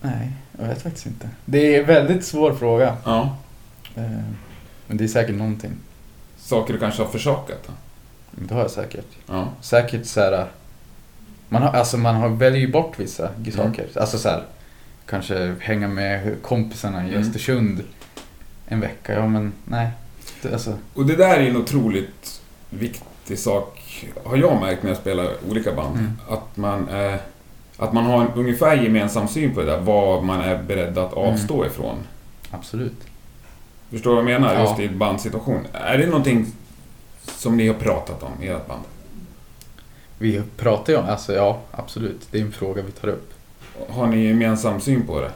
Nej, 0.00 0.32
jag 0.58 0.66
vet 0.68 0.82
faktiskt 0.82 1.06
inte. 1.06 1.28
Det 1.44 1.74
är 1.76 1.80
en 1.80 1.86
väldigt 1.86 2.24
svår 2.24 2.54
fråga. 2.54 2.96
ja. 3.04 3.36
Eh, 3.94 4.02
Men 4.86 4.96
det 4.96 5.04
är 5.04 5.08
säkert 5.08 5.34
någonting. 5.36 5.72
Saker 6.38 6.72
du 6.74 6.78
kanske 6.80 7.02
har 7.02 7.10
försakat? 7.10 7.58
Då? 7.66 7.72
Det 8.30 8.54
har 8.54 8.60
jag 8.60 8.70
säkert. 8.70 9.06
Ja. 9.26 9.48
Säkert 9.60 10.06
så 10.06 10.20
här. 10.20 10.46
Man, 11.52 11.62
har, 11.62 11.70
alltså 11.70 11.98
man 11.98 12.14
har, 12.14 12.28
väljer 12.28 12.60
ju 12.60 12.72
bort 12.72 12.94
vissa 13.00 13.28
Mm. 13.28 13.52
saker. 13.52 13.86
Alltså 14.00 14.18
så 14.18 14.28
här, 14.28 14.42
kanske 15.06 15.54
hänga 15.60 15.88
med 15.88 16.42
kompisarna 16.42 17.04
i 17.06 17.08
Mm. 17.08 17.20
Östersund 17.20 17.84
en 18.66 18.80
vecka. 18.80 19.12
Ja 19.12 19.26
men 19.28 19.52
nej. 19.64 19.88
Det, 20.42 20.52
alltså, 20.52 20.78
Och 20.94 21.06
det 21.06 21.16
där 21.16 21.36
är 21.38 21.50
en 21.50 21.56
otroligt 21.56 22.40
viktig 22.70 23.38
sak, 23.38 23.78
har 24.24 24.36
jag 24.36 24.60
märkt 24.60 24.82
när 24.82 24.90
jag 24.90 24.98
spelar 24.98 25.28
olika 25.50 25.72
band. 25.72 25.96
Mm. 25.98 26.12
Att, 26.28 26.56
man 26.56 26.88
är, 26.88 27.18
att 27.76 27.92
man 27.92 28.04
har 28.04 28.20
en 28.22 28.28
ungefär 28.34 28.74
gemensam 28.76 29.28
syn 29.28 29.54
på 29.54 29.60
det 29.60 29.66
där, 29.66 29.80
vad 29.80 30.24
man 30.24 30.40
är 30.40 30.62
beredd 30.62 30.98
att 30.98 31.12
avstå 31.12 31.66
ifrån. 31.66 31.96
absolut. 32.50 33.00
Förstår 33.90 34.10
du 34.10 34.22
vad 34.22 34.32
jag 34.32 34.40
menar? 34.40 34.54
Ja. 34.54 34.60
Just 34.60 34.80
i 34.80 34.88
bandsituation. 34.88 35.66
Är 35.72 35.98
det 35.98 36.06
någonting 36.06 36.46
som 37.24 37.56
ni 37.56 37.66
har 37.68 37.74
pratat 37.74 38.22
om 38.22 38.42
i 38.42 38.48
ert 38.48 38.66
band? 38.68 38.82
Vi 40.22 40.42
pratar 40.56 40.92
ju 40.92 40.98
om, 40.98 41.04
alltså 41.08 41.34
ja 41.34 41.60
absolut. 41.70 42.28
Det 42.30 42.38
är 42.38 42.42
en 42.42 42.52
fråga 42.52 42.82
vi 42.82 42.92
tar 42.92 43.08
upp. 43.08 43.32
Har 43.88 44.06
ni 44.06 44.26
gemensam 44.26 44.80
syn 44.80 45.06
på 45.06 45.20
det? 45.20 45.30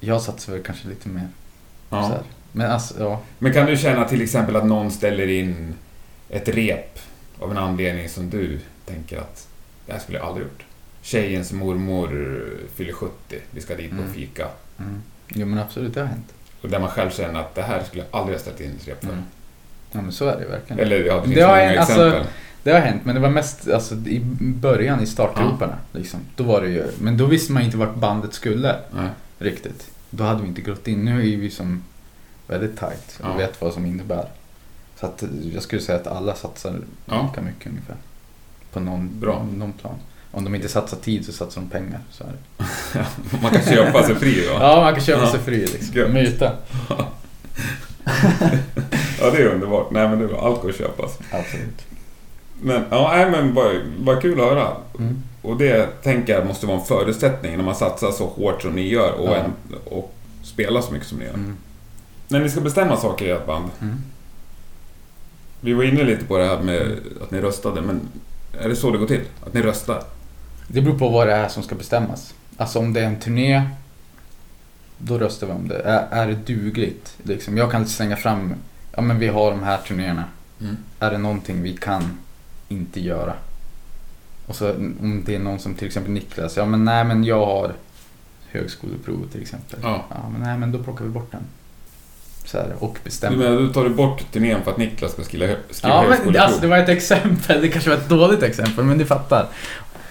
Jag 0.00 0.22
satsar 0.22 0.52
väl 0.52 0.62
kanske 0.62 0.88
lite 0.88 1.08
mer. 1.08 1.28
Ja. 1.90 2.18
Men 2.52 2.70
alltså 2.70 2.94
ja. 2.98 3.20
Men 3.38 3.52
kan 3.52 3.66
du 3.66 3.76
känna 3.76 4.04
till 4.08 4.22
exempel 4.22 4.56
att 4.56 4.66
någon 4.66 4.90
ställer 4.90 5.28
in 5.28 5.74
ett 6.28 6.48
rep 6.48 6.98
av 7.38 7.50
en 7.50 7.58
anledning 7.58 8.08
som 8.08 8.30
du 8.30 8.58
tänker 8.86 9.18
att 9.18 9.48
det 9.86 9.92
här 9.92 10.00
skulle 10.00 10.18
jag 10.18 10.26
aldrig 10.26 10.46
gjort? 10.46 10.62
Tjejens 11.02 11.52
mormor 11.52 12.40
fyller 12.74 12.92
70, 12.92 13.12
vi 13.50 13.60
ska 13.60 13.74
dit 13.76 13.90
på 13.90 13.96
Mm. 13.96 14.12
fika. 14.12 14.46
Mm. 14.78 15.02
Jo 15.28 15.46
men 15.46 15.58
absolut, 15.58 15.94
det 15.94 16.00
har 16.00 16.06
hänt. 16.06 16.32
Och 16.62 16.68
där 16.68 16.78
man 16.78 16.90
själv 16.90 17.10
känner 17.10 17.40
att 17.40 17.54
det 17.54 17.62
här 17.62 17.82
skulle 17.84 18.04
jag 18.10 18.20
aldrig 18.20 18.36
ha 18.38 18.42
ställt 18.42 18.60
in 18.60 18.76
ett 18.80 18.88
rep 18.88 19.00
för. 19.04 19.12
Mm. 19.12 19.24
Ja 19.92 20.00
men 20.02 20.12
så 20.12 20.24
är 20.28 20.40
det 20.40 20.46
verkligen. 20.46 20.80
Eller 20.80 21.04
ja, 21.04 21.14
det 21.16 21.22
finns 21.22 21.34
Det 21.36 21.46
många 21.46 21.60
en- 21.60 21.78
alltså- 21.78 22.06
exempel. 22.08 22.26
Det 22.62 22.72
har 22.72 22.80
hänt, 22.80 23.04
men 23.04 23.14
det 23.14 23.20
var 23.20 23.30
mest 23.30 23.68
alltså, 23.70 23.94
i 23.94 24.20
början 24.40 25.00
i 25.02 25.06
startgroparna. 25.06 25.76
Liksom. 25.92 26.20
Då 26.36 26.44
var 26.44 26.60
det 26.60 26.68
ju, 26.68 26.84
men 27.00 27.16
då 27.16 27.26
visste 27.26 27.52
man 27.52 27.62
inte 27.62 27.76
vart 27.76 27.94
bandet 27.94 28.34
skulle 28.34 28.76
Nej. 28.94 29.08
riktigt. 29.38 29.90
Då 30.10 30.24
hade 30.24 30.42
vi 30.42 30.48
inte 30.48 30.60
gått 30.60 30.88
in. 30.88 31.04
Nu 31.04 31.32
är 31.32 31.36
vi 31.36 31.50
som 31.50 31.82
väldigt 32.46 32.76
tight 32.78 33.18
och 33.22 33.28
Ja. 33.28 33.36
vet 33.36 33.60
vad 33.60 33.72
som 33.74 33.86
innebär. 33.86 34.28
Så 35.00 35.06
att 35.06 35.24
jag 35.52 35.62
skulle 35.62 35.82
säga 35.82 35.98
att 35.98 36.06
alla 36.06 36.34
satsar 36.34 36.80
Ja. 37.06 37.28
lika 37.30 37.40
mycket 37.46 37.66
ungefär. 37.66 37.96
På 38.72 38.80
någon, 38.80 39.20
Bra. 39.20 39.46
någon 39.56 39.72
plan. 39.72 39.94
Om 40.30 40.44
de 40.44 40.54
inte 40.54 40.68
satsar 40.68 40.96
tid 40.96 41.26
så 41.26 41.32
satsar 41.32 41.60
de 41.60 41.70
pengar. 41.70 42.00
Så 42.10 42.24
är 42.24 42.28
det. 42.28 42.64
Man 43.42 43.50
kan 43.52 43.62
köpa 43.62 44.02
sig 44.02 44.14
fri 44.14 44.46
va? 44.48 44.56
Ja, 44.60 44.80
man 44.84 44.94
kan 44.94 45.02
köpa 45.04 45.22
Ja. 45.24 45.30
sig 45.30 45.40
fri 45.40 45.66
liksom. 45.66 46.12
Myta. 46.12 46.52
Ja, 49.20 49.30
det 49.30 49.36
är 49.42 49.46
underbart. 49.46 49.90
Nej, 49.90 50.08
men 50.08 50.18
det 50.18 50.24
är 50.24 50.46
allt 50.46 50.62
går 50.62 50.68
att 50.70 50.76
köpas. 50.78 51.18
Absolut. 51.30 51.86
Men, 52.60 52.84
ja, 52.90 53.10
nej, 53.16 53.30
men 53.30 53.54
vad, 53.54 53.74
vad 53.98 54.22
kul 54.22 54.40
att 54.40 54.46
höra. 54.46 54.68
Mm. 54.98 55.22
Och 55.42 55.56
det 55.56 56.02
tänker 56.02 56.34
jag 56.34 56.46
måste 56.46 56.66
vara 56.66 56.78
en 56.78 56.84
förutsättning 56.84 57.56
när 57.56 57.64
man 57.64 57.74
satsar 57.74 58.10
så 58.10 58.26
hårt 58.26 58.62
som 58.62 58.72
ni 58.72 58.88
gör 58.88 59.12
och, 59.12 59.28
Ja. 59.28 59.36
en, 59.36 59.52
och 59.84 60.14
spelar 60.42 60.80
så 60.80 60.92
mycket 60.92 61.08
som 61.08 61.18
ni 61.18 61.24
gör. 61.24 61.34
Mm. 61.34 61.56
När 62.28 62.40
ni 62.40 62.50
ska 62.50 62.60
bestämma 62.60 62.96
saker 62.96 63.26
i 63.26 63.30
ert 63.30 63.46
band. 63.46 63.70
Mm. 63.80 63.96
Vi 65.60 65.72
var 65.72 65.84
inne 65.84 66.04
lite 66.04 66.24
på 66.24 66.38
det 66.38 66.44
här 66.44 66.60
med 66.60 66.96
att 67.22 67.30
ni 67.30 67.40
röstade, 67.40 67.80
men 67.80 68.00
är 68.60 68.68
det 68.68 68.76
så 68.76 68.90
det 68.90 68.98
går 68.98 69.06
till? 69.06 69.20
Att 69.46 69.54
ni 69.54 69.62
röstar? 69.62 70.02
Det 70.68 70.80
beror 70.80 70.98
på 70.98 71.08
vad 71.08 71.26
det 71.26 71.32
är 71.32 71.48
som 71.48 71.62
ska 71.62 71.74
bestämmas. 71.74 72.34
Alltså 72.56 72.78
om 72.78 72.92
det 72.92 73.00
är 73.00 73.04
en 73.04 73.20
turné, 73.20 73.62
då 74.98 75.18
röstar 75.18 75.46
vi 75.46 75.52
om 75.52 75.68
det. 75.68 75.78
Är, 75.78 76.06
är 76.10 76.26
det 76.26 76.34
dugligt? 76.54 77.16
Liksom, 77.22 77.56
jag 77.56 77.70
kan 77.70 77.86
slänga 77.86 78.16
fram, 78.16 78.54
ja 78.96 79.02
men 79.02 79.18
vi 79.18 79.28
har 79.28 79.50
de 79.50 79.62
här 79.62 79.78
turnéerna. 79.78 80.24
Mm. 80.60 80.76
Är 81.00 81.10
det 81.10 81.18
någonting 81.18 81.62
vi 81.62 81.76
kan 81.76 82.18
inte 82.68 83.00
göra? 83.00 83.32
Och 84.46 84.56
så 84.56 84.70
om 84.74 85.22
det 85.26 85.34
är 85.34 85.38
någon 85.38 85.58
som 85.58 85.74
till 85.74 85.86
exempel 85.86 86.12
Niklas, 86.12 86.56
ja 86.56 86.64
men 86.64 86.84
nej 86.84 87.04
men 87.04 87.24
jag 87.24 87.46
har 87.46 87.72
högskoleprov 88.50 89.28
till 89.32 89.42
exempel. 89.42 89.78
Ja. 89.82 90.04
Ja 90.10 90.28
men 90.32 90.40
nej 90.42 90.58
men 90.58 90.72
då 90.72 90.78
plockar 90.82 91.04
vi 91.04 91.10
bort 91.10 91.32
den. 91.32 91.42
Så 92.44 92.58
här, 92.58 92.72
och 92.78 92.94
Du 92.94 93.00
bestämma. 93.04 93.36
menar, 93.36 93.56
du 93.56 93.72
tar 93.72 93.84
du 93.84 93.90
bort 93.90 94.32
turnén 94.32 94.62
för 94.64 94.70
att 94.70 94.76
Niklas 94.78 95.12
ska 95.12 95.22
skriva, 95.24 95.54
skriva 95.70 95.94
Ja, 95.94 96.00
men 96.02 96.10
högskoleprov? 96.10 96.44
alltså 96.46 96.60
det 96.60 96.66
var 96.66 96.78
ett 96.78 96.88
exempel. 96.88 97.60
Det 97.62 97.68
kanske 97.68 97.90
var 97.90 97.96
ett 97.96 98.08
dåligt 98.08 98.42
exempel, 98.42 98.84
men 98.84 98.98
du 98.98 99.06
fattar. 99.06 99.46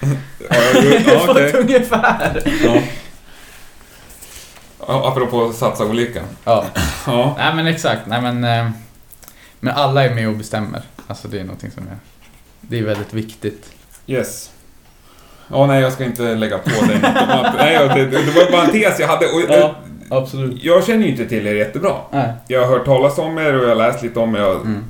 Ja, 0.00 0.56
ja, 0.74 1.00
ja, 1.26 1.40
ett 1.40 1.54
ungefär. 1.54 2.42
Ja. 2.64 2.82
Apropå 5.08 5.52
satsa 5.52 5.84
olika. 5.86 6.22
Ja, 6.44 6.64
Ja. 7.06 7.34
nej 7.38 7.54
men 7.54 7.66
exakt. 7.66 8.06
Nej 8.06 8.22
men, 8.22 8.44
eh, 8.44 8.70
men 9.60 9.74
alla 9.74 10.04
är 10.04 10.14
med 10.14 10.28
och 10.28 10.36
bestämmer. 10.36 10.82
Alltså 11.06 11.28
det 11.28 11.40
är 11.40 11.44
någonting 11.44 11.70
som 11.70 11.82
är, 11.88 11.96
det 12.60 12.78
är 12.78 12.82
väldigt 12.82 13.12
viktigt. 13.14 13.72
Yes. 14.06 14.50
Ja, 15.50 15.66
nej, 15.66 15.82
jag 15.82 15.92
ska 15.92 16.04
inte 16.04 16.34
lägga 16.34 16.58
på 16.58 16.70
dig 16.70 16.80
något 17.02 17.54
Nej, 17.58 17.88
det, 17.88 18.04
det 18.04 18.30
var 18.30 18.50
bara 18.52 18.62
en 18.64 18.70
tes 18.72 18.98
jag 19.00 19.08
hade. 19.08 19.26
Och, 19.26 19.40
Ja. 19.48 19.74
Absolut. 20.10 20.64
Jag 20.64 20.84
känner 20.84 21.04
ju 21.04 21.10
inte 21.10 21.26
till 21.26 21.46
er 21.46 21.54
jättebra. 21.54 21.94
Nej. 22.12 22.32
Jag 22.48 22.60
har 22.60 22.66
hört 22.78 22.84
talas 22.84 23.18
om 23.18 23.38
er 23.38 23.54
och 23.54 23.64
jag 23.64 23.68
har 23.68 23.74
läst 23.74 24.02
lite 24.02 24.20
om 24.20 24.34
er. 24.34 24.38
Jag, 24.40 24.56
Mm. 24.60 24.84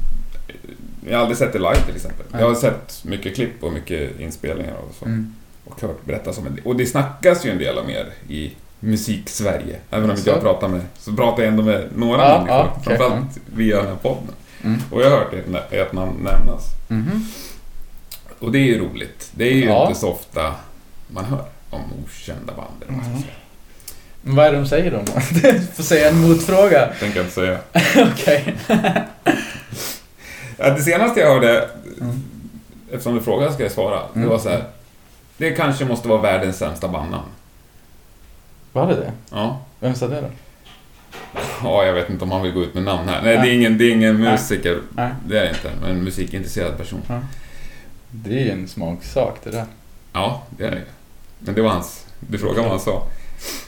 jag 1.08 1.14
har 1.16 1.20
aldrig 1.20 1.38
sett 1.38 1.54
er 1.54 1.58
live 1.58 1.80
till 1.86 1.96
exempel. 1.96 2.26
Nej. 2.30 2.40
Jag 2.40 2.48
har 2.48 2.54
sett 2.54 3.00
mycket 3.04 3.34
klipp 3.34 3.62
och 3.64 3.72
mycket 3.72 4.20
inspelningar 4.20 4.74
och 4.88 4.94
så. 4.98 5.04
Mm. 5.04 5.34
Och 5.64 5.80
hört 5.80 6.04
berättas 6.04 6.38
om 6.38 6.46
en 6.46 6.54
del. 6.54 6.64
Och 6.64 6.76
det 6.76 6.86
snackas 6.86 7.46
ju 7.46 7.50
en 7.50 7.58
del 7.58 7.78
om 7.78 7.90
er 7.90 8.06
i 8.28 8.52
musik-Sverige. 8.80 9.76
Även 9.90 10.10
om 10.10 10.16
inte 10.16 10.30
jag 10.30 10.40
pratar 10.40 10.68
med 10.68 10.80
så 10.98 11.12
pratar 11.12 11.42
jag 11.42 11.48
ändå 11.50 11.62
med 11.62 11.88
några 11.96 12.22
Ja, 12.22 12.34
människor. 12.38 12.54
ja, 12.56 12.72
okej. 12.80 12.96
Framförallt 12.96 13.38
via 13.56 13.76
den 13.76 13.86
här 13.86 13.94
podden. 13.96 14.34
Mm. 14.64 14.80
Och 14.90 15.00
jag 15.02 15.10
har 15.10 15.16
hört 15.18 15.32
ert, 15.32 15.72
ert 15.72 15.92
namn 15.92 16.12
nämnas. 16.16 16.64
Mhm. 16.88 17.26
Och 18.38 18.52
det 18.52 18.58
är 18.58 18.62
ju 18.64 18.78
roligt. 18.78 19.30
Det 19.32 19.44
är 19.44 19.52
ju 19.54 19.64
Ja. 19.64 19.88
inte 19.88 20.00
så 20.00 20.08
ofta 20.12 20.54
man 21.08 21.24
hör 21.24 21.44
om 21.70 21.80
okända 22.04 22.52
band. 22.54 22.82
Eller. 22.88 22.98
Men 24.22 24.36
Vad 24.36 24.46
är 24.46 24.52
det 24.52 24.58
de 24.58 24.66
säger 24.66 24.90
då? 24.90 25.00
Du 25.42 25.60
får 25.74 25.82
säga 25.82 26.08
en 26.08 26.20
motfråga. 26.28 26.88
Tänker 27.00 27.16
jag 27.16 27.24
inte 27.26 27.34
säga. 27.34 27.58
Okej. 28.12 28.54
Ja, 30.60 30.70
det 30.70 30.82
senaste 30.82 31.20
jag 31.20 31.34
hörde, 31.34 31.68
Mm. 32.00 32.22
eftersom 32.90 33.14
du 33.14 33.20
frågade 33.20 33.52
ska 33.52 33.62
jag 33.62 33.72
svara. 33.72 34.00
Det 34.12 34.18
Mm. 34.18 34.28
var 34.28 34.38
så 34.38 34.48
här. 34.48 34.64
Det 35.36 35.50
kanske 35.50 35.84
måste 35.84 36.08
vara 36.08 36.20
världens 36.20 36.56
sämsta 36.58 36.88
bandnamn. 36.88 37.24
Var 38.72 38.86
det 38.86 38.94
det? 38.94 39.12
Ja. 39.30 39.60
Vem 39.80 39.94
sa 39.94 40.08
det 40.08 40.20
då? 40.20 40.28
ja, 41.62 41.84
jag 41.84 41.92
vet 41.92 42.10
inte 42.10 42.24
om 42.24 42.30
han 42.30 42.42
vill 42.42 42.52
gå 42.52 42.62
ut 42.62 42.74
med 42.74 42.82
namn 42.82 43.08
här. 43.08 43.22
Nej, 43.22 43.36
Nej. 43.36 43.46
det 43.46 43.52
är 43.52 43.54
ingen, 43.56 43.78
det 43.78 43.84
är 43.84 43.90
ingen 43.92 44.16
musiker. 44.16 44.80
Nej. 44.90 45.10
Det 45.28 45.38
är 45.38 45.42
det 45.42 45.48
inte. 45.48 45.70
Men 45.80 45.90
en 45.90 46.04
musikintresserad 46.04 46.78
person. 46.78 47.02
Det 48.10 48.48
är 48.48 48.52
en 48.52 48.68
smaksak 48.68 49.34
det 49.44 49.50
där. 49.50 49.64
Ja, 50.12 50.42
det 50.50 50.64
är 50.64 50.70
det 50.70 50.82
Men 51.38 51.54
det 51.54 51.62
var 51.62 51.70
hans... 51.70 52.06
Du 52.20 52.38
frågade 52.38 52.60
vad 52.62 52.70
han 52.70 52.80
sa. 52.80 53.02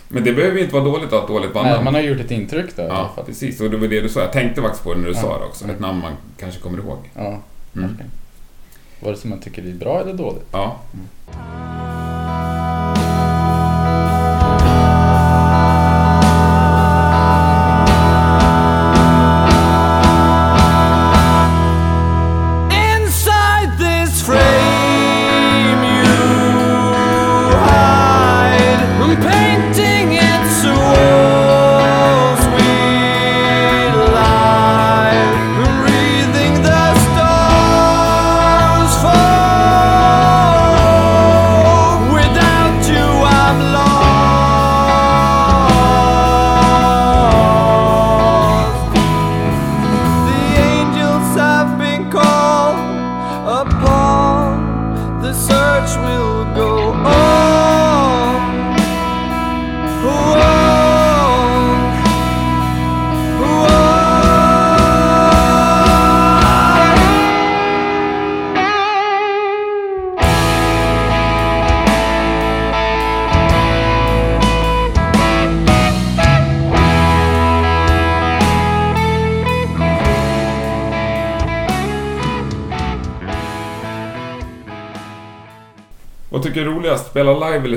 Men 0.09 0.25
det 0.25 0.33
behöver 0.33 0.57
ju 0.57 0.63
inte 0.63 0.75
vara 0.75 0.85
dåligt 0.85 1.05
att 1.07 1.13
ha 1.13 1.21
ett 1.23 1.29
dåligt 1.29 1.55
bandnamn. 1.55 1.77
Nej, 1.77 1.85
man 1.85 1.95
har 1.95 2.01
gjort 2.01 2.21
ett 2.21 2.31
intryck 2.31 2.79
alla 2.79 2.89
Ja, 3.17 3.23
precis. 3.27 3.61
Och 3.61 3.71
det 3.71 3.77
var 3.77 3.89
det 3.89 4.01
du 4.01 4.09
sa. 4.09 4.21
Jag 4.21 4.33
tänkte 4.33 4.63
faktiskt 4.63 4.85
på 4.85 4.95
det 4.95 5.01
när 5.01 5.07
du 5.09 5.15
Ja. 5.15 5.21
sa 5.21 5.39
det 5.39 5.45
också. 5.45 5.65
Mm. 5.65 5.77
Ett 5.77 5.83
namn 5.83 6.01
man 6.01 6.13
kanske 6.37 6.61
kommer 6.61 6.79
ihåg. 6.79 6.99
Ja, 7.15 7.39
Mm. 7.77 7.97
Vare 9.01 9.17
sig 9.17 9.31
man 9.31 9.41
tycker 9.41 9.63
det 9.63 9.71
är 9.71 9.75
bra 9.75 10.01
eller 10.01 10.13
dåligt. 10.13 10.47
Ja. 10.53 10.77
Inside 10.93 11.80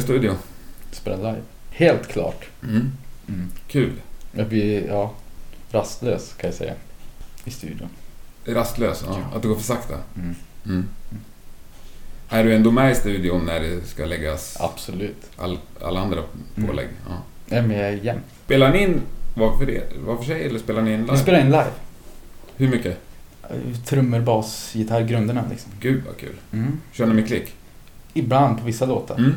studio? 0.04 0.34
Spela 0.92 1.16
live. 1.32 1.42
Helt 1.70 2.08
klart. 2.08 2.46
Mm. 2.64 2.92
Mm. 3.28 3.48
Kul. 3.68 3.92
Jag 4.32 4.48
blir, 4.48 4.88
ja, 4.88 5.14
rastlös 5.72 6.34
kan 6.38 6.48
jag 6.50 6.58
säga. 6.58 6.74
I 7.46 7.52
studion. 7.52 7.90
Rastlös, 8.46 9.04
ja. 9.08 9.18
Ja. 9.32 9.36
Att 9.36 9.42
det 9.42 9.48
går 9.48 9.56
för 9.56 9.64
sakta. 9.64 9.94
Mm. 10.16 10.36
Mm. 10.66 10.86
Är 12.30 12.44
du 12.44 12.56
ändå 12.56 12.72
med 12.72 12.92
i 12.92 12.96
studion 12.96 13.46
när 13.46 13.60
det 13.60 13.88
ska 13.88 14.06
läggas 14.06 14.58
Absolut. 14.60 15.30
all, 15.38 15.58
alla 15.82 16.00
andra 16.00 16.20
Mm. 16.56 16.70
pålägg? 16.70 16.88
Ja. 17.10 17.18
Nej, 17.46 17.62
men 17.62 17.78
jag 17.78 17.88
är 17.90 17.92
jämn. 17.94 18.20
Spelar 18.46 18.72
ni 18.72 18.84
in 18.84 19.02
var 19.36 19.58
för, 19.58 19.66
det, 19.66 19.84
var 20.06 20.18
för 20.18 20.24
sig 20.24 20.44
eller 20.46 20.60
spelar 20.60 20.82
ni 20.82 20.94
in 20.94 21.00
live? 21.02 21.12
Vi 21.12 21.18
spelar 21.18 21.40
in 21.40 21.46
live. 21.46 21.72
Hur 22.56 22.68
mycket? 22.68 22.98
Trummor, 23.86 24.20
bas, 24.20 24.76
gitarr, 24.76 25.02
grunderna 25.02 25.44
liksom. 25.50 25.72
Gud 25.80 26.04
vad 26.08 26.18
kul. 26.18 26.36
Mm. 26.52 26.80
Kör 26.92 27.06
ni 27.06 27.14
med 27.14 27.28
klick? 27.28 27.54
Ibland 28.14 28.60
på 28.60 28.66
vissa 28.66 28.86
låtar. 28.86 29.18
Mm. 29.18 29.34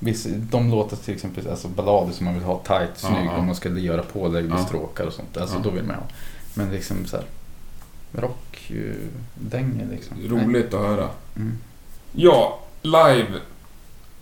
Vissa, 0.00 0.28
de 0.32 0.70
låtar 0.70 0.96
till 0.96 1.14
exempel, 1.14 1.48
alltså 1.50 1.68
ballader 1.68 2.12
som 2.12 2.24
man 2.24 2.34
vill 2.34 2.42
ha 2.42 2.58
tight, 2.58 2.90
snygg, 2.96 3.30
om 3.38 3.46
man 3.46 3.54
skulle 3.54 3.80
göra 3.80 4.02
pålägg 4.02 4.44
och 4.52 4.58
Ja. 4.60 4.64
stråkar 4.64 5.04
och 5.06 5.12
sånt. 5.12 5.36
Alltså 5.36 5.58
då 5.58 5.70
vill 5.70 5.84
man 5.84 5.96
ha. 5.96 6.02
Men 6.54 6.70
liksom 6.70 7.06
så 7.06 7.16
här 7.16 7.26
rock, 8.12 8.64
ju, 8.66 8.94
dänger 9.34 9.86
liksom. 9.90 10.16
Nej. 10.20 10.28
Roligt 10.28 10.74
att 10.74 10.80
höra. 10.80 11.08
Mm. 11.36 11.58
Ja, 12.12 12.58
live. 12.82 13.26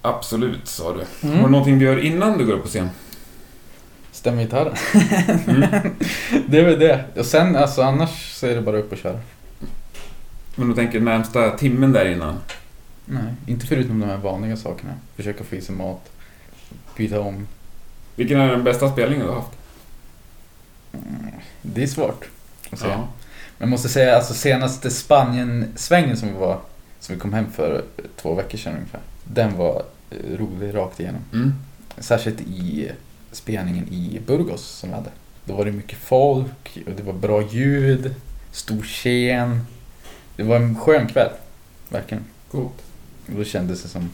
Absolut, 0.03 0.69
sa 0.69 0.93
du. 0.95 1.29
Mm. 1.29 1.37
Har 1.39 1.45
du 1.47 1.51
någonting 1.53 1.79
du 1.79 1.85
gör 1.85 1.99
innan 2.05 2.39
du 2.39 2.47
går 2.47 2.53
upp 2.53 2.63
på 2.63 2.69
scen? 2.69 2.89
Stämmer 4.13 4.43
gitarren. 4.43 4.75
Mm. 5.49 5.63
det 6.49 6.59
är 6.59 6.65
väl 6.65 6.79
det. 6.79 7.05
Och 7.17 7.27
sen 7.27 7.57
alltså 7.57 7.83
annars 7.83 8.35
så 8.35 8.47
är 8.47 8.55
det 8.55 8.61
bara 8.63 8.77
upp 8.79 8.93
och 8.93 8.99
köra. 8.99 9.21
Men 10.55 10.69
du 10.69 10.75
tänker 10.75 11.01
närmsta 11.01 11.51
timmen 11.51 11.93
där 11.93 12.05
innan? 12.13 12.35
Nej, 13.07 13.35
inte 13.47 13.67
förutom 13.67 14.01
de 14.01 14.07
här 14.07 14.17
vanliga 14.17 14.57
sakerna. 14.57 14.95
Försöka 15.17 15.45
få 15.45 15.57
i 15.57 15.61
sig 15.61 15.75
mat, 15.75 16.11
byta 16.97 17.21
om. 17.21 17.47
Vilken 18.17 18.41
är 18.41 18.49
den 18.49 18.65
bästa 18.65 18.93
spelningen 18.93 19.27
du 19.27 19.33
har 19.33 19.41
haft? 19.41 19.59
Mm, 20.93 21.33
Det 21.63 21.83
är 21.83 21.87
svårt 21.87 22.25
att 22.71 22.79
säga. 22.79 22.93
Ja. 22.93 22.99
Men 23.59 23.69
jag 23.69 23.69
måste 23.69 23.89
säga, 23.89 24.17
alltså 24.17 24.35
senaste 24.35 24.91
Spanien-svängen 24.91 26.17
som 26.17 26.29
vi 26.29 26.35
var, 26.35 26.61
som 27.01 27.15
vi 27.15 27.21
kom 27.21 27.33
hem 27.33 27.53
för 27.53 27.85
två 28.17 28.35
veckor 28.35 28.59
sedan 28.59 28.75
ungefär. 28.75 29.01
Den 29.25 29.57
var 29.57 29.83
eh, 30.11 30.17
rolig 30.39 30.75
rakt 30.75 31.01
igenom. 31.01 31.21
Mm. 31.33 31.55
Särskilt 31.99 32.41
i 32.41 32.91
spelningen 33.33 33.89
i 33.89 34.21
Burgos 34.27 34.63
som 34.67 34.89
vi 34.89 34.95
hade. 34.95 35.11
Då 35.45 35.55
var 35.55 35.65
det 35.65 35.73
mycket 35.73 35.99
folk 35.99 36.79
och 36.87 36.93
det 36.97 37.03
var 37.03 37.13
bra 37.13 37.43
ljud, 37.43 38.15
stor 38.53 38.83
scen. 38.83 39.67
Det 40.37 40.43
var 40.43 40.57
en 40.57 40.79
skön 40.81 41.07
kväll, 41.07 41.31
verkligen. 41.89 42.25
Coolt. 42.51 42.83
Då 43.27 43.45
kändes 43.45 43.83
det 43.83 43.89
som... 43.89 44.11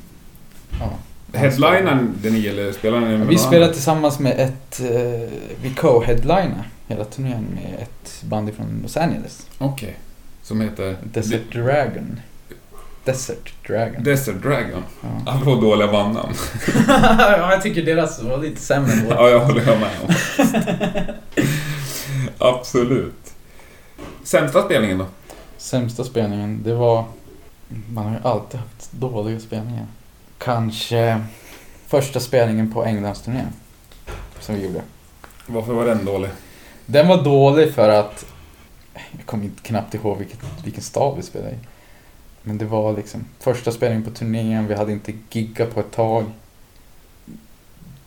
Ja. 0.81 0.91
Headlinern 1.39 2.15
det 2.23 2.31
ni 2.31 2.47
eller 2.47 2.73
spelar 2.73 3.01
ni 3.01 3.07
med 3.07 3.21
Ja, 3.21 3.25
vi 3.25 3.39
spelade 3.39 3.65
annan? 3.65 3.75
tillsammans 3.75 4.19
med 4.19 4.41
ett... 4.41 4.81
Eh, 4.81 5.31
vi 5.63 5.71
co-headliner 5.77 6.69
hela 6.87 7.05
turnén 7.05 7.47
med 7.55 7.79
ett 7.83 8.23
band 8.23 8.55
från 8.55 8.81
Los 8.83 8.97
Angeles. 8.97 9.47
Okej. 9.59 9.97
Som 10.43 10.61
heter? 10.61 10.97
Desert 11.05 11.53
Dragon. 11.53 12.21
Desert 13.05 13.53
Dragon. 13.67 14.03
Desert 14.03 14.43
Dragon. 14.43 14.83
ja. 15.01 15.33
Apropå 15.33 15.61
dåliga 15.61 15.93
bandnamn. 15.93 16.35
ja, 16.89 17.53
jag 17.53 17.63
tycker 17.63 17.83
deras 17.83 18.23
var 18.23 18.39
lite 18.39 18.61
sämre 18.61 18.93
än 18.93 19.07
ja, 19.09 19.29
jag 19.29 19.41
håller 19.41 19.65
med 19.65 19.91
om. 20.03 20.15
Absolut. 22.39 23.33
Sämsta 24.25 24.63
spelningen 24.63 24.99
då? 24.99 25.07
Sämsta 25.57 26.05
spelningen, 26.05 26.63
det 26.63 26.75
var... 26.75 27.05
Man 27.89 28.05
har 28.05 28.13
ju 28.13 28.19
alltid 28.23 28.61
haft 28.61 28.93
dåliga 28.93 29.41
spelningar. 29.41 29.87
Kanske 30.39 31.25
första 31.87 32.21
spelningen 32.21 32.73
på 32.73 32.85
Englandsturnén. 32.85 33.49
Som 34.41 34.55
vi 34.55 34.67
gjorde. 34.67 34.83
Varför 35.47 35.73
var 35.73 35.87
den 35.87 36.05
dålig? 36.05 36.31
Den 36.87 37.09
var 37.09 37.25
dålig 37.25 37.75
för 37.75 37.89
att... 37.89 38.25
Jag 39.17 39.27
kommer 39.27 39.45
inte 39.45 39.63
knappt 39.63 39.95
ihåg 39.95 40.19
vilket, 40.19 40.39
vilken 40.65 40.83
stad 40.83 41.17
vi 41.17 41.23
spelade 41.23 41.51
i. 41.51 41.59
Men 42.43 42.59
det 42.59 42.65
var 42.65 42.97
liksom 42.97 43.25
första 43.41 43.73
spelningen 43.73 44.05
på 44.05 44.11
turnén, 44.11 44.67
vi 44.67 44.75
hade 44.75 44.93
inte 44.93 45.13
giggat 45.31 45.75
på 45.75 45.81
ett 45.81 45.91
tag. 45.91 46.25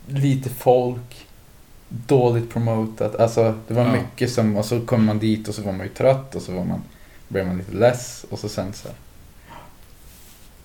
Lite 0.08 0.50
folk. 0.50 1.28
Dåligt 1.90 2.50
promotat. 2.50 3.16
Alltså 3.16 3.56
det 3.68 3.74
var 3.74 3.84
Ja. 3.86 3.92
mycket 3.92 4.32
som... 4.32 4.58
Och 4.58 4.66
så 4.66 4.82
kom 4.82 5.06
man 5.06 5.20
dit 5.20 5.48
och 5.48 5.56
så 5.56 5.62
var 5.62 5.72
man 5.72 5.86
ju 5.86 5.94
trött 5.94 6.36
och 6.36 6.42
så 6.42 6.52
var 6.52 6.64
man, 6.64 6.82
blev 7.28 7.48
man 7.48 7.58
lite 7.58 7.72
less 7.72 8.26
och 8.30 8.40
så 8.40 8.50
sen 8.50 8.74
så... 8.74 8.88
här. 8.88 8.98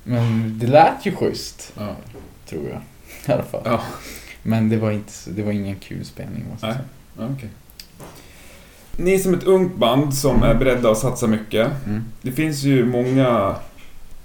Men 0.05 0.59
det 0.59 0.67
lät 0.67 1.07
ju 1.07 1.15
schysst, 1.17 1.73
Ja. 1.77 1.97
tror 2.47 2.69
jag. 2.69 2.81
I 3.27 3.33
alla 3.33 3.43
fall. 3.43 3.63
Ja. 3.65 3.81
Men 4.43 4.69
det 4.69 4.77
var, 4.77 4.91
inte, 4.91 5.13
det 5.27 5.43
var 5.43 5.53
ingen 5.53 5.77
kul 5.77 6.05
spelning 6.05 6.45
måste 6.51 6.67
jag 6.67 6.75
säga. 6.77 6.87
Ja, 7.19 7.29
okej. 7.37 7.49
Ni 8.97 9.15
är 9.15 9.19
som 9.19 9.35
ett 9.35 9.45
ungt 9.45 9.77
band 9.77 10.15
som 10.15 10.43
är 10.43 10.55
beredda 10.55 10.91
att 10.91 10.99
satsa 10.99 11.27
mycket. 11.27 11.71
Mm. 11.87 12.05
Det 12.23 12.33
finns 12.33 12.63
ju 12.63 12.85
många 12.87 13.57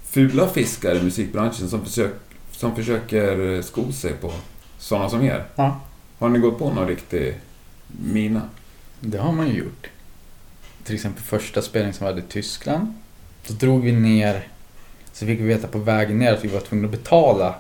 fula 0.04 0.48
fiskar 0.48 0.96
i 0.96 1.04
musikbranschen 1.04 1.70
som, 1.70 1.86
försök, 1.86 2.14
som 2.52 2.76
försöker 2.76 3.62
sko 3.62 3.92
sig 3.92 4.14
på 4.14 4.34
sådana 4.78 5.10
som 5.10 5.22
er. 5.24 5.46
Ja. 5.56 5.80
Har 6.20 6.30
ni 6.30 6.40
gått 6.40 6.60
på 6.60 6.74
någon 6.74 6.88
riktig 6.88 7.36
mina? 7.88 8.42
Det 9.00 9.18
har 9.18 9.32
man 9.32 9.48
ju 9.50 9.54
gjort. 9.58 9.88
Till 10.84 10.96
exempel 10.96 11.24
första 11.24 11.62
spelningen 11.62 11.94
som 11.94 12.06
vi 12.06 12.12
hade 12.12 12.22
i 12.22 12.30
Tyskland. 12.30 12.94
Då 13.48 13.54
drog 13.54 13.84
vi 13.84 13.92
ner, 13.92 14.48
så 15.16 15.26
fick 15.26 15.40
vi 15.40 15.44
veta 15.44 15.68
på 15.68 15.78
vägen 15.80 16.20
ner 16.20 16.34
att 16.34 16.46
vi 16.46 16.48
var 16.48 16.60
tvungna 16.60 16.86
att 16.86 16.92
betala 16.92 17.56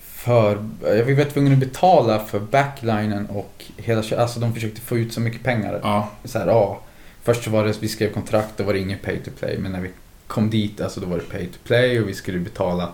för, 0.00 0.58
vi 1.04 1.14
var 1.14 1.24
tvungna 1.24 1.52
att 1.52 1.58
betala 1.58 2.24
för 2.24 2.40
backlinen 2.40 3.26
och 3.26 3.64
hela 3.76 4.02
alltså 4.18 4.40
de 4.40 4.54
försökte 4.54 4.80
få 4.80 4.98
ut 4.98 5.12
så 5.12 5.20
mycket 5.20 5.42
pengar. 5.42 5.80
Ja. 5.82 6.10
Så 6.24 6.38
här, 6.38 6.46
ja, 6.46 6.80
först 7.22 7.44
så 7.44 7.50
var 7.50 7.64
det, 7.64 7.82
vi 7.82 7.88
skrev 7.88 8.12
kontrakt, 8.12 8.56
då 8.56 8.64
var 8.64 8.72
det 8.72 8.78
ingen 8.78 8.98
pay 8.98 9.18
to 9.18 9.30
play, 9.38 9.58
men 9.58 9.72
när 9.72 9.80
vi 9.80 9.90
kom 10.26 10.50
dit, 10.50 10.80
alltså 10.80 11.00
då 11.00 11.06
var 11.06 11.16
det 11.16 11.24
pay 11.30 11.46
to 11.46 11.58
play 11.64 12.00
och 12.00 12.08
vi 12.08 12.14
skulle 12.14 12.38
betala 12.38 12.88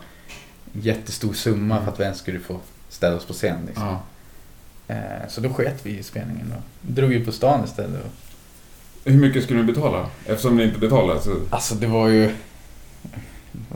jättestor 0.72 1.32
summa 1.32 1.74
Mm. 1.74 1.84
för 1.84 1.92
att 1.92 2.00
vi 2.00 2.04
ens 2.04 2.18
skulle 2.18 2.38
få 2.40 2.58
ställa 2.88 3.16
oss 3.16 3.24
på 3.24 3.32
scen. 3.32 3.58
Liksom. 3.66 3.86
ja. 3.86 4.02
Eh, 4.94 5.28
Så 5.28 5.40
då 5.40 5.48
sket 5.52 5.80
vi 5.86 5.98
i 5.98 6.02
spelningen 6.02 6.54
och 6.56 6.62
drog 6.80 7.12
ju 7.12 7.24
på 7.24 7.32
stan 7.32 7.64
istället. 7.64 8.04
Och, 8.04 8.10
Hur 9.12 9.18
mycket 9.20 9.44
skulle 9.44 9.62
ni 9.62 9.72
betala? 9.72 10.06
Eftersom 10.26 10.56
ni 10.56 10.64
inte 10.64 10.78
betalar 10.78 11.18
så... 11.18 11.36
alltså 11.50 11.74
det 11.74 11.86
var 11.86 12.08
ju... 12.08 12.34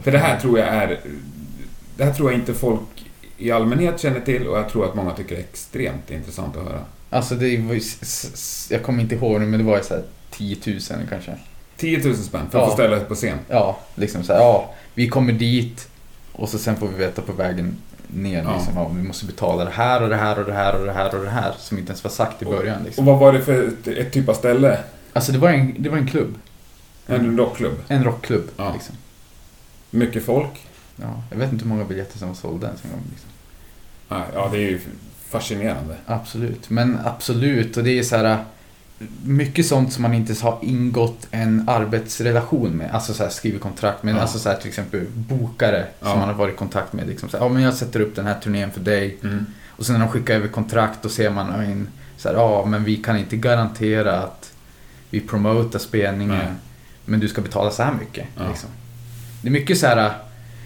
För 0.03 0.13
det 0.13 0.19
här 0.19 0.41
tror 0.41 0.59
jag 0.59 0.69
är... 0.69 1.01
Det 1.97 2.05
här 2.05 2.13
tror 2.13 2.31
jag 2.31 2.41
inte 2.41 2.55
folk 2.55 2.81
i 3.39 3.51
allmänhet 3.51 4.01
känner 4.01 4.21
till 4.21 4.47
och 4.47 4.59
jag 4.59 4.69
tror 4.69 4.85
att 4.89 4.95
många 4.95 5.11
tycker 5.13 5.35
är 5.37 5.41
extremt 5.41 6.11
intressant 6.11 6.57
att 6.57 6.65
höra. 6.65 6.81
Alltså 7.11 7.35
det 7.35 7.57
var 7.59 7.75
ju... 7.75 7.81
Jag 8.71 8.83
kommer 8.83 9.03
inte 9.03 9.15
ihåg 9.15 9.41
nu 9.41 9.47
men 9.47 9.61
det 9.61 9.67
var 9.67 9.77
ju 9.77 9.83
så 9.85 9.95
här 9.95 10.03
10 10.31 10.57
000 10.67 10.79
kanske. 11.11 11.33
10 11.77 12.05
000 12.05 12.15
spänn 12.17 12.47
för 12.51 12.59
att 12.59 12.65
Ja. 12.65 12.69
få 12.69 12.73
ställa 12.75 12.99
sig 12.99 13.09
på 13.09 13.15
scen. 13.15 13.39
Ja, 13.49 13.79
liksom 13.95 14.23
så 14.25 14.33
här, 14.33 14.41
ja, 14.41 14.75
vi 14.95 15.09
kommer 15.09 15.33
dit 15.33 15.89
och 16.33 16.49
så 16.49 16.59
sen 16.59 16.77
får 16.77 16.89
vi 16.89 16.95
veta 16.99 17.23
på 17.23 17.33
vägen 17.33 17.77
ner 18.09 18.43
Ja. 18.43 18.55
liksom, 18.57 18.73
ja, 18.77 18.91
vi 18.97 19.03
måste 19.03 19.27
betala 19.27 19.65
det 19.65 19.71
här 19.71 20.03
och 20.03 20.09
det 20.09 20.17
här 20.17 20.39
och 20.39 20.45
det 20.47 20.53
här 20.53 20.75
och 20.81 20.87
det 20.87 20.93
här 20.93 21.15
och 21.19 21.25
det 21.25 21.31
här 21.31 21.53
som 21.59 21.79
inte 21.79 21.91
ens 21.91 22.05
var 22.05 22.11
sagt 22.11 22.43
i 22.43 22.45
början 22.45 22.79
Och 22.79 22.85
liksom. 22.85 23.05
vad 23.05 23.19
var 23.19 23.33
det 23.33 23.41
för 23.41 23.69
ett, 23.69 23.87
ett 23.89 24.13
typ 24.13 24.29
av 24.29 24.35
ställe? 24.35 24.79
Alltså 25.13 25.33
det 25.33 25.39
var 25.39 25.49
en, 25.51 25.75
det 25.79 25.89
var 25.89 25.99
en 25.99 26.07
klubb. 26.07 26.35
En 27.07 27.39
rockklubb? 27.39 27.75
En 27.89 28.05
rockklubb 28.05 28.49
Ja. 28.57 28.73
liksom. 28.73 28.95
Mycket 29.95 30.25
folk? 30.25 30.67
Ja, 30.97 31.23
jag 31.31 31.39
vet 31.39 31.53
inte 31.53 31.65
hur 31.65 31.69
många 31.69 31.85
biljetter 31.85 32.19
som 32.19 32.29
var 32.29 32.35
sålda 32.35 32.67
ens 32.67 32.85
en 32.85 32.91
gång. 32.91 33.03
Liksom. 33.11 33.31
Ja, 34.09 34.49
det 34.53 34.57
är 34.57 34.71
ju 34.71 34.81
fascinerande. 35.29 35.97
Absolut, 36.07 36.71
men 36.71 36.99
absolut. 37.05 37.77
Och 37.77 37.85
det 37.85 37.99
är 37.99 38.03
så 38.03 38.17
här 38.17 38.45
mycket 39.25 39.67
sånt 39.67 39.93
som 39.93 40.03
man 40.03 40.15
inte 40.15 40.35
har 40.43 40.59
ingått 40.63 41.27
en 41.31 41.69
arbetsrelation 41.69 42.71
med. 42.71 42.91
Alltså 42.91 43.15
så 43.15 43.23
här, 43.23 43.31
skriver 43.31 43.59
kontrakt 43.59 44.03
med. 44.03 44.15
Ja. 44.15 44.21
Alltså 44.21 44.39
så 44.39 44.49
här, 44.49 44.57
till 44.57 44.69
exempel 44.69 45.07
bokare 45.15 45.87
Ja. 46.01 46.07
som 46.11 46.19
man 46.19 46.29
har 46.29 46.35
varit 46.35 46.55
i 46.55 46.57
kontakt 46.57 46.93
med. 46.93 47.07
Liksom 47.07 47.29
så 47.29 47.37
här, 47.37 47.45
ja 47.45 47.49
men 47.49 47.63
jag 47.63 47.75
sätter 47.75 48.01
upp 48.01 48.17
den 48.17 48.27
här 48.27 48.41
turnén 48.41 48.71
för 48.71 48.81
dig. 48.81 49.19
Mm. 49.23 49.47
Och 49.69 49.87
sen 49.87 49.93
när 49.93 50.01
de 50.01 50.09
skickar 50.13 50.35
över 50.35 50.49
kontrakt 50.49 51.03
då 51.03 51.09
ser 51.09 51.31
man 51.31 51.65
in, 51.65 51.89
så 52.17 52.29
här, 52.29 52.37
ja 52.37 52.65
men 52.67 52.85
vi 52.85 52.97
kan 52.97 53.17
inte 53.17 53.37
garantera 53.37 54.19
att 54.23 54.53
vi 55.11 55.21
promotar 55.21 55.79
spelningen. 55.79 56.39
Nej. 56.39 56.53
Men 57.05 57.21
du 57.21 57.29
ska 57.29 57.41
betala 57.41 57.71
så 57.71 57.83
här 57.83 57.95
mycket. 58.01 58.27
Ja. 58.37 58.49
Liksom. 58.49 58.71
Det 59.45 59.49
är 59.49 59.53
mycket 59.53 59.79
så 59.79 59.87
här 59.87 60.13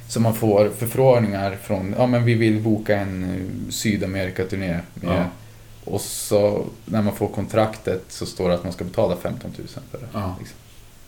som 0.09 0.23
man 0.23 0.35
får 0.35 0.71
förfrågningar 0.79 1.57
från, 1.63 1.95
ja 1.99 2.07
men 2.07 2.25
vi 2.25 2.35
vill 2.35 2.61
boka 2.61 2.97
en 2.97 3.25
eh, 3.25 3.71
Sydamerikaturné 3.73 4.81
med 4.95 5.17
Ja. 5.19 5.25
och 5.85 6.01
så 6.01 6.65
när 6.85 7.03
man 7.03 7.15
får 7.15 7.29
kontraktet 7.29 8.05
så 8.09 8.27
står 8.27 8.49
det 8.49 8.55
att 8.55 8.65
man 8.65 8.73
ska 8.73 8.85
betala 8.85 9.17
15 9.17 9.51
000 9.59 9.69
för 9.91 9.99
det. 9.99 10.07
Ja. 10.13 10.37
Liksom. 10.39 10.57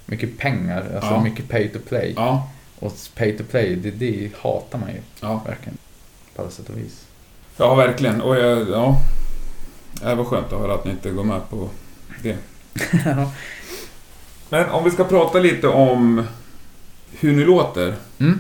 Mycket 0.07 0.39
pengar, 0.39 0.91
alltså 0.95 1.11
Ja. 1.11 1.23
mycket 1.23 1.49
pay 1.49 1.69
to 1.69 1.79
play. 1.89 2.13
Ja. 2.17 2.49
Och 2.79 2.93
pay 3.15 3.37
to 3.39 3.45
play, 3.51 3.77
det, 3.77 3.91
det 3.91 4.31
hatar 4.43 4.79
man 4.79 4.89
ju 4.89 5.01
verkligen. 5.47 5.79
På 6.37 6.43
alla 6.43 6.51
sätt 6.51 6.69
och 6.69 6.79
vis. 6.79 7.05
ja, 7.57 7.75
verkligen. 7.75 8.21
Och 8.21 8.37
jag, 8.37 8.69
ja... 8.71 8.97
Det 10.03 10.15
var 10.15 10.25
skönt 10.25 10.53
att 10.53 10.61
höra 10.61 10.75
att 10.75 10.85
ni 10.85 10.91
inte 10.91 11.11
går 11.11 11.25
med 11.25 11.41
på 11.51 11.69
det. 12.23 12.37
Men 14.49 14.71
om 14.71 14.85
vi 14.85 14.91
ska 14.91 15.05
prata 15.05 15.39
lite 15.39 15.69
om 15.69 16.27
hur 17.19 17.33
ni 17.33 17.45
låter. 17.45 17.95
mm. 18.19 18.39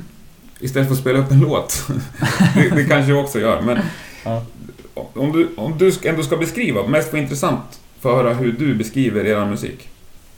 Istället 0.61 0.89
för 0.89 0.95
att 0.95 1.01
spela 1.01 1.19
upp 1.19 1.31
en 1.31 1.41
låt. 1.41 1.87
det, 2.55 2.69
det 2.75 2.85
kanske 2.85 3.13
jag 3.13 3.25
också 3.25 3.41
gör, 3.41 3.61
men... 3.63 3.79
Ja. 4.25 4.45
Om 4.95 5.33
du, 5.33 5.49
om 5.57 5.79
du 5.79 5.93
ändå 6.05 6.23
ska 6.23 6.37
beskriva, 6.37 6.87
mest 6.87 7.11
för 7.11 7.19
intressant, 7.19 7.81
för 8.01 8.11
att 8.11 8.17
höra 8.25 8.35
hur 8.35 8.53
du 8.53 8.75
beskriver 8.75 9.27
er 9.27 9.47
musik. 9.47 9.89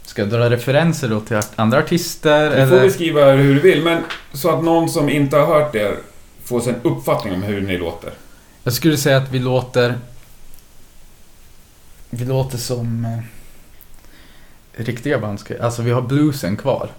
Ska 0.02 0.22
jag 0.22 0.28
dra 0.28 0.50
referenser 0.50 1.08
då 1.08 1.20
till 1.20 1.40
andra 1.56 1.78
artister? 1.78 2.44
Du 2.44 2.50
får 2.50 2.76
eller? 2.76 2.86
beskriva 2.86 3.32
hur 3.32 3.54
du 3.54 3.60
vill, 3.60 3.82
men 3.82 4.02
så 4.32 4.50
att 4.50 4.64
någon 4.64 4.88
som 4.88 5.08
inte 5.08 5.36
har 5.36 5.46
hört 5.46 5.74
er 5.74 5.96
får 6.44 6.60
sig 6.60 6.74
en 6.74 6.80
uppfattning 6.82 7.34
om 7.34 7.42
hur 7.42 7.60
ni 7.60 7.78
låter. 7.78 8.12
Jag 8.62 8.72
skulle 8.72 8.96
säga 8.96 9.16
att 9.16 9.30
vi 9.30 9.38
låter... 9.38 9.98
Vi 12.10 12.24
låter 12.24 12.58
som... 12.58 13.04
Eh, 13.04 14.84
riktiga 14.84 15.18
band. 15.18 15.40
Alltså 15.60 15.82
vi 15.82 15.90
har 15.90 16.02
bluesen 16.02 16.56
kvar. 16.56 16.90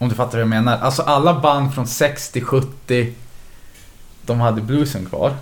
Om 0.00 0.08
du 0.08 0.14
fattar 0.14 0.32
vad 0.32 0.40
jag 0.40 0.48
menar. 0.48 0.78
Alltså 0.78 1.02
alla 1.02 1.40
band 1.40 1.74
från 1.74 1.86
60, 1.86 2.40
70. 2.40 3.12
De 4.26 4.40
hade 4.40 4.60
bluesen 4.60 5.06
kvar. 5.06 5.36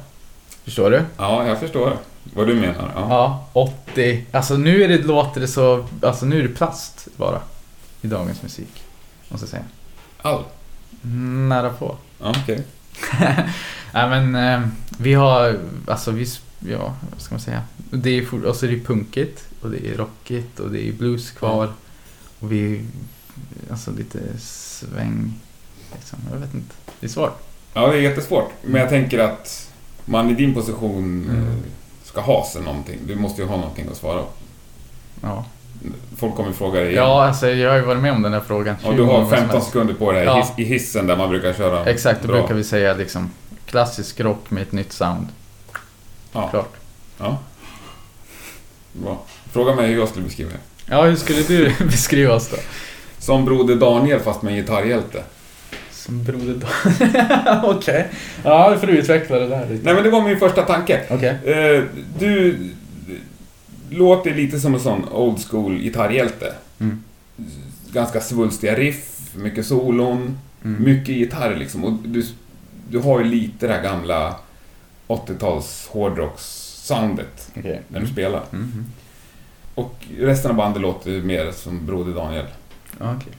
Förstår 0.65 0.91
du? 0.91 1.03
Ja, 1.17 1.47
jag 1.47 1.61
förstår 1.61 1.97
vad 2.35 2.47
du 2.47 2.55
menar. 2.55 2.93
Ja. 2.95 3.07
Ja, 3.09 3.49
80. 3.93 4.27
Alltså 4.33 4.57
nu 4.57 4.83
är 4.83 4.89
det, 4.89 4.99
låter 4.99 5.41
det 5.41 5.49
så... 5.49 5.87
Alltså 6.03 6.27
nu 6.27 6.39
är 6.39 6.43
det 6.43 6.55
plast 6.55 7.09
bara. 7.17 7.41
I 8.03 8.07
dagens 8.07 8.43
musik. 8.43 8.83
Måste 9.29 9.45
jag 9.45 9.51
säga. 9.51 9.65
All? 10.23 10.45
Mm, 11.05 11.49
Nära 11.49 11.71
på. 11.71 11.97
Ja, 12.23 12.35
okej. 12.43 12.63
Nej 13.93 14.09
men 14.23 14.35
eh, 14.35 14.69
vi 14.99 15.15
har, 15.15 15.59
alltså 15.87 16.11
vi, 16.11 16.27
ja 16.59 16.95
vad 17.13 17.21
ska 17.21 17.35
man 17.35 17.41
säga. 17.41 17.63
Det 17.77 18.19
är, 18.19 18.47
alltså 18.47 18.67
det 18.67 18.73
är 18.75 18.81
punkigt 18.81 19.45
och 19.63 19.71
det 19.71 19.89
är 19.89 19.97
rockigt 19.97 20.61
och 20.61 20.71
det 20.71 20.89
är 20.89 20.93
blues 20.93 21.31
kvar. 21.31 21.73
Och 22.41 22.53
vi, 22.53 22.85
alltså 23.71 23.91
lite 23.91 24.19
sväng, 24.41 25.35
liksom. 25.95 26.19
Jag 26.33 26.39
vet 26.39 26.55
inte. 26.55 26.75
Det 27.01 27.07
är 27.07 27.11
svårt. 27.11 27.39
Ja, 27.75 27.87
det 27.87 27.97
är 27.99 28.01
jättesvårt. 28.01 28.51
Men 28.63 28.81
jag 28.81 28.91
tänker 28.91 29.19
att 29.19 29.71
man 30.05 30.31
i 30.31 30.35
din 30.35 30.55
position 30.55 31.25
Mm. 31.31 31.47
eh, 31.49 31.55
ska 32.05 32.21
ha 32.21 32.47
sig 32.53 32.63
någonting. 32.63 32.99
Du 33.07 33.15
måste 33.17 33.43
ju 33.43 33.49
ha 33.49 33.57
någonting 33.57 33.87
att 33.91 33.97
svara. 33.97 34.23
Ja. 35.23 35.45
Folk 36.17 36.35
kommer 36.35 36.53
fråga 36.53 36.81
dig 36.81 36.89
igen. 36.91 37.03
ja, 37.05 37.25
alltså 37.27 37.49
jag 37.51 37.71
har 37.71 37.77
ju 37.77 37.83
varit 37.85 38.03
med 38.03 38.13
om 38.13 38.23
den 38.23 38.33
här 38.33 38.41
frågan. 38.41 38.77
Och 38.85 38.95
du 38.97 39.03
har 39.03 39.13
många 39.13 39.25
som 39.29 39.31
15 39.37 39.51
helst. 39.51 39.67
sekunder 39.67 39.95
på 39.95 40.13
dig 40.13 40.25
Ja. 40.25 40.49
i 40.57 40.65
hissen 40.65 41.07
där 41.07 41.17
man 41.17 41.29
brukar 41.31 41.53
köra 41.53 41.85
Exakt, 41.87 42.23
då 42.23 42.29
bra. 42.29 42.37
brukar 42.39 42.55
vi 42.55 42.65
säga 42.65 42.95
liksom 42.95 43.31
klassisk 43.67 44.21
rock 44.21 44.51
med 44.51 44.63
ett 44.63 44.73
nytt 44.73 44.93
sound. 44.93 45.27
Ja. 46.33 46.49
Klart. 46.49 46.73
Ja. 47.19 47.39
Bra. 48.93 49.23
Fråga 49.53 49.75
mig 49.75 49.87
hur 49.91 49.99
jag 49.99 50.09
skulle 50.09 50.25
beskriva 50.25 50.51
det. 50.51 50.59
Ja, 50.87 51.05
hur 51.05 51.17
skulle 51.17 51.43
du 51.43 51.75
beskriva 51.85 52.35
oss 52.35 52.49
då? 52.51 52.57
Som 53.19 53.45
Broder 53.45 53.75
Daniel 53.77 54.21
fast 54.21 54.43
med 54.43 54.51
en 54.51 54.57
gitarrhjälte. 54.61 55.23
Som 55.93 56.25
Broder 56.25 56.55
Dan. 56.55 57.65
Okej. 57.77 58.09
Ja, 58.45 58.71
då 58.71 58.79
får 58.79 58.87
du 58.87 58.93
utveckla 58.99 59.39
det 59.39 59.47
där 59.49 59.69
lite. 59.69 59.85
Nej 59.85 59.95
men 59.95 60.05
det 60.05 60.11
var 60.11 60.23
min 60.23 60.39
första 60.39 60.63
tanke. 60.63 61.01
Okej. 61.11 61.39
Eh, 61.45 61.85
du 62.19 62.59
låter 63.91 64.35
lite 64.35 64.61
som 64.61 64.75
en 64.75 64.81
sån 64.81 65.09
old 65.09 65.39
school 65.51 65.79
gitarrhjälte. 65.79 66.55
Mm. 66.81 67.03
Ganska 67.93 68.21
svulstiga 68.21 68.75
riff, 68.75 69.31
mycket 69.35 69.67
solon, 69.67 70.39
Mm. 70.65 70.85
mycket 70.85 71.15
gitarr 71.17 71.57
liksom. 71.57 71.85
Och 71.85 71.93
du, 71.93 72.27
du 72.91 72.99
har 72.99 73.19
ju 73.19 73.25
lite 73.25 73.67
det 73.67 73.73
här 73.73 73.83
gamla 73.83 74.35
80-tals 75.09 75.89
hårdrocks-soundet 75.93 77.51
Okej. 77.57 77.83
när 77.89 78.01
du 78.01 78.07
spelar. 78.07 78.43
Mhm. 78.51 78.87
Och 79.75 79.95
resten 80.19 80.51
av 80.51 80.57
bandet 80.57 80.83
låter 80.83 81.11
mer 81.11 81.53
som 81.53 81.87
Broder 81.87 82.13
Daniel. 82.15 82.45
Ja, 82.99 83.15
Okej. 83.17 83.33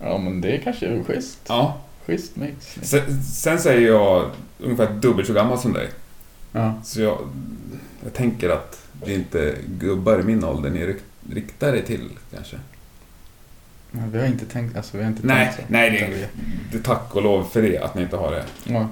Ja, 0.00 0.18
men 0.18 0.40
det 0.40 0.58
kanske 0.58 0.86
är 0.86 1.04
schysst. 1.04 1.38
Ja. 1.48 1.80
Schysst 2.06 2.36
mix. 2.36 2.78
Sen, 2.82 3.22
sen 3.24 3.58
säger 3.58 3.88
jag 3.88 4.30
ungefär 4.58 4.92
dubbelt 4.92 5.26
så 5.26 5.32
gammal 5.34 5.58
som 5.58 5.72
dig. 5.72 5.88
Ja. 6.52 6.74
Så 6.84 7.00
jag, 7.00 7.18
jag 8.04 8.14
tänker 8.14 8.50
att 8.50 8.86
det 9.04 9.12
är 9.12 9.14
inte 9.18 9.54
gubbar 9.66 10.20
i 10.20 10.22
min 10.22 10.44
ålder 10.44 10.70
ni 10.70 10.96
riktar 11.34 11.74
er 11.74 11.82
till 11.82 12.08
kanske. 12.34 12.56
Men 13.90 14.10
vi 14.10 14.18
har 14.18 14.26
inte 14.26 14.46
tänkt, 14.46 14.76
alltså 14.76 14.96
vi 14.96 15.02
har 15.02 15.10
inte 15.10 15.26
Nej, 15.26 15.44
tänkt 15.46 15.56
så. 15.56 15.62
nej 15.68 15.90
det, 15.90 16.14
vi- 16.16 16.42
det 16.72 16.78
är 16.78 16.82
tack 16.82 17.16
och 17.16 17.22
lov 17.22 17.44
för 17.44 17.62
det 17.62 17.78
att 17.78 17.94
ni 17.94 18.02
inte 18.02 18.16
har 18.16 18.30
det. 18.30 18.44
Ja. 18.64 18.88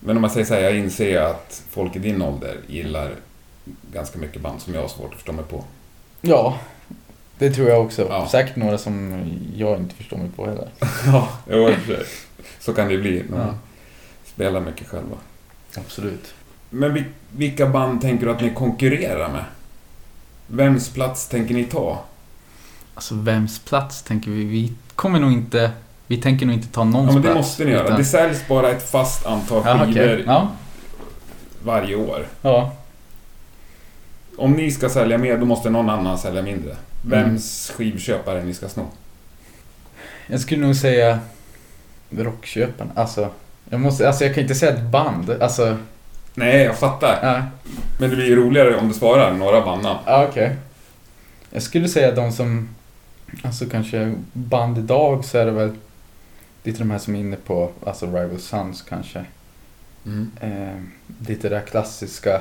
Men 0.00 0.16
om 0.16 0.20
man 0.22 0.30
säger 0.30 0.46
så 0.46 0.54
här, 0.54 0.60
jag 0.60 0.76
inser 0.76 1.20
att 1.20 1.62
folk 1.70 1.96
i 1.96 1.98
din 1.98 2.22
ålder 2.22 2.56
gillar 2.66 3.14
ganska 3.92 4.18
mycket 4.18 4.42
band 4.42 4.60
som 4.60 4.74
jag 4.74 4.80
har 4.80 4.88
svårt 4.88 5.08
att 5.10 5.14
förstå 5.16 5.32
mig 5.32 5.44
på. 5.44 5.64
ja, 6.20 6.58
det 7.40 7.50
tror 7.50 7.68
jag 7.68 7.80
också. 7.84 8.06
Ja. 8.10 8.28
Säkert 8.28 8.56
några 8.56 8.78
som 8.78 9.24
jag 9.56 9.78
inte 9.78 9.94
förstår 9.94 10.16
mig 10.16 10.28
på 10.36 10.46
heller. 10.46 10.68
Ja, 11.06 11.28
jo, 11.50 11.70
så 12.60 12.72
kan 12.72 12.88
det 12.88 12.98
bli 12.98 13.24
när 13.30 13.38
man 13.38 13.46
Ja. 13.46 13.54
spelar 14.24 14.60
mycket 14.60 14.88
själva. 14.88 15.16
Absolut. 15.76 16.34
Men 16.70 16.94
vil- 16.96 17.04
vilka 17.32 17.66
band 17.66 18.00
tänker 18.00 18.26
du 18.26 18.32
att 18.32 18.40
ni 18.40 18.50
konkurrerar 18.54 19.28
med? 19.28 19.44
Vems 20.46 20.88
plats 20.88 21.28
tänker 21.28 21.54
ni 21.54 21.64
ta? 21.64 21.98
Alltså 22.94 23.14
vems 23.14 23.58
plats 23.58 24.02
tänker 24.02 24.30
vi? 24.30 24.44
Vi 24.44 24.72
kommer 24.94 25.20
nog 25.20 25.32
inte, 25.32 25.70
vi 26.06 26.16
tänker 26.16 26.46
nog 26.46 26.54
inte 26.54 26.68
ta 26.68 26.84
någons 26.84 27.06
Ja, 27.08 27.12
men 27.12 27.22
det 27.22 27.28
plats. 27.32 27.36
måste 27.48 27.64
ni 27.64 27.70
göra. 27.70 27.84
utan- 27.84 27.98
Det 27.98 28.04
säljs 28.04 28.48
bara 28.48 28.70
ett 28.70 28.90
fast 28.90 29.26
antal 29.26 29.62
Ja, 29.66 29.78
skivor 29.86 29.90
okej. 30.12 30.24
Ja. 30.26 30.48
varje 31.64 31.94
år. 31.96 32.26
ja. 32.42 32.72
Om 34.36 34.52
ni 34.52 34.70
ska 34.70 34.88
sälja 34.88 35.18
mer, 35.18 35.38
då 35.38 35.44
måste 35.44 35.70
någon 35.70 35.90
annan 35.90 36.18
sälja 36.18 36.42
mindre. 36.42 36.76
Vems 37.02 37.70
skivköpare 37.76 38.44
ni 38.44 38.54
ska 38.54 38.68
sno? 38.68 38.86
Jag 40.26 40.40
skulle 40.40 40.66
nog 40.66 40.76
säga 40.76 41.18
rockköpen. 42.10 42.90
Alltså, 42.94 43.28
jag 43.70 43.80
måste, 43.80 44.08
alltså 44.08 44.24
jag 44.24 44.34
kan 44.34 44.42
inte 44.42 44.54
säga 44.54 44.72
ett 44.72 44.82
band. 44.82 45.30
Alltså, 45.30 45.76
Nej, 46.34 46.62
jag 46.62 46.78
fattar. 46.78 47.18
ja. 47.22 47.42
Men 47.98 48.10
det 48.10 48.16
blir 48.16 48.26
ju 48.26 48.36
roligare 48.36 48.76
om 48.76 48.88
du 48.88 48.94
svarar 48.94 49.32
några 49.32 49.60
bandnamn. 49.60 49.98
Ja, 50.06 50.26
okej. 50.30 50.56
Jag 51.50 51.62
skulle 51.62 51.88
säga 51.88 52.14
de 52.14 52.32
som, 52.32 52.68
alltså 53.42 53.66
kanske 53.66 54.14
band 54.32 54.78
idag 54.78 55.24
så 55.24 55.38
är 55.38 55.46
det 55.46 55.52
väl 55.52 55.76
lite 56.62 56.78
de 56.78 56.90
här 56.90 56.98
som 56.98 57.14
är 57.14 57.20
inne 57.20 57.36
på, 57.36 57.70
alltså 57.86 58.06
Rival 58.06 58.38
Sons 58.40 58.82
kanske. 58.82 59.24
Mm. 60.06 60.30
Eh, 60.40 60.82
lite 61.28 61.48
det 61.48 61.54
där 61.54 61.62
klassiska. 61.62 62.40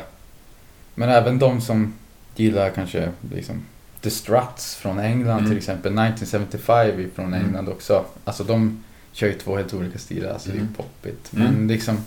Men 0.96 1.10
även 1.10 1.40
de 1.40 1.62
som 1.62 1.94
gillar 2.36 2.70
kanske 2.70 3.10
liksom 3.32 3.62
The 4.02 4.10
Struts 4.10 4.76
från 4.76 5.00
England 5.00 5.38
Mm. 5.40 5.50
till 5.50 5.58
exempel. 5.58 5.92
1975 6.00 7.10
från 7.16 7.34
Mm. 7.34 7.46
England 7.46 7.70
också. 7.70 8.06
Alltså 8.26 8.44
de 8.44 8.84
kör 9.12 9.28
ju 9.28 9.34
två 9.34 9.58
helt 9.58 9.74
olika 9.74 10.00
stilar. 10.00 10.30
Alltså 10.34 10.50
det 10.50 10.56
är 10.56 10.60
Mm. 10.60 10.68
ju 10.72 10.76
poppigt. 10.78 11.34
Mm. 11.34 11.54
Men 11.54 11.68
liksom... 11.68 11.98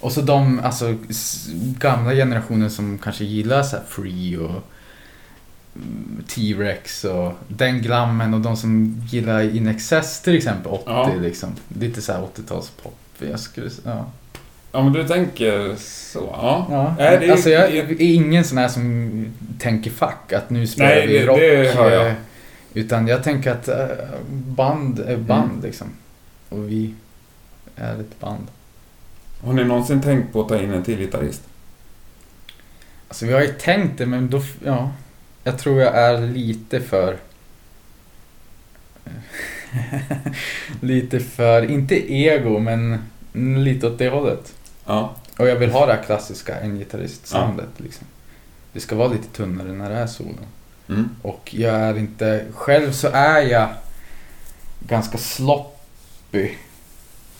Och 0.00 0.12
så 0.12 0.20
de 0.20 0.60
alltså, 0.60 0.96
gamla 1.78 2.12
generationen 2.14 2.70
som 2.70 2.98
kanske 2.98 3.24
gillar 3.24 3.62
så 3.62 3.76
Free 3.88 4.36
och 4.36 4.62
mm, 5.76 6.24
T-Rex 6.28 7.04
och 7.04 7.32
den 7.48 7.82
glammen 7.82 8.34
och 8.34 8.40
de 8.40 8.56
som 8.56 9.02
gillar 9.10 9.56
In 9.56 9.66
Excess 9.68 10.22
till 10.22 10.36
exempel 10.36 10.72
80 10.72 10.82
Ja. 10.86 11.14
liksom. 11.20 11.50
Lite 11.68 12.02
så 12.02 12.12
här 12.12 12.20
80-talspop. 12.22 12.98
Jag 13.18 13.40
skulle, 13.40 13.70
ja. 13.84 14.06
Ja, 14.72 14.82
men 14.82 14.92
du 14.92 15.08
tänker 15.08 15.74
så. 15.78 16.18
Ja. 16.32 16.66
Ja, 16.70 16.94
Nej, 16.98 17.18
det 17.18 17.26
är- 17.26 17.32
alltså 17.32 17.50
jag 17.50 17.72
det 17.72 18.02
är 18.04 18.14
ingen 18.14 18.44
sån 18.44 18.58
här 18.58 18.68
som 18.68 19.26
tänker 19.58 19.90
fuck, 19.90 20.32
att 20.32 20.50
nu 20.50 20.66
spelar 20.66 20.88
Nej, 20.88 21.06
vi 21.06 21.18
det- 21.18 21.26
rock. 21.26 21.38
det 21.38 21.74
hör 21.76 21.90
jag. 21.90 22.06
eh, 22.06 22.12
Utan 22.74 23.06
jag 23.08 23.24
tänker 23.24 23.50
att 23.52 23.68
eh, 23.68 23.86
band 24.30 24.98
är 25.00 25.16
band 25.16 25.50
Mm. 25.50 25.62
liksom. 25.64 25.86
Och 26.48 26.70
vi 26.70 26.94
är 27.76 28.00
ett 28.00 28.20
band. 28.20 28.46
Har 29.44 29.52
ni 29.52 29.64
någonsin 29.64 30.02
tänkt 30.02 30.32
på 30.32 30.40
att 30.40 30.48
ta 30.48 30.58
in 30.62 30.72
en 30.72 30.82
till 30.82 30.98
gitarrist? 30.98 31.42
Alltså 33.08 33.26
vi 33.26 33.32
har 33.32 33.40
ju 33.40 33.46
tänkt 33.48 33.98
det, 33.98 34.06
men 34.06 34.30
då, 34.30 34.42
ja. 34.64 34.92
Jag 35.44 35.58
tror 35.58 35.80
jag 35.80 35.96
är 35.96 36.20
lite 36.20 36.80
för... 36.80 37.16
lite 40.80 41.20
för, 41.20 41.70
inte 41.70 42.12
ego, 42.14 42.58
men 42.58 42.98
lite 43.32 43.86
åt 43.86 43.98
det 43.98 44.08
hållet. 44.08 44.54
Ja. 44.86 45.14
Och 45.38 45.48
jag 45.48 45.56
vill 45.56 45.70
ha 45.70 45.86
det 45.86 45.92
här 45.92 46.02
klassiska 46.02 46.60
en 46.60 46.78
gitarrist-soundet 46.78 47.68
liksom. 47.76 48.06
Det 48.72 48.80
ska 48.80 48.96
vara 48.96 49.08
lite 49.08 49.28
tunnare 49.28 49.72
när 49.72 49.90
det 49.90 49.96
är 49.96 50.06
solo. 50.06 50.38
Mm. 50.88 51.08
Och 51.22 51.54
jag 51.54 51.74
är 51.74 51.98
inte... 51.98 52.44
Själv 52.54 52.92
så 52.92 53.08
är 53.08 53.40
jag 53.42 53.68
ganska 54.80 55.18
sloppy. 55.18 56.50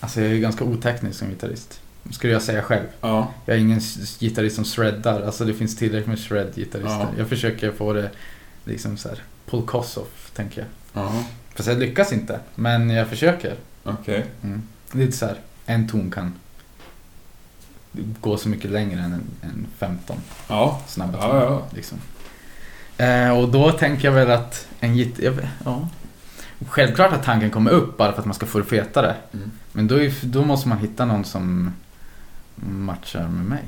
Alltså 0.00 0.20
jag 0.20 0.32
är 0.32 0.36
ganska 0.36 0.64
oteknisk 0.64 1.18
som 1.18 1.28
gitarrist. 1.28 1.80
Skulle 2.10 2.32
jag 2.32 2.42
säga 2.42 2.62
själv. 2.62 2.86
Ja. 3.00 3.32
Jag 3.46 3.56
är 3.56 3.60
ingen 3.60 3.80
gitarrist 4.20 4.56
som 4.56 4.64
shreddar. 4.64 5.22
Alltså 5.22 5.44
det 5.44 5.54
finns 5.54 5.76
tillräckligt 5.76 6.08
med 6.08 6.18
shred-gitarrister. 6.18 7.06
Ja. 7.12 7.18
Jag 7.18 7.28
försöker 7.28 7.72
få 7.72 7.92
det 7.92 8.10
liksom 8.64 8.96
så 8.96 9.08
här 9.08 9.22
Paul 9.50 9.66
Kossoff, 9.66 10.30
tänker 10.34 10.60
jag. 10.60 10.68
Ja. 11.02 11.24
Fast 11.54 11.68
jag 11.68 11.78
lyckas 11.78 12.12
inte. 12.12 12.40
Men 12.54 12.90
jag 12.90 13.08
försöker. 13.08 13.54
Okej. 13.84 14.24
Mm. 14.42 14.62
Lite 14.92 15.12
så 15.12 15.26
här, 15.26 15.36
en 15.68 15.88
ton 15.88 16.10
kan 16.10 16.34
gå 18.20 18.36
så 18.36 18.48
mycket 18.48 18.70
längre 18.70 19.00
än 19.00 19.12
en, 19.12 19.22
en 19.42 19.66
15 19.78 20.16
Ja. 20.48 20.80
snabba 20.86 21.18
Ja, 21.20 21.28
toner. 21.28 21.44
ja. 21.44 21.62
Liksom. 21.70 21.98
Eh, 22.98 23.30
och 23.38 23.48
då 23.48 23.72
tänker 23.72 24.04
jag 24.08 24.12
väl 24.12 24.30
att 24.30 24.66
en 24.80 24.96
gitarr... 24.96 25.48
Ja. 25.64 25.88
Självklart 26.68 27.12
att 27.12 27.24
tanken 27.24 27.50
kommer 27.50 27.70
upp 27.70 27.96
bara 27.96 28.12
för 28.12 28.18
att 28.18 28.24
man 28.26 28.34
ska 28.34 28.46
få 28.46 28.58
det 28.58 28.64
fetare. 28.64 29.14
Mm. 29.34 29.50
Men 29.72 29.86
då, 29.88 30.00
är, 30.02 30.12
då 30.22 30.44
måste 30.44 30.68
man 30.68 30.78
hitta 30.78 31.04
någon 31.04 31.24
som 31.24 31.72
matchar 32.56 33.28
med 33.28 33.44
mig. 33.44 33.62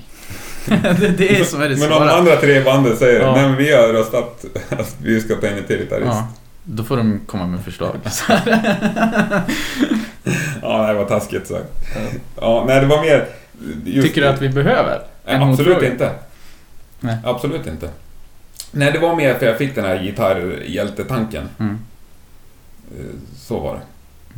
det, 1.01 1.09
det 1.19 1.41
är 1.41 1.45
som 1.45 1.63
är 1.63 1.69
det 1.69 1.77
Men 1.77 1.85
om 1.85 1.91
de 1.91 1.99
svåra. 2.09 2.13
andra 2.19 2.37
tre 2.37 2.65
banden 2.65 2.97
säger 2.97 3.21
Ja. 3.21 3.35
nej 3.35 3.49
men 3.49 3.57
vi 3.57 3.73
har 3.77 3.89
röstat 3.89 4.45
att 4.71 4.97
vi 5.03 5.21
ska 5.21 5.35
ta 5.35 5.49
in 5.49 5.59
en 5.59 5.65
till 5.65 5.79
gitarrist. 5.79 6.07
Ja, 6.13 6.29
då 6.65 6.85
får 6.85 6.97
de 6.97 7.21
komma 7.27 7.47
med 7.47 7.65
förslag. 7.65 7.95
Ja, 10.63 10.87
det 10.87 10.95
var 10.95 11.05
taskigt 11.05 11.47
sagt. 11.47 11.67
Ja, 12.41 12.65
nej 12.67 12.81
det 12.81 12.87
var 12.87 13.01
mer... 13.03 13.29
Just 13.85 14.09
Tycker 14.09 14.21
du 14.21 14.29
att 14.29 14.43
vi 14.43 14.49
behöver 14.49 15.03
Nej, 15.27 15.35
en 15.37 15.43
absolut 15.43 15.69
motfråga? 15.69 15.93
inte. 15.93 16.15
Nej. 17.01 17.19
Absolut 17.25 17.67
inte. 17.67 17.91
Nej, 18.71 18.93
det 18.93 18.99
var 18.99 19.17
mer 19.17 19.35
för 19.35 19.47
jag 19.47 19.59
fick 19.59 19.75
den 19.75 19.85
här 19.85 20.03
gitarrhjältetanken. 20.03 21.49
Mm. 21.59 21.79
Eh, 22.99 23.05
Så 23.37 23.61
var 23.61 23.75
det. 23.75 23.81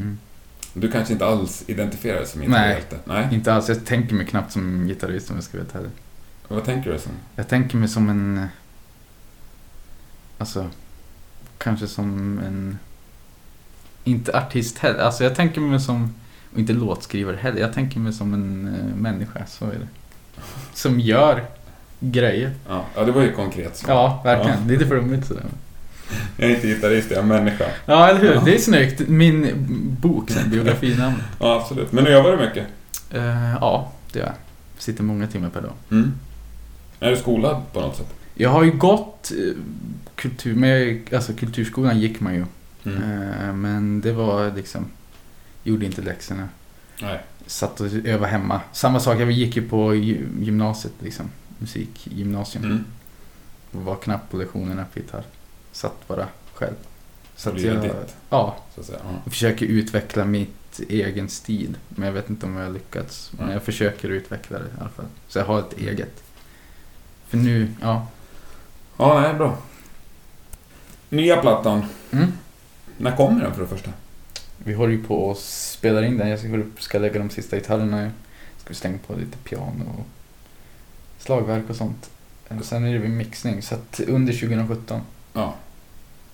Mm. 0.02 0.18
Du 0.74 0.90
kanske 0.90 1.12
inte 1.12 1.26
alls 1.26 1.64
identifierar 1.66 2.16
dig 2.16 2.26
som 2.26 2.40
Nej. 2.40 2.48
gitarrhjälte? 2.48 2.96
Nej. 3.04 3.28
Inte 3.32 3.54
alls. 3.54 3.68
Jag 3.68 3.84
tänker 3.84 4.14
mig 4.14 4.26
knappt 4.26 4.52
som 4.52 4.86
gitarrist 4.88 5.30
om 5.30 5.36
jag 5.36 5.44
ska 5.44 5.58
veta 5.58 5.78
heller. 5.78 5.90
Vad 6.48 6.64
tänker 6.64 6.92
du 6.92 6.98
som? 6.98 7.12
Jag 7.36 7.48
tänker 7.48 7.76
mig 7.76 7.88
som 7.88 8.08
en... 8.08 8.46
Alltså, 10.38 10.70
kanske 11.58 11.86
som 11.86 12.38
en... 12.46 12.78
Inte 14.04 14.38
artist 14.38 14.78
heller. 14.78 14.98
Alltså 14.98 15.24
jag 15.24 15.34
tänker 15.34 15.60
mig 15.60 15.80
som... 15.80 16.14
Och 16.52 16.58
inte 16.58 16.72
låtskrivare 16.72 17.36
heller. 17.36 17.60
Jag 17.60 17.72
tänker 17.72 18.00
mig 18.00 18.12
som 18.12 18.34
en 18.34 18.68
uh, 18.68 18.96
människa, 18.96 19.46
så 19.46 19.64
är 19.64 19.70
det. 19.70 19.88
Som 20.74 21.00
gör 21.00 21.44
grejer. 22.00 22.50
Ja, 22.68 22.84
ja 22.96 23.04
det 23.04 23.12
var 23.12 23.22
ju 23.22 23.32
konkret 23.32 23.76
svar. 23.76 23.94
Ja, 23.94 24.20
verkligen. 24.24 24.68
Lite 24.68 24.86
flummigt 24.86 25.26
sådär. 25.26 25.44
Jag 26.36 26.50
är 26.50 26.54
inte 26.54 26.66
gitarrist, 26.66 27.10
jag 27.10 27.18
är 27.18 27.22
människa. 27.22 27.64
Ja, 27.86 28.08
eller 28.08 28.20
hur? 28.20 28.34
Ja. 28.34 28.42
Det 28.44 28.54
är 28.54 28.58
snyggt. 28.58 29.08
Min 29.08 29.66
bok, 30.00 30.30
sen, 30.30 30.50
biografinamn. 30.50 31.22
Ja, 31.40 31.60
absolut. 31.60 31.92
Men 31.92 32.12
jobbar 32.12 32.30
du 32.30 32.36
mycket? 32.36 32.66
Eh, 33.10 33.54
ja, 33.60 33.92
det 34.12 34.18
gör 34.18 34.26
jag. 34.26 34.34
Sitter 34.78 35.02
många 35.02 35.26
timmar 35.26 35.48
per 35.48 35.60
dag. 35.60 35.72
Mm. 35.90 36.12
Är 37.00 37.10
du 37.10 37.16
skolad 37.16 37.62
på 37.72 37.80
något 37.80 37.96
sätt? 37.96 38.14
Jag 38.34 38.50
har 38.50 38.62
ju 38.62 38.70
gått 38.70 39.32
eh, 39.38 39.54
kultur... 40.14 40.54
Men 40.54 40.70
jag, 40.70 41.14
alltså 41.14 41.32
kulturskolan 41.32 42.00
gick 42.00 42.20
man 42.20 42.34
ju. 42.34 42.44
Mm. 42.84 43.02
Eh, 43.02 43.54
Men 43.54 44.00
det 44.00 44.12
var 44.12 44.50
liksom... 44.56 44.86
Gjorde 45.64 45.86
inte 45.86 46.02
läxorna. 46.02 46.48
Nej. 47.02 47.20
Satt 47.46 47.80
och 47.80 47.86
övade 48.04 48.26
hemma. 48.32 48.60
Samma 48.72 49.00
sak, 49.00 49.20
jag 49.20 49.30
gick 49.30 49.56
ju 49.56 49.68
på 49.68 49.94
gy- 49.94 50.42
gymnasiet 50.44 50.92
liksom. 50.98 51.30
Musikgymnasium. 51.58 52.64
Mm. 52.64 52.84
Var 53.70 53.96
knappt 53.96 54.30
på 54.30 54.36
lektionerna 54.36 54.84
på 54.92 54.98
gitarr. 54.98 55.24
Satt 55.72 56.08
bara 56.08 56.28
själv. 56.54 56.74
Så 57.36 57.50
att 57.50 57.60
jag, 57.60 57.82
ditt. 57.82 57.92
ja, 58.30 58.56
Så 58.74 58.80
att 58.80 58.86
säga. 58.86 58.98
Ja. 59.04 59.10
jag 59.24 59.32
försöker 59.32 59.66
utveckla 59.66 60.24
mitt 60.24 60.80
egen 60.88 61.28
stil. 61.28 61.76
Men 61.88 62.06
jag 62.06 62.12
vet 62.12 62.30
inte 62.30 62.46
om 62.46 62.56
jag 62.56 62.64
har 62.64 62.72
lyckats. 62.72 63.32
Men 63.38 63.50
jag 63.50 63.62
försöker 63.62 64.08
utveckla 64.08 64.58
det 64.58 64.64
i 64.64 64.80
alla 64.80 64.88
fall. 64.88 65.04
Så 65.28 65.38
jag 65.38 65.44
har 65.46 65.58
ett 65.58 65.78
eget. 65.78 66.22
För 67.28 67.38
nu, 67.38 67.68
ja. 67.80 68.06
ja, 68.96 69.20
nej, 69.20 69.34
bra. 69.34 69.58
Nya 71.08 71.36
plattan. 71.36 71.84
Mm. 72.10 72.32
När 73.02 73.16
kommer 73.16 73.42
den 73.42 73.54
för 73.54 73.62
det 73.62 73.68
första? 73.68 73.90
Vi 74.58 74.74
håller 74.74 74.92
ju 74.92 75.04
på 75.04 75.24
och 75.24 75.36
spelar 75.36 76.02
in 76.02 76.18
den. 76.18 76.28
Jag 76.28 76.38
ska, 76.38 76.48
ska 76.78 76.98
lägga 76.98 77.18
de 77.18 77.30
sista 77.30 77.56
gitarrerna. 77.56 78.10
Ska 78.58 78.74
slänga 78.74 78.98
på 79.06 79.14
lite 79.14 79.38
piano 79.38 79.84
och 79.98 80.06
slagverk 81.18 81.70
och 81.70 81.76
sånt. 81.76 82.10
Och 82.48 82.64
sen 82.64 82.84
är 82.84 82.92
det 82.92 82.98
vid 82.98 83.10
mixning. 83.10 83.62
Så 83.62 83.74
att 83.74 84.00
under 84.00 84.32
2017. 84.32 85.00
Ja. 85.32 85.54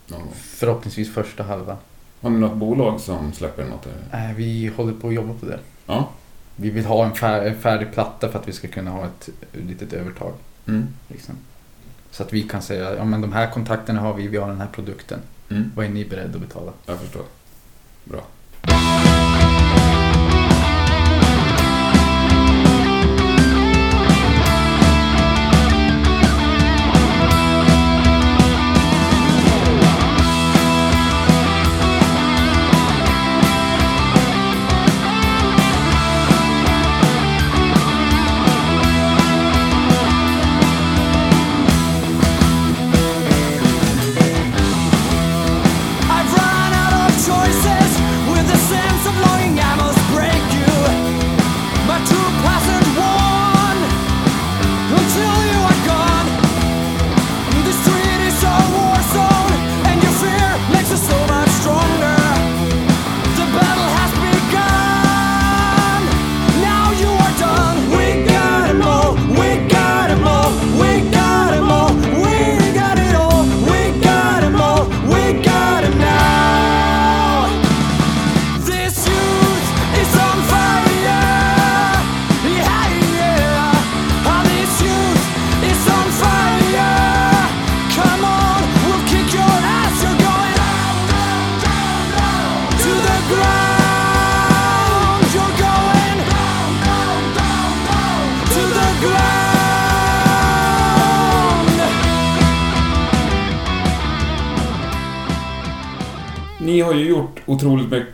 Någon. 0.06 0.28
Förhoppningsvis 0.34 1.14
första 1.14 1.42
halva. 1.42 1.76
Har 2.20 2.30
ni 2.30 2.38
något 2.38 2.56
bolag 2.56 3.00
som 3.00 3.32
släpper 3.32 3.64
något? 3.64 3.86
eller? 3.86 4.28
Äh, 4.28 4.36
vi 4.36 4.72
håller 4.76 4.92
på 4.92 5.08
att 5.08 5.14
jobba 5.14 5.34
på 5.34 5.46
det. 5.46 5.58
Ja. 5.86 6.08
vi 6.56 6.70
vill 6.70 6.86
ha 6.86 7.04
en 7.04 7.14
färdig 7.54 7.92
platta 7.92 8.28
för 8.28 8.38
att 8.38 8.48
vi 8.48 8.52
ska 8.52 8.68
kunna 8.68 8.90
ha 8.90 9.06
ett 9.06 9.28
litet 9.52 9.92
övertag. 9.92 10.32
Mm. 10.66 10.88
Liksom. 11.08 11.34
Så 12.10 12.22
att 12.22 12.32
vi 12.32 12.42
kan 12.42 12.62
säga, 12.62 12.96
ja 12.96 13.04
men 13.04 13.20
de 13.20 13.32
här 13.32 13.50
kontakterna 13.50 14.00
har 14.00 14.14
vi, 14.14 14.28
vi 14.28 14.36
har 14.36 14.48
den 14.48 14.60
här 14.60 14.68
produkten. 14.72 15.20
Mm. 15.50 15.72
Vad 15.76 15.86
är 15.86 15.90
ni 15.90 16.04
beredda 16.04 16.34
att 16.34 16.40
betala? 16.40 16.72
Jag 16.86 17.00
förstår. 17.00 17.24
Bra. 18.04 18.22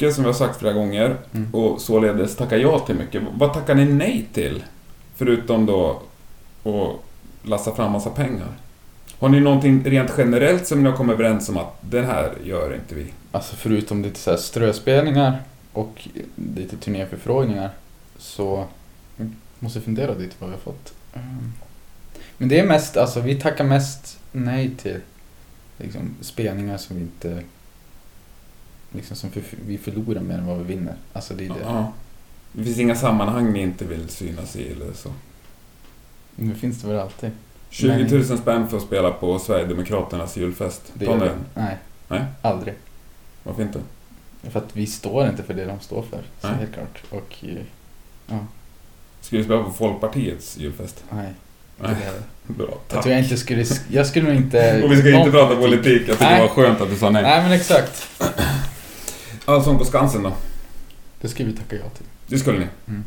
Mycket, 0.05 0.15
som 0.15 0.25
vi 0.25 0.29
har 0.29 0.35
sagt 0.35 0.59
flera 0.59 0.73
gånger, 0.73 1.17
Mm. 1.33 1.55
och 1.55 1.81
således 1.81 2.37
tackar 2.37 2.57
ja 2.57 2.79
till 2.79 2.95
mycket. 2.95 3.23
Vad 3.35 3.53
tackar 3.55 3.75
ni 3.75 3.85
nej 3.85 4.29
till? 4.33 4.65
Förutom 5.15 5.67
då 5.67 6.03
att 6.65 7.49
lassa 7.49 7.75
fram 7.75 7.93
massa 7.93 8.11
pengar. 8.11 8.49
Har 9.19 9.29
ni 9.29 9.41
någonting 9.41 9.85
rent 9.85 10.11
generellt 10.19 10.67
som 10.67 10.83
ni 10.83 10.91
har 10.91 10.97
kommit 10.97 11.15
överens 11.15 11.49
om 11.49 11.57
att 11.57 11.77
det 11.81 12.03
här 12.03 12.33
gör 12.45 12.75
inte 12.75 12.95
vi? 12.95 13.07
Alltså 13.33 13.57
förutom 13.57 14.03
lite 14.03 14.19
så 14.21 14.31
här 14.31 14.39
ströspelningar 14.39 15.43
och 15.73 16.09
lite 16.57 16.77
turnéförfrågningar 16.77 17.71
så 18.19 18.65
jag 19.17 19.31
måste 19.59 19.81
fundera 19.81 20.15
lite 20.15 20.35
vad 20.39 20.51
vi 20.51 20.57
har 20.57 20.61
fått. 20.63 20.95
Mm. 21.15 21.53
Men 22.39 22.49
det 22.49 22.59
är 22.61 22.67
mest, 22.67 22.97
alltså 22.97 23.21
vi 23.21 23.35
tackar 23.35 23.65
mest 23.65 24.19
nej 24.33 24.71
till 24.83 25.01
liksom, 25.79 26.15
spelningar 26.21 26.77
som 26.77 26.97
vi 26.97 27.03
inte 27.03 27.43
liksom 28.95 29.17
som 29.17 29.31
för, 29.31 29.43
vi 29.67 29.79
förlorar 29.79 30.21
mer 30.21 30.35
än 30.39 30.47
vad 30.47 30.59
vi 30.59 30.65
vinner. 30.75 30.95
Alltså 31.13 31.35
det 31.35 31.45
är 31.45 31.49
det. 31.49 31.55
Ja. 31.65 31.93
Det 32.53 32.65
finns 32.65 32.79
inga 32.79 32.95
sammanhang 32.97 33.53
ni 33.53 33.61
inte 33.63 33.85
vill 33.85 34.09
synas 34.09 34.57
i 34.57 34.73
eller 34.73 34.93
så. 34.93 35.09
Nu 36.37 36.55
finns 36.55 36.83
det 36.83 36.89
väl 36.89 36.99
alltid. 37.01 37.31
20 37.71 38.09
000 38.19 38.39
spänn 38.39 38.69
för 38.69 38.77
att 38.77 38.83
spela 38.83 39.11
på 39.11 39.39
Sverigedemokraternas 39.39 40.37
julfest. 40.37 40.83
Det 40.95 41.07
Ta 41.07 41.17
den. 41.17 41.37
Nej. 41.55 41.77
Nej. 42.09 42.25
Aldrig. 42.43 42.75
Varför 43.43 43.63
inte? 43.63 43.81
För 44.43 44.59
att 44.61 44.77
vi 44.77 44.87
står 44.87 45.27
inte 45.29 45.43
för 45.43 45.55
det 45.55 45.65
de 45.65 45.81
står 45.81 46.03
för. 46.03 46.21
Så 46.41 46.49
Nej. 46.49 46.57
helt 46.57 46.73
klart. 46.75 47.03
Och 47.11 47.35
eh, 47.43 47.57
ja, 48.27 48.39
Ska 49.21 49.37
du 49.37 49.45
spela 49.45 49.63
på 49.63 49.71
Folkpartiets 49.71 50.59
julfest? 50.59 51.05
nej. 51.11 51.29
Nej. 51.81 51.95
Bra, 52.47 52.67
Jag 52.69 52.79
tack. 52.89 53.03
tror 53.03 53.15
jag 53.15 53.23
inte 53.25 53.37
skulle... 53.37 53.63
sk- 53.63 53.81
Jag 53.89 54.07
skulle 54.07 54.29
nog 54.29 54.37
inte... 54.37 54.83
Och 54.85 54.93
vi 54.93 54.97
ska 55.01 55.11
inte 55.19 55.31
prata 55.31 55.57
politik. 55.57 56.03
Jag 56.09 56.19
tycker 56.19 56.25
Nej. 56.25 56.35
det 56.41 56.41
var 56.49 56.55
skönt 56.55 56.81
att 56.81 56.91
du 56.91 56.97
sa 56.97 57.11
nej. 57.11 57.23
Nej 57.23 57.43
men 57.43 57.53
exakt. 57.53 58.09
Allsång 59.55 59.79
på 59.79 59.85
Skansen 59.85 60.23
då? 60.23 60.33
Det 61.21 61.29
skulle 61.29 61.51
vi 61.51 61.57
tacka 61.57 61.77
ja 61.77 61.89
till. 61.97 62.07
Det 62.27 62.39
skulle 62.39 62.59
ni? 62.59 62.67
Mm. 62.89 63.05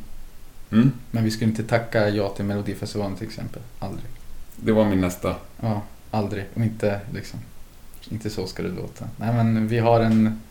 Mm. 0.71 0.91
Men 1.11 1.23
vi 1.23 1.31
skulle 1.31 1.49
inte 1.51 1.63
tacka 1.63 2.09
ja 2.09 2.29
till 2.29 2.45
Melodifestivalen 2.45 3.15
till 3.17 3.27
exempel. 3.27 3.61
Aldrig. 3.79 4.05
Det 4.55 4.71
var 4.71 4.85
min 4.85 5.01
nästa. 5.01 5.35
Ja, 5.61 5.81
aldrig. 6.11 6.45
Och 6.53 6.61
inte 6.61 6.99
liksom... 7.13 7.39
Inte 8.09 8.29
så 8.29 8.47
ska 8.47 8.63
det 8.63 8.69
låta. 8.69 9.05
Nej 9.17 9.33
men 9.33 9.67
vi 9.67 9.79
har 9.79 9.99
en... 9.99 10.41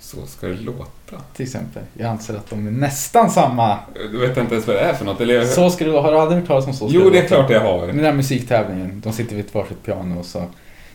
Så 0.00 0.26
ska 0.26 0.46
det 0.46 0.54
låta. 0.56 1.16
Till 1.36 1.46
exempel. 1.46 1.82
Jag 1.94 2.10
anser 2.10 2.34
att 2.36 2.50
de 2.50 2.66
är 2.66 2.70
nästan 2.70 3.30
samma. 3.30 3.78
Du 3.94 4.18
vet 4.18 4.36
inte 4.36 4.54
ens 4.54 4.66
vad 4.66 4.76
det 4.76 4.80
är 4.80 4.94
för 4.94 5.04
något? 5.04 5.20
Eller? 5.20 5.44
Så 5.44 5.70
ska 5.70 5.84
det 5.84 5.90
låta. 5.90 6.02
Har 6.02 6.12
du 6.12 6.18
aldrig 6.18 6.40
hört 6.40 6.48
talas 6.48 6.66
om 6.66 6.72
Så 6.74 6.88
ska 6.88 6.98
jo, 6.98 7.04
det 7.04 7.10
det 7.10 7.18
är 7.18 7.22
låta? 7.22 7.34
klart 7.34 7.50
jag 7.50 7.60
har. 7.60 7.86
Den 7.86 7.96
där 7.96 8.12
musiktävlingen. 8.12 9.00
De 9.00 9.12
sitter 9.12 9.36
vid 9.36 9.44
ett 9.44 9.54
varsitt 9.54 9.82
piano 9.84 10.18
och 10.18 10.26
så... 10.26 10.44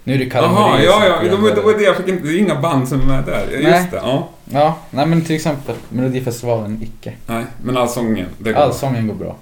Nu 0.04 0.14
är 0.14 0.18
det 0.18 0.30
Kalle 0.30 0.48
Jaha, 0.48 0.84
ja, 0.84 1.06
ja. 1.06 1.30
Det 1.30 1.36
var, 1.36 1.56
det 1.56 1.62
var 1.62 1.74
det 1.74 1.84
jag 1.84 1.98
fick 1.98 2.08
inte... 2.08 2.24
Det 2.28 2.34
är 2.34 2.38
inga 2.38 2.62
band 2.62 2.88
som 2.90 3.02
är 3.02 3.06
med 3.06 3.24
där. 3.24 3.48
Nej. 3.52 3.64
Just 3.64 3.92
det, 3.92 3.98
ja. 3.98 4.30
Ja, 4.46 4.78
nej 4.92 5.06
men 5.06 5.22
till 5.22 5.36
exempel 5.36 5.76
Melodifestivalen, 5.90 6.84
icke. 6.84 7.14
Nej, 7.28 7.46
men 7.64 7.78
allsången. 7.78 8.28
Det 8.38 8.54
går. 8.54 8.60
Allsången 8.60 9.08
går 9.08 9.16
bra. 9.16 9.36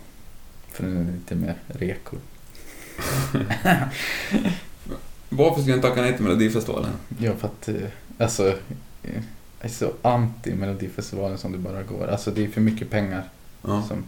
För 0.72 0.84
den 0.84 0.98
är 0.98 1.14
lite 1.14 1.36
mer 1.36 1.56
reko. 1.68 2.18
Varför 5.30 5.62
skulle 5.62 5.72
jag 5.72 5.78
inte 5.78 5.88
tacka 5.88 6.02
nej 6.02 6.14
till 6.16 6.24
Melodifestivalen? 6.24 6.92
Ja, 7.18 7.32
för 7.40 7.48
att 7.48 7.68
eh, 7.68 7.76
alltså, 8.18 8.48
eh, 8.48 8.54
jag 9.04 9.70
är 9.70 9.70
så 9.70 9.92
anti 10.02 10.56
Melodifestivalen 10.56 11.38
som 11.38 11.52
det 11.52 11.58
bara 11.58 11.84
går. 11.84 12.08
Alltså 12.08 12.32
det 12.32 12.44
är 12.44 12.48
för 12.48 12.62
mycket 12.62 12.90
pengar. 12.90 13.24
Ja. 13.62 13.84
Som, 13.88 14.04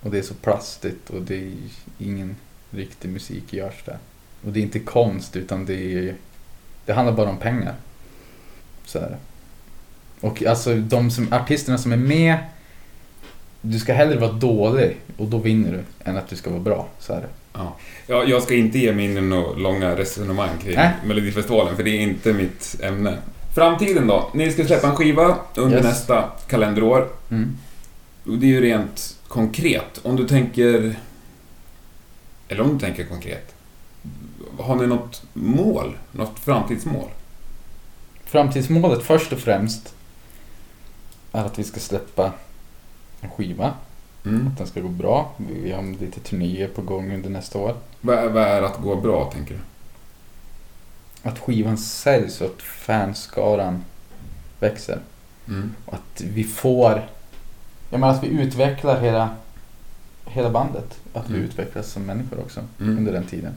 och 0.00 0.10
det 0.10 0.18
är 0.18 0.22
så 0.22 0.34
plastigt 0.34 1.10
och 1.10 1.22
det 1.22 1.34
är 1.34 1.52
ingen 1.98 2.36
riktig 2.70 3.08
musik 3.08 3.52
görs 3.52 3.82
där. 3.84 3.98
Och 4.44 4.52
det 4.52 4.60
är 4.60 4.62
inte 4.62 4.78
konst 4.78 5.36
utan 5.36 5.66
det 5.66 5.94
är, 5.94 6.14
det 6.86 6.92
handlar 6.92 7.12
bara 7.14 7.30
om 7.30 7.38
pengar. 7.38 7.74
Så 8.84 8.98
är 8.98 9.02
det. 9.10 9.18
Och 10.20 10.42
alltså 10.42 10.74
de 10.74 11.10
som, 11.10 11.32
artisterna 11.32 11.78
som 11.78 11.92
är 11.92 11.96
med, 11.96 12.36
du 13.60 13.78
ska 13.78 13.92
hellre 13.92 14.18
vara 14.18 14.32
dålig 14.32 14.96
och 15.16 15.26
då 15.26 15.38
vinner 15.38 15.72
du 15.72 16.10
än 16.10 16.16
att 16.16 16.28
du 16.28 16.36
ska 16.36 16.50
vara 16.50 16.60
bra. 16.60 16.88
Så 16.98 17.12
är 17.12 17.20
det. 17.20 17.28
Ja. 17.52 17.76
ja, 18.06 18.24
jag 18.24 18.42
ska 18.42 18.54
inte 18.54 18.78
ge 18.78 18.92
mig 18.92 19.04
in 19.04 19.16
i 19.16 19.20
några 19.20 19.52
långa 19.52 19.96
resonemang 19.96 20.58
kring 20.62 20.76
Nej. 20.76 20.90
Melodifestivalen, 21.04 21.76
för 21.76 21.82
det 21.82 21.90
är 21.90 22.00
inte 22.00 22.32
mitt 22.32 22.76
ämne. 22.82 23.18
Framtiden 23.54 24.06
då? 24.06 24.30
Ni 24.34 24.52
ska 24.52 24.64
släppa 24.64 24.88
en 24.88 24.96
skiva 24.96 25.36
under 25.54 25.76
Yes. 25.76 25.86
nästa 25.86 26.24
kalenderår. 26.46 27.08
Mm. 27.30 27.56
Och 28.26 28.38
det 28.38 28.46
är 28.46 28.50
ju 28.50 28.60
rent 28.60 29.16
konkret. 29.28 30.00
Om 30.02 30.16
du 30.16 30.28
tänker... 30.28 30.94
Eller 32.48 32.60
om 32.62 32.72
du 32.72 32.78
tänker 32.78 33.04
konkret. 33.04 33.54
Har 34.62 34.76
ni 34.76 34.86
något 34.86 35.22
mål? 35.32 35.96
Något 36.12 36.38
framtidsmål? 36.38 37.08
Framtidsmålet 38.24 39.02
först 39.02 39.32
och 39.32 39.38
främst 39.38 39.94
är 41.32 41.44
att 41.44 41.58
vi 41.58 41.64
ska 41.64 41.80
släppa 41.80 42.32
en 43.20 43.30
skiva. 43.30 43.74
Mm. 44.24 44.46
Att 44.46 44.58
den 44.58 44.66
ska 44.66 44.80
gå 44.80 44.88
bra. 44.88 45.32
Vi 45.36 45.72
har 45.72 45.82
lite 46.00 46.20
turnéer 46.20 46.68
på 46.68 46.82
gång 46.82 47.12
under 47.14 47.30
nästa 47.30 47.58
år. 47.58 47.76
Vad, 48.00 48.18
är, 48.18 48.28
vad 48.28 48.42
är 48.42 48.62
att 48.62 48.78
gå 48.82 48.96
bra, 48.96 49.30
tänker 49.32 49.54
du? 49.54 49.60
Att 51.28 51.38
skivan 51.38 51.78
säljs 51.78 52.40
och 52.40 52.46
att 52.46 52.62
fanskaran 52.62 53.84
växer. 54.60 54.98
Mm. 55.48 55.74
Och 55.86 55.94
att 55.94 56.20
vi 56.20 56.44
får... 56.44 57.08
Jag 57.90 58.00
menar 58.00 58.14
att 58.14 58.24
vi 58.24 58.28
utvecklar 58.28 59.00
hela, 59.00 59.30
hela 60.26 60.50
bandet. 60.50 60.98
Att 61.14 61.30
vi 61.30 61.34
Mm. 61.34 61.46
utvecklas 61.48 61.86
som 61.88 62.02
människor 62.02 62.40
också 62.40 62.60
Mm. 62.80 62.98
under 62.98 63.12
den 63.12 63.26
tiden. 63.26 63.52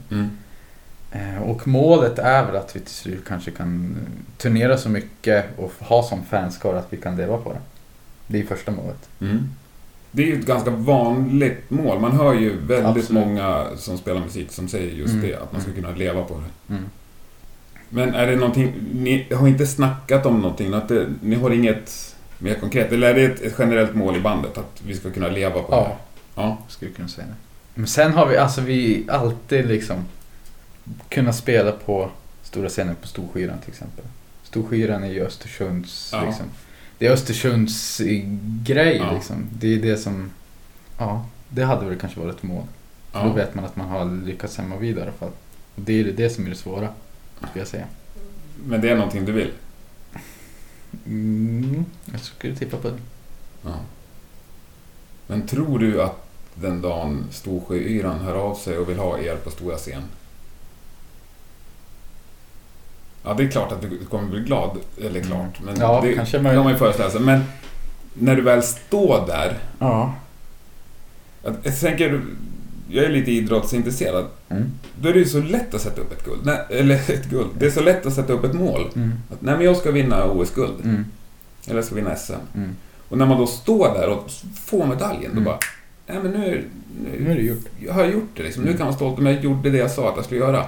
Mm. 1.14 1.34
Eh, 1.36 1.42
Och 1.42 1.68
målet 1.68 2.18
är 2.18 2.46
väl 2.46 2.56
att 2.56 2.76
vi 2.76 2.80
till 2.80 2.94
slut 2.94 3.24
kanske 3.28 3.50
kan 3.50 3.96
turnera 4.38 4.78
så 4.78 4.88
mycket 4.88 5.58
och 5.58 5.72
ha 5.78 6.02
som 6.02 6.24
fanskara 6.24 6.78
att 6.78 6.86
vi 6.90 6.96
kan 6.96 7.16
leva 7.16 7.36
på 7.38 7.52
det. 7.52 7.58
Det 8.26 8.40
är 8.40 8.44
första 8.46 8.70
målet. 8.72 9.08
Mm. 9.20 9.48
Det 10.10 10.22
är 10.22 10.26
ju 10.26 10.38
ett 10.40 10.46
ganska 10.46 10.70
vanligt 10.70 11.70
mål. 11.70 12.00
Man 12.00 12.12
hör 12.12 12.34
ju 12.34 12.56
väldigt 12.60 12.86
Absolut. 12.86 13.10
många 13.10 13.66
som 13.76 13.98
spelar 13.98 14.20
musik 14.20 14.52
som 14.52 14.68
säger 14.68 14.92
just 14.92 15.12
Mm. 15.14 15.26
det, 15.26 15.34
att 15.36 15.52
man 15.52 15.60
ska 15.60 15.72
kunna 15.72 15.90
leva 15.90 16.24
på 16.24 16.34
det. 16.34 16.74
Mm. 16.74 16.84
Men 17.88 18.14
är 18.14 18.26
det 18.26 18.36
någonting, 18.36 18.72
ni 18.94 19.26
har 19.34 19.48
inte 19.48 19.66
snackat 19.66 20.26
om 20.26 20.40
någonting? 20.40 20.74
Att 20.74 20.88
det, 20.88 21.06
ni 21.22 21.36
har 21.36 21.50
inget 21.50 22.16
mer 22.38 22.54
konkret? 22.54 22.92
Eller 22.92 23.10
är 23.10 23.14
det 23.14 23.24
ett, 23.24 23.40
ett 23.42 23.54
generellt 23.58 23.94
mål 23.94 24.16
i 24.16 24.20
bandet 24.20 24.58
att 24.58 24.82
vi 24.86 24.94
ska 24.94 25.10
kunna 25.10 25.28
leva 25.28 25.62
på 25.62 25.70
det 25.70 25.76
Ja, 25.76 25.84
här? 25.84 25.96
Ja. 26.34 26.58
skulle 26.68 26.90
kunna 26.90 27.08
säga 27.08 27.26
det. 27.26 27.34
Men 27.74 27.86
sen 27.86 28.12
har 28.12 28.26
vi, 28.26 28.36
alltså 28.36 28.60
vi 28.60 29.06
alltid 29.08 29.66
liksom 29.66 29.96
kunnat 31.08 31.36
spela 31.36 31.72
på 31.72 32.10
stora 32.42 32.68
scener 32.68 32.94
på 32.94 33.08
Storskyran 33.08 33.58
till 33.58 33.70
exempel. 33.70 34.04
Storskyran 34.42 35.04
är 35.04 35.08
ju 35.12 35.26
Östersunds, 35.26 36.10
Ja. 36.12 36.24
liksom. 36.26 36.46
Det 36.98 37.06
är 37.06 37.10
Östersunds 37.12 38.00
eh, 38.00 38.22
grej 38.64 38.96
Ja. 38.96 39.12
liksom. 39.14 39.46
Det 39.52 39.74
är 39.74 39.78
det 39.82 39.96
som, 39.96 40.30
ja, 40.98 41.26
det 41.48 41.64
hade 41.64 41.86
väl 41.86 41.98
kanske 41.98 42.20
varit 42.20 42.36
ett 42.36 42.42
mål. 42.42 42.64
För 43.12 43.20
Då 43.22 43.28
Ja. 43.28 43.32
vet 43.32 43.54
man 43.54 43.64
att 43.64 43.76
man 43.76 43.88
har 43.88 44.04
lyckats 44.26 44.56
hemma 44.56 44.76
vid 44.76 44.98
i 44.98 45.00
alla 45.02 45.12
fall. 45.12 45.30
Och 45.74 45.82
det 45.82 46.00
är 46.00 46.04
det 46.04 46.30
som 46.30 46.46
är 46.46 46.50
det 46.50 46.56
svåra, 46.56 46.88
skulle 47.38 47.60
jag 47.60 47.68
säga. 47.68 47.86
Men 48.66 48.80
det 48.80 48.88
är 48.90 48.94
någonting 48.96 49.24
du 49.24 49.32
vill? 49.32 49.50
Mm, 51.06 51.84
jag 52.12 52.20
skulle 52.20 52.56
tippa 52.56 52.76
på 52.76 52.88
det. 52.88 52.98
Ja. 53.64 53.74
Men 55.26 55.46
tror 55.46 55.78
du 55.78 56.02
att 56.02 56.26
den 56.54 56.80
dagen 56.82 57.24
Storsjöyran 57.30 58.18
hör 58.20 58.34
av 58.34 58.54
sig 58.54 58.78
och 58.78 58.88
vill 58.88 58.98
ha 58.98 59.18
er 59.18 59.36
på 59.36 59.50
stora 59.50 59.76
scen? 59.76 60.02
Ja, 63.24 63.34
det 63.34 63.42
är 63.44 63.48
klart 63.48 63.72
att 63.72 63.82
du 63.82 63.98
kommer 64.10 64.28
bli 64.28 64.40
glad. 64.40 64.70
Eller 65.02 65.20
klart, 65.20 65.60
men 65.64 65.76
Ja, 65.80 66.00
det 66.02 66.12
kanske 66.14 66.36
kan 66.42 66.54
man 66.56 66.72
ju 66.72 66.76
föreställa 66.78 67.10
sig. 67.10 67.20
Men 67.20 67.40
när 68.14 68.36
du 68.36 68.42
väl 68.42 68.62
står 68.62 69.26
där. 69.26 69.58
Ja. 69.78 70.14
Jag, 71.44 71.80
tänker, 71.80 72.22
jag 72.88 73.04
är 73.04 73.08
lite 73.10 73.30
idrottsintresserad. 73.32 74.24
Mm. 74.48 74.64
Då 75.00 75.08
är 75.08 75.12
det 75.12 75.18
ju 75.18 75.24
så 75.24 75.40
lätt 75.40 75.74
att 75.74 75.80
sätta 75.80 76.00
upp 76.00 76.12
ett 76.12 76.24
guld. 76.24 76.40
Nej, 76.44 76.58
eller 76.68 76.94
ett 77.10 77.24
guld. 77.30 77.48
Det 77.58 77.66
är 77.66 77.70
så 77.70 77.80
lätt 77.80 78.06
att 78.06 78.14
sätta 78.14 78.32
upp 78.32 78.44
ett 78.44 78.54
mål. 78.54 78.88
Mm. 78.96 79.12
Att, 79.32 79.42
nej, 79.42 79.56
men 79.56 79.64
jag 79.64 79.76
ska 79.76 79.90
vinna 79.90 80.24
OS-guld. 80.24 80.74
Mm. 80.84 81.04
Eller 81.66 81.76
jag 81.76 81.84
ska 81.84 81.94
vinna 81.94 82.16
SM. 82.16 82.32
Mm. 82.54 82.76
Och 83.08 83.18
när 83.18 83.26
man 83.26 83.38
då 83.38 83.46
står 83.46 83.94
där 83.94 84.08
och 84.08 84.30
får 84.64 84.86
medaljen, 84.86 85.22
då 85.24 85.30
Mm. 85.40 85.44
bara... 85.44 85.58
Nej, 86.06 86.18
men 86.22 86.32
nu, 86.32 86.46
är- 86.46 86.64
Nu 87.20 87.30
är 87.30 87.34
det 87.34 87.42
gjort. 87.42 87.64
Jag 87.86 87.92
har 87.94 88.04
gjort 88.04 88.28
det 88.36 88.42
liksom. 88.42 88.62
Nu 88.62 88.68
Mm. 88.68 88.78
kan 88.78 88.84
man 88.86 88.92
vara 88.92 88.96
stolt 88.96 89.18
om 89.18 89.26
jag 89.26 89.44
gjorde 89.44 89.70
det 89.70 89.78
jag 89.78 89.90
sa 89.90 90.08
att 90.10 90.16
jag 90.16 90.24
skulle 90.24 90.40
göra. 90.40 90.64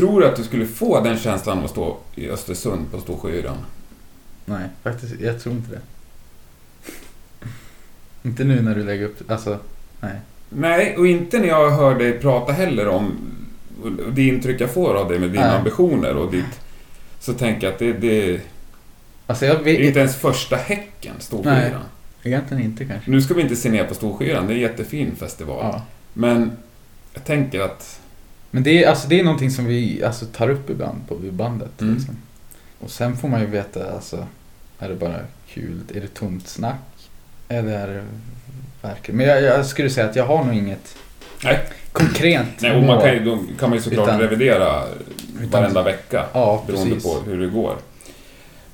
Tror 0.00 0.20
du 0.20 0.26
att 0.26 0.36
du 0.36 0.44
skulle 0.44 0.66
få 0.66 1.00
den 1.00 1.18
känslan 1.18 1.58
av 1.58 1.64
att 1.64 1.70
stå 1.70 1.96
i 2.14 2.30
Östersund 2.30 2.90
på 2.90 3.00
Storsjöyran? 3.00 3.56
Nej, 4.44 4.68
faktiskt, 4.82 5.20
jag 5.20 5.40
tror 5.42 5.54
inte 5.54 5.70
det. 5.70 5.80
inte 8.28 8.44
nu 8.44 8.62
när 8.62 8.74
du 8.74 8.84
lägger 8.84 9.04
upp, 9.04 9.30
alltså, 9.30 9.58
nej. 10.00 10.20
Nej, 10.48 10.96
och 10.96 11.06
inte 11.06 11.38
när 11.38 11.48
jag 11.48 11.70
hör 11.70 11.94
dig 11.94 12.18
prata 12.18 12.52
heller 12.52 12.88
om 12.88 13.12
det 14.12 14.22
intryck 14.22 14.60
jag 14.60 14.70
får 14.70 14.94
av 14.94 15.08
dig 15.08 15.18
med 15.18 15.30
dina 15.30 15.46
Nej. 15.46 15.56
ambitioner 15.56 16.16
och 16.16 16.30
ditt... 16.30 16.60
Så 17.20 17.32
tänker 17.32 17.66
jag 17.66 17.72
att 17.72 17.78
det, 17.78 17.92
det, 17.92 18.40
Alltså 19.26 19.46
jag 19.46 19.64
det 19.64 19.70
är 19.70 19.78
vet 19.78 19.86
inte 19.86 20.00
ens 20.00 20.16
första 20.16 20.56
häcken, 20.56 21.14
Storsjöyran. 21.18 21.82
egentligen 22.22 22.62
inte 22.64 22.84
kanske. 22.84 23.10
Nu 23.10 23.22
ska 23.22 23.34
vi 23.34 23.42
inte 23.42 23.56
se 23.56 23.70
ner 23.70 23.84
på 23.84 23.94
Storsjöyran, 23.94 24.46
det 24.46 24.52
är 24.52 24.54
en 24.54 24.60
jättefin 24.60 25.16
festival. 25.16 25.58
Ja. 25.72 25.82
Men 26.12 26.52
jag 27.14 27.24
tänker 27.24 27.60
att... 27.60 28.00
Men 28.50 28.62
det 28.62 28.84
är, 28.84 28.88
alltså, 28.88 29.08
det 29.08 29.20
är 29.20 29.24
någonting 29.24 29.50
som 29.50 29.64
vi 29.64 30.04
alltså, 30.04 30.26
tar 30.26 30.50
upp 30.50 30.70
ibland 30.70 31.08
på 31.08 31.14
bandet. 31.14 31.80
Mm. 31.80 31.94
Liksom. 31.94 32.16
Och 32.78 32.90
sen 32.90 33.16
får 33.16 33.28
man 33.28 33.40
ju 33.40 33.46
veta, 33.46 33.92
alltså, 33.94 34.26
är 34.78 34.88
det 34.88 34.94
bara 34.94 35.16
kul? 35.48 35.80
Är 35.94 36.00
det 36.00 36.14
tomt 36.14 36.48
snack? 36.48 36.80
Eller 37.48 37.72
är 37.72 37.88
det 37.88 38.04
verkligen? 38.82 39.16
Men 39.18 39.26
jag, 39.26 39.42
jag 39.42 39.66
skulle 39.66 39.90
säga 39.90 40.08
att 40.10 40.16
jag 40.16 40.26
har 40.26 40.44
nog 40.44 40.54
inget 40.54 40.96
Nej. 41.44 41.60
konkret 41.92 42.46
Nej, 42.60 42.76
och 42.76 42.82
man 42.82 43.00
kan 43.00 43.12
ju, 43.14 43.24
då 43.24 43.38
kan 43.58 43.70
man 43.70 43.78
ju 43.78 43.82
såklart 43.84 44.08
Utan- 44.08 44.20
revidera 44.20 44.84
utan- 45.40 45.50
varenda 45.50 45.82
vecka. 45.82 46.26
Ja, 46.32 46.64
Beroende 46.66 46.94
precis. 46.94 47.04
på 47.12 47.20
hur 47.30 47.40
det 47.40 47.46
går. 47.46 47.76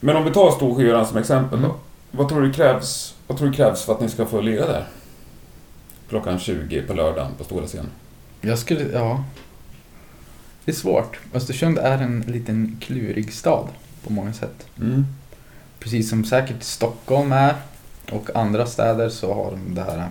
Men 0.00 0.16
om 0.16 0.24
vi 0.24 0.30
tar 0.30 0.50
Storsjöyran 0.50 1.06
som 1.06 1.16
exempel 1.18 1.58
Mm. 1.58 1.70
då. 1.70 1.76
Vad 2.10 2.28
tror, 2.28 2.42
du 2.42 2.52
krävs, 2.52 3.14
vad 3.26 3.38
tror 3.38 3.48
du 3.48 3.54
krävs 3.54 3.84
för 3.84 3.92
att 3.92 4.00
ni 4.00 4.08
ska 4.08 4.26
få 4.26 4.40
lira 4.40 4.66
där? 4.66 4.84
Klockan 6.08 6.38
20 6.38 6.82
på 6.82 6.94
lördagen 6.94 7.30
på 7.38 7.44
stora 7.44 7.66
scen. 7.66 7.86
Jag 8.40 8.58
skulle, 8.58 8.84
ja. 8.92 9.24
Det 10.66 10.72
är 10.72 10.76
svårt. 10.76 11.18
Östersund 11.34 11.78
är 11.78 11.98
en 11.98 12.20
liten 12.20 12.76
klurig 12.80 13.32
stad 13.32 13.68
på 14.04 14.12
många 14.12 14.32
sätt. 14.32 14.66
Mm. 14.80 15.06
Precis 15.78 16.10
som 16.10 16.24
säkert 16.24 16.62
Stockholm 16.62 17.32
är 17.32 17.54
och 18.10 18.36
andra 18.36 18.66
städer 18.66 19.08
så 19.08 19.34
har 19.34 19.50
de 19.50 19.74
det 19.74 19.82
här. 19.82 20.08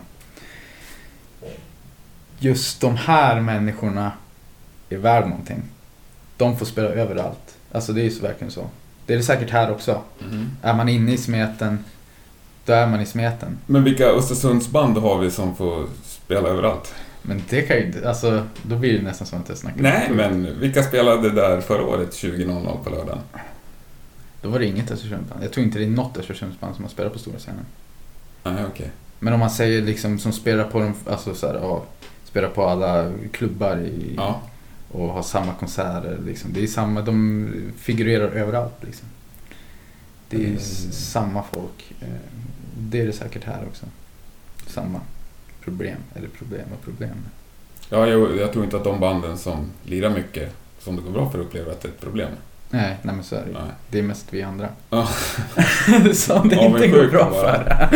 Just 2.39 2.81
de 2.81 2.95
här 2.95 3.41
människorna 3.41 4.11
är 4.89 4.97
värd 4.97 5.27
någonting. 5.27 5.63
De 6.37 6.57
får 6.57 6.65
spela 6.65 6.87
överallt. 6.87 7.57
Alltså 7.71 7.93
det 7.93 8.01
är 8.01 8.03
ju 8.03 8.11
så 8.11 8.21
verkligen 8.21 8.51
så. 8.51 8.69
Det 9.05 9.13
är 9.13 9.17
det 9.17 9.23
säkert 9.23 9.49
här 9.49 9.71
också. 9.71 10.01
Mm. 10.23 10.49
Är 10.61 10.73
man 10.73 10.89
inne 10.89 11.13
i 11.13 11.17
smeten, 11.17 11.85
då 12.65 12.73
är 12.73 12.87
man 12.87 13.01
i 13.01 13.05
smeten. 13.05 13.57
Men 13.65 13.83
vilka 13.83 14.05
Östersundsband 14.05 14.97
har 14.97 15.19
vi 15.19 15.31
som 15.31 15.55
får 15.55 15.87
spela 16.03 16.49
överallt? 16.49 16.93
Men 17.27 17.41
det 17.49 17.61
kan 17.61 17.77
ju 17.77 18.05
alltså 18.05 18.47
då 18.63 18.75
blir 18.77 18.93
det 18.97 19.01
nästan 19.03 19.27
som 19.27 19.41
att 19.41 19.49
jag 19.49 19.57
snackar 19.57 19.81
Nej, 19.81 20.09
men 20.13 20.59
vilka 20.59 20.83
spelade 20.83 21.29
där 21.29 21.61
förra 21.61 21.83
året 21.83 22.11
20.00 22.11 22.83
på 22.83 22.89
lördagen? 22.89 23.19
Då 24.41 24.49
var 24.49 24.59
det 24.59 24.65
inget 24.65 24.91
Östersundsband. 24.91 25.43
Jag 25.43 25.51
tror 25.51 25.65
inte 25.65 25.79
det 25.79 25.85
är 25.85 25.89
något 25.89 26.17
Östersundsband 26.17 26.75
som 26.75 26.83
har 26.83 26.89
spelat 26.91 27.13
på 27.13 27.19
stora 27.19 27.37
scenen. 27.39 27.65
Nej, 28.43 28.65
okej. 28.65 28.89
Men 29.19 29.33
om 29.33 29.39
man 29.39 29.49
säger 29.49 29.81
liksom 29.81 30.19
som 30.19 30.31
spelar 30.33 30.63
på 30.63 30.79
de, 30.79 30.93
alltså 31.09 31.35
så 31.35 31.47
här, 31.47 31.53
ja, 31.55 31.83
spelar 32.23 32.49
på 32.49 32.65
alla 32.65 33.11
klubbar 33.31 33.77
i, 33.77 34.13
Ja. 34.17 34.41
och 34.91 35.07
har 35.09 35.23
samma 35.23 35.53
konserter 35.53 36.17
liksom. 36.25 36.53
Det 36.53 36.63
är 36.63 36.67
samma, 36.67 37.01
de 37.01 37.47
figurerar 37.77 38.27
överallt 38.27 38.73
liksom. 38.81 39.07
Det 40.29 40.37
är 40.37 40.47
Mm. 40.47 40.59
samma 40.91 41.43
folk. 41.43 41.93
Eh, 42.01 42.07
Det 42.77 43.01
är 43.01 43.05
det 43.05 43.13
säkert 43.13 43.43
här 43.43 43.63
också. 43.69 43.85
Samma 44.67 45.01
problem, 45.65 45.97
eller 46.15 46.27
problem 46.27 46.65
och 46.73 46.83
problem. 46.85 47.15
Ja, 47.89 48.07
jag, 48.07 48.37
jag 48.37 48.53
tror 48.53 48.65
inte 48.65 48.77
att 48.77 48.83
de 48.83 48.99
banden 48.99 49.37
som 49.37 49.71
lirar 49.83 50.09
mycket, 50.09 50.53
som 50.79 50.95
det 50.95 51.01
går 51.01 51.11
bra 51.11 51.29
för, 51.29 51.39
upplever 51.39 51.71
att 51.71 51.81
det 51.81 51.87
är 51.87 51.91
ett 51.91 52.01
problem. 52.01 52.29
Nej, 52.69 52.97
nej 53.01 53.15
men 53.15 53.23
så 53.23 53.35
är 53.35 53.45
det. 53.45 53.51
Nej. 53.51 53.71
Det 53.89 53.99
är 53.99 54.03
mest 54.03 54.25
vi 54.29 54.41
andra. 54.41 54.69
Ja. 54.89 55.07
som 56.13 56.49
det 56.49 56.55
Ja, 56.55 56.65
inte 56.65 56.87
går 56.87 57.07
bra 57.07 57.31
för. 57.31 57.89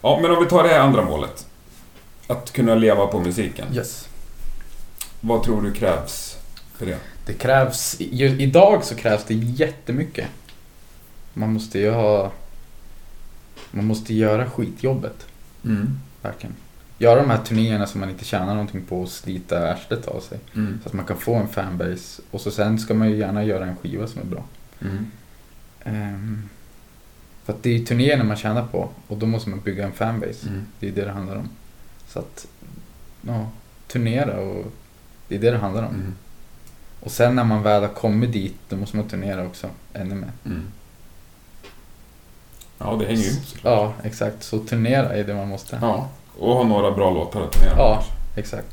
Ja, 0.00 0.18
men 0.22 0.30
om 0.30 0.42
vi 0.44 0.50
tar 0.50 0.62
det 0.62 0.68
här 0.68 0.80
andra 0.80 1.04
målet. 1.04 1.46
Att 2.26 2.52
kunna 2.52 2.74
leva 2.74 3.06
på 3.06 3.20
musiken. 3.20 3.66
Yes. 3.74 4.08
Vad 5.20 5.42
tror 5.42 5.62
du 5.62 5.72
krävs 5.72 6.38
för 6.76 6.86
det? 6.86 6.98
Det 7.26 7.34
krävs, 7.34 8.00
idag 8.00 8.84
så 8.84 8.94
krävs 8.94 9.24
det 9.24 9.34
jättemycket. 9.34 10.26
Man 11.34 11.52
måste 11.52 11.78
ju 11.78 11.90
ha, 11.90 12.32
man 13.70 13.84
måste 13.84 14.14
göra 14.14 14.50
skitjobbet, 14.50 15.26
Mm. 15.64 15.98
verkligen. 16.22 16.54
Göra 16.98 17.22
de 17.22 17.30
här 17.30 17.38
turnéerna 17.44 17.86
som 17.86 18.00
man 18.00 18.10
inte 18.10 18.24
tjänar 18.24 18.54
någonting 18.54 18.82
på 18.82 19.00
och 19.00 19.08
slita 19.08 19.72
arslet 19.72 20.08
av 20.08 20.20
sig. 20.20 20.38
Mm. 20.54 20.78
Så 20.82 20.88
att 20.88 20.94
man 20.94 21.04
kan 21.04 21.16
få 21.16 21.34
en 21.34 21.48
fanbase. 21.48 22.22
Och 22.30 22.40
så 22.40 22.50
sen 22.50 22.78
ska 22.78 22.94
man 22.94 23.10
ju 23.10 23.16
gärna 23.16 23.44
göra 23.44 23.66
en 23.66 23.76
skiva 23.76 24.06
som 24.06 24.20
är 24.20 24.26
bra. 24.26 24.44
Mm. 24.80 25.06
Ehm, 25.84 26.48
för 27.44 27.52
att 27.52 27.62
det 27.62 27.70
är 27.70 27.84
turnéerna 27.84 28.24
man 28.24 28.36
tjänar 28.36 28.66
på 28.66 28.90
och 29.06 29.18
då 29.18 29.26
måste 29.26 29.50
man 29.50 29.60
bygga 29.60 29.84
en 29.86 29.92
fanbase. 29.92 30.48
Mm. 30.48 30.66
Det 30.80 30.88
är 30.88 30.92
det 30.92 31.04
det 31.04 31.10
handlar 31.10 31.36
om. 31.36 31.48
Så 32.08 32.18
att, 32.18 32.46
ja, 33.22 33.50
turnera 33.86 34.40
och 34.40 34.72
det 35.28 35.34
är 35.34 35.38
det 35.38 35.50
det 35.50 35.58
handlar 35.58 35.82
om. 35.82 35.94
Mm. 35.94 36.14
Och 37.00 37.10
sen 37.10 37.34
när 37.34 37.44
man 37.44 37.62
väl 37.62 37.82
har 37.82 37.88
kommit 37.88 38.32
dit, 38.32 38.56
då 38.68 38.76
måste 38.76 38.96
man 38.96 39.08
turnera 39.08 39.46
också 39.46 39.70
ännu 39.92 40.14
mer. 40.14 40.30
Ja, 42.78 42.96
det 43.00 43.04
hänger 43.06 43.22
ju 43.22 43.28
ihop 43.30 43.44
såklart. 43.44 43.74
Ja, 43.74 43.92
exakt. 44.08 44.42
Så 44.42 44.58
turnera 44.58 45.14
är 45.14 45.24
det 45.24 45.34
man 45.34 45.48
måste. 45.48 45.78
Ja, 45.82 46.08
och 46.38 46.54
ha 46.54 46.62
några 46.64 46.90
bra 46.90 47.10
låtar 47.10 47.42
att 47.42 47.52
turnera 47.52 47.76
Ja. 47.76 48.02
Exakt. 48.36 48.66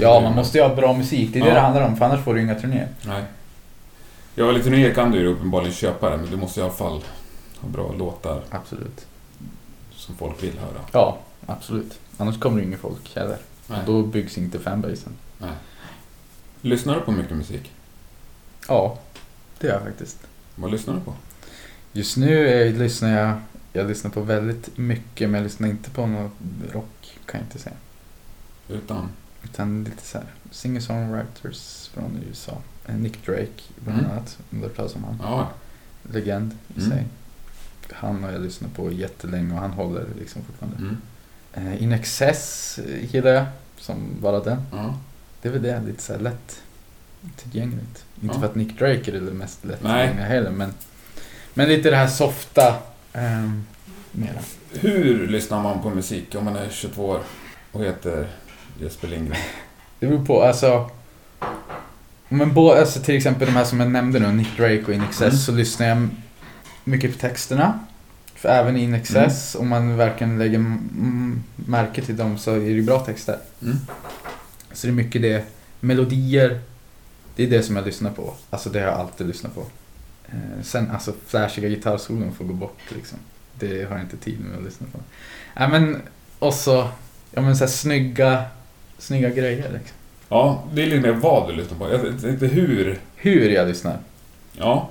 Ja, 0.00 0.20
man 0.20 0.34
måste 0.34 0.58
ju 0.58 0.64
ha 0.64 0.74
bra 0.74 0.92
musik. 0.92 1.32
Det 1.32 1.38
är 1.38 1.42
det 1.42 1.48
Ja. 1.48 1.54
det 1.54 1.60
handlar 1.60 1.82
om, 1.82 1.96
för 1.96 2.04
annars 2.04 2.24
får 2.24 2.34
du 2.34 2.42
inga 2.42 2.54
turnéer. 2.54 2.88
Nej. 3.02 3.22
Ja, 4.34 4.48
eller 4.48 4.62
turnéer 4.62 4.94
kan 4.94 5.10
du 5.10 5.18
ju 5.18 5.26
uppenbarligen 5.26 5.72
köpa 5.74 6.10
det, 6.10 6.16
men 6.16 6.30
du 6.30 6.36
måste 6.36 6.60
i 6.60 6.62
alla 6.62 6.72
fall 6.72 7.02
ha 7.60 7.68
bra 7.68 7.92
låtar 7.98 8.40
Absolut. 8.50 9.06
som 9.94 10.14
folk 10.16 10.42
vill 10.42 10.58
höra. 10.58 10.80
Ja, 10.92 11.18
absolut. 11.46 11.98
Annars 12.16 12.40
kommer 12.40 12.60
det 12.60 12.66
ingen 12.66 12.78
folk 12.78 13.16
heller. 13.16 13.36
Nej. 13.66 13.78
Då 13.86 14.02
byggs 14.02 14.38
inte 14.38 14.58
fanbasen. 14.58 15.12
Nej. 15.38 15.50
Lyssnar 16.60 16.94
du 16.94 17.00
på 17.00 17.12
mycket 17.12 17.36
musik? 17.36 17.72
Ja, 18.68 18.98
det 19.58 19.66
gör 19.66 19.74
jag 19.74 19.82
faktiskt. 19.82 20.18
Vad 20.54 20.70
lyssnar 20.70 20.94
du 20.94 21.00
på? 21.00 21.12
Just 21.96 22.16
nu 22.16 22.48
är, 22.48 22.72
lyssnar 22.72 23.10
jag, 23.18 23.40
jag 23.72 23.88
lyssnar 23.88 24.10
på 24.10 24.20
väldigt 24.20 24.78
mycket, 24.78 25.28
men 25.30 25.34
jag 25.40 25.44
lyssnar 25.44 25.68
inte 25.68 25.90
på 25.90 26.06
något 26.06 26.32
rock, 26.72 27.18
kan 27.26 27.40
jag 27.40 27.46
inte 27.46 27.58
säga. 27.58 27.76
Utan? 28.68 29.08
Utan 29.44 29.84
lite 29.84 30.02
så 30.06 30.18
här 30.18 30.26
singer-songwriters 30.50 31.88
från 31.90 32.18
USA. 32.28 32.58
Eh, 32.86 32.94
Nick 32.96 33.26
Drake 33.26 33.62
bland 33.84 33.98
Mm. 34.00 34.10
annat, 34.10 34.38
om 34.52 34.60
du 34.60 34.82
har 34.82 34.96
om 34.96 35.04
han. 35.04 35.18
Ja. 35.22 35.50
Legend 36.12 36.52
i 36.76 36.78
Mm. 36.80 36.90
sig. 36.90 37.04
Han 37.92 38.22
har 38.24 38.32
jag 38.32 38.40
lyssnat 38.40 38.74
på 38.74 38.92
jättelänge 38.92 39.54
och 39.54 39.60
han 39.60 39.70
håller 39.70 40.06
liksom 40.18 40.42
fortfarande. 40.42 40.78
Mm. 40.78 40.96
Eh, 41.72 41.82
In 41.82 41.92
Excess 41.92 42.78
eh, 42.78 43.14
gillar 43.14 43.30
jag, 43.30 43.46
som 43.78 44.08
bara 44.20 44.40
den. 44.40 44.62
Ja. 44.72 44.98
Det 45.42 45.48
är 45.48 45.52
väl 45.52 45.62
det, 45.62 45.82
lite 45.86 46.02
så 46.02 46.12
här 46.12 46.20
lätt 46.20 46.62
tillgängligt. 47.36 48.04
Inte 48.22 48.34
Ja. 48.34 48.40
för 48.40 48.46
att 48.46 48.54
Nick 48.54 48.78
Drake 48.78 49.10
är 49.10 49.20
det 49.20 49.20
mest 49.20 49.64
lättillgängliga 49.64 50.26
heller, 50.26 50.50
men, 50.50 50.72
Men 51.58 51.68
lite 51.68 51.90
det 51.90 51.96
här 51.96 52.06
softa. 52.06 52.76
Um, 53.12 53.66
mera. 54.12 54.38
Hur 54.72 55.26
lyssnar 55.28 55.62
man 55.62 55.82
på 55.82 55.90
musik 55.90 56.34
om 56.34 56.44
man 56.44 56.56
är 56.56 56.68
22 56.70 57.06
år 57.06 57.20
och 57.72 57.84
heter 57.84 58.28
Jesper 58.82 59.08
Lindgren? 59.08 59.36
Det 60.00 60.06
beror 60.06 60.24
på, 60.26 60.42
alltså. 60.42 60.90
Men 62.28 62.54
bo, 62.54 62.70
alltså 62.70 63.00
till 63.00 63.16
exempel 63.16 63.46
de 63.46 63.52
här 63.52 63.64
som 63.64 63.80
jag 63.80 63.90
nämnde 63.90 64.18
nu, 64.18 64.32
Nick 64.32 64.56
Drake 64.56 64.82
och 64.86 64.92
In 64.94 65.02
Excess, 65.02 65.20
Mm. 65.20 65.36
så 65.36 65.52
lyssnar 65.52 65.86
jag 65.86 66.08
mycket 66.84 67.12
på 67.12 67.18
texterna. 67.18 67.78
För 68.34 68.48
även 68.48 68.76
i 68.76 68.82
In 68.82 68.94
Excess, 68.94 69.54
Mm. 69.54 69.62
om 69.64 69.68
man 69.68 69.96
verkligen 69.96 70.38
lägger 70.38 70.64
märke 71.56 72.02
till 72.02 72.16
dem 72.16 72.38
så 72.38 72.54
är 72.54 72.74
det 72.76 72.82
bra 72.82 72.98
texter. 72.98 73.38
Mm. 73.62 73.76
Så 74.72 74.86
det 74.86 74.90
är 74.90 74.94
mycket 74.94 75.22
det. 75.22 75.44
Melodier, 75.80 76.60
det 77.36 77.42
är 77.44 77.50
det 77.50 77.62
som 77.62 77.76
jag 77.76 77.86
lyssnar 77.86 78.10
på. 78.10 78.34
Alltså 78.50 78.70
det 78.70 78.78
har 78.80 78.86
jag 78.86 78.98
alltid 78.98 79.26
lyssnat 79.26 79.54
på. 79.54 79.64
Eh, 80.28 80.62
sen 80.62 80.90
alltså 80.90 81.12
flashiga 81.26 81.68
gitarrsolon 81.68 82.32
får 82.34 82.44
gå 82.44 82.52
bort 82.54 82.78
liksom. 82.88 83.18
Det 83.58 83.84
har 83.88 83.96
jag 83.96 84.00
inte 84.00 84.16
tid 84.16 84.40
med 84.40 84.58
att 84.58 84.64
lyssna 84.64 84.86
på. 84.92 84.98
Nej 85.56 85.68
men, 85.68 86.02
och 86.38 86.54
så, 86.54 86.88
ja 87.30 87.40
men 87.42 87.56
så 87.56 87.64
här 87.64 87.70
snygga, 87.70 88.44
snygga 88.98 89.30
grejer 89.30 89.56
liksom. 89.72 89.96
Ja, 90.28 90.64
det 90.72 90.82
är 90.82 90.86
lite 90.86 91.00
mer 91.00 91.12
vad 91.12 91.48
du 91.48 91.54
lyssnar 91.56 91.78
på. 91.78 91.90
Jag 91.92 92.20
tänkte 92.22 92.46
hur. 92.46 92.98
Hur 93.16 93.50
jag 93.50 93.68
lyssnar. 93.68 93.98
Ja, 94.52 94.90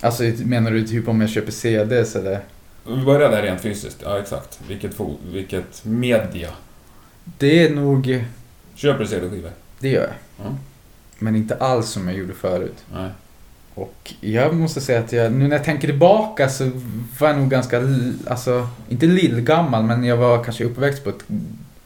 Alltså 0.00 0.22
menar 0.22 0.70
du 0.70 0.86
typ 0.86 1.08
om 1.08 1.20
jag 1.20 1.30
köper 1.30 1.52
CDs 1.52 2.16
eller? 2.16 2.40
vi 2.86 2.96
börjar 3.04 3.30
där 3.30 3.42
rent 3.42 3.60
fysiskt. 3.60 3.98
Ja, 4.02 4.18
exakt. 4.18 4.60
Vilket, 4.68 4.96
vilket 5.32 5.84
media. 5.84 6.50
Det 7.38 7.66
är 7.66 7.70
nog, 7.74 8.24
Köper 8.74 8.98
du 8.98 9.06
CD-skivor? 9.06 9.50
det 9.78 9.88
gör 9.88 10.02
jag. 10.02 10.46
Ja. 10.46 10.54
Men 11.18 11.36
inte 11.36 11.54
alls 11.56 11.88
som 11.90 12.08
jag 12.08 12.16
gjorde 12.18 12.32
förut. 12.34 12.84
Nej. 12.92 13.10
Och 13.74 14.12
jag 14.20 14.54
måste 14.54 14.80
säga 14.80 15.00
att 15.00 15.12
jag, 15.12 15.32
nu 15.32 15.48
när 15.48 15.56
jag 15.56 15.64
tänker 15.64 15.88
tillbaka 15.88 16.48
så 16.48 16.70
var 17.18 17.28
jag 17.28 17.38
nog 17.38 17.50
ganska, 17.50 17.82
alltså 18.26 18.68
inte 18.88 19.06
lillgammal 19.06 19.82
men 19.84 20.04
jag 20.04 20.16
var 20.16 20.44
kanske 20.44 20.64
uppväxt 20.64 21.04
på 21.04 21.10
ett, 21.10 21.24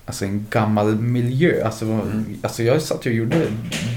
alltså 0.07 0.25
en 0.25 0.47
gammal 0.51 0.97
miljö. 0.97 1.65
Alltså, 1.65 1.85
Mm. 1.85 2.25
alltså 2.43 2.63
jag 2.63 2.83
satt 2.83 3.07
och 3.07 3.13
gjorde 3.13 3.47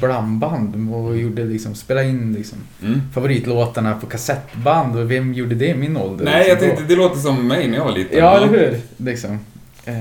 blandband 0.02 0.94
och 0.96 1.18
gjorde 1.18 1.46
liksom, 1.46 1.76
spelade 1.76 2.08
in 2.08 2.34
liksom 2.34 2.58
Mm. 2.84 3.02
favoritlåtarna 3.14 3.96
på 3.96 4.06
kassettband 4.06 4.98
och 4.98 5.12
vem 5.12 5.34
gjorde 5.34 5.56
det 5.56 5.68
i 5.68 5.74
min 5.76 5.98
ålder? 5.98 6.26
Nej, 6.26 6.38
liksom, 6.38 6.50
jag 6.50 6.58
då? 6.58 6.66
tänkte 6.76 6.94
det 6.94 7.00
låter 7.00 7.20
som 7.20 7.48
mig 7.48 7.68
när 7.68 7.78
jag 7.78 7.86
var 7.86 7.92
liten. 7.92 8.18
Ja, 8.20 8.38
eller 8.38 8.48
hur? 8.48 8.80
Liksom. 8.98 9.40
Eh, 9.86 9.96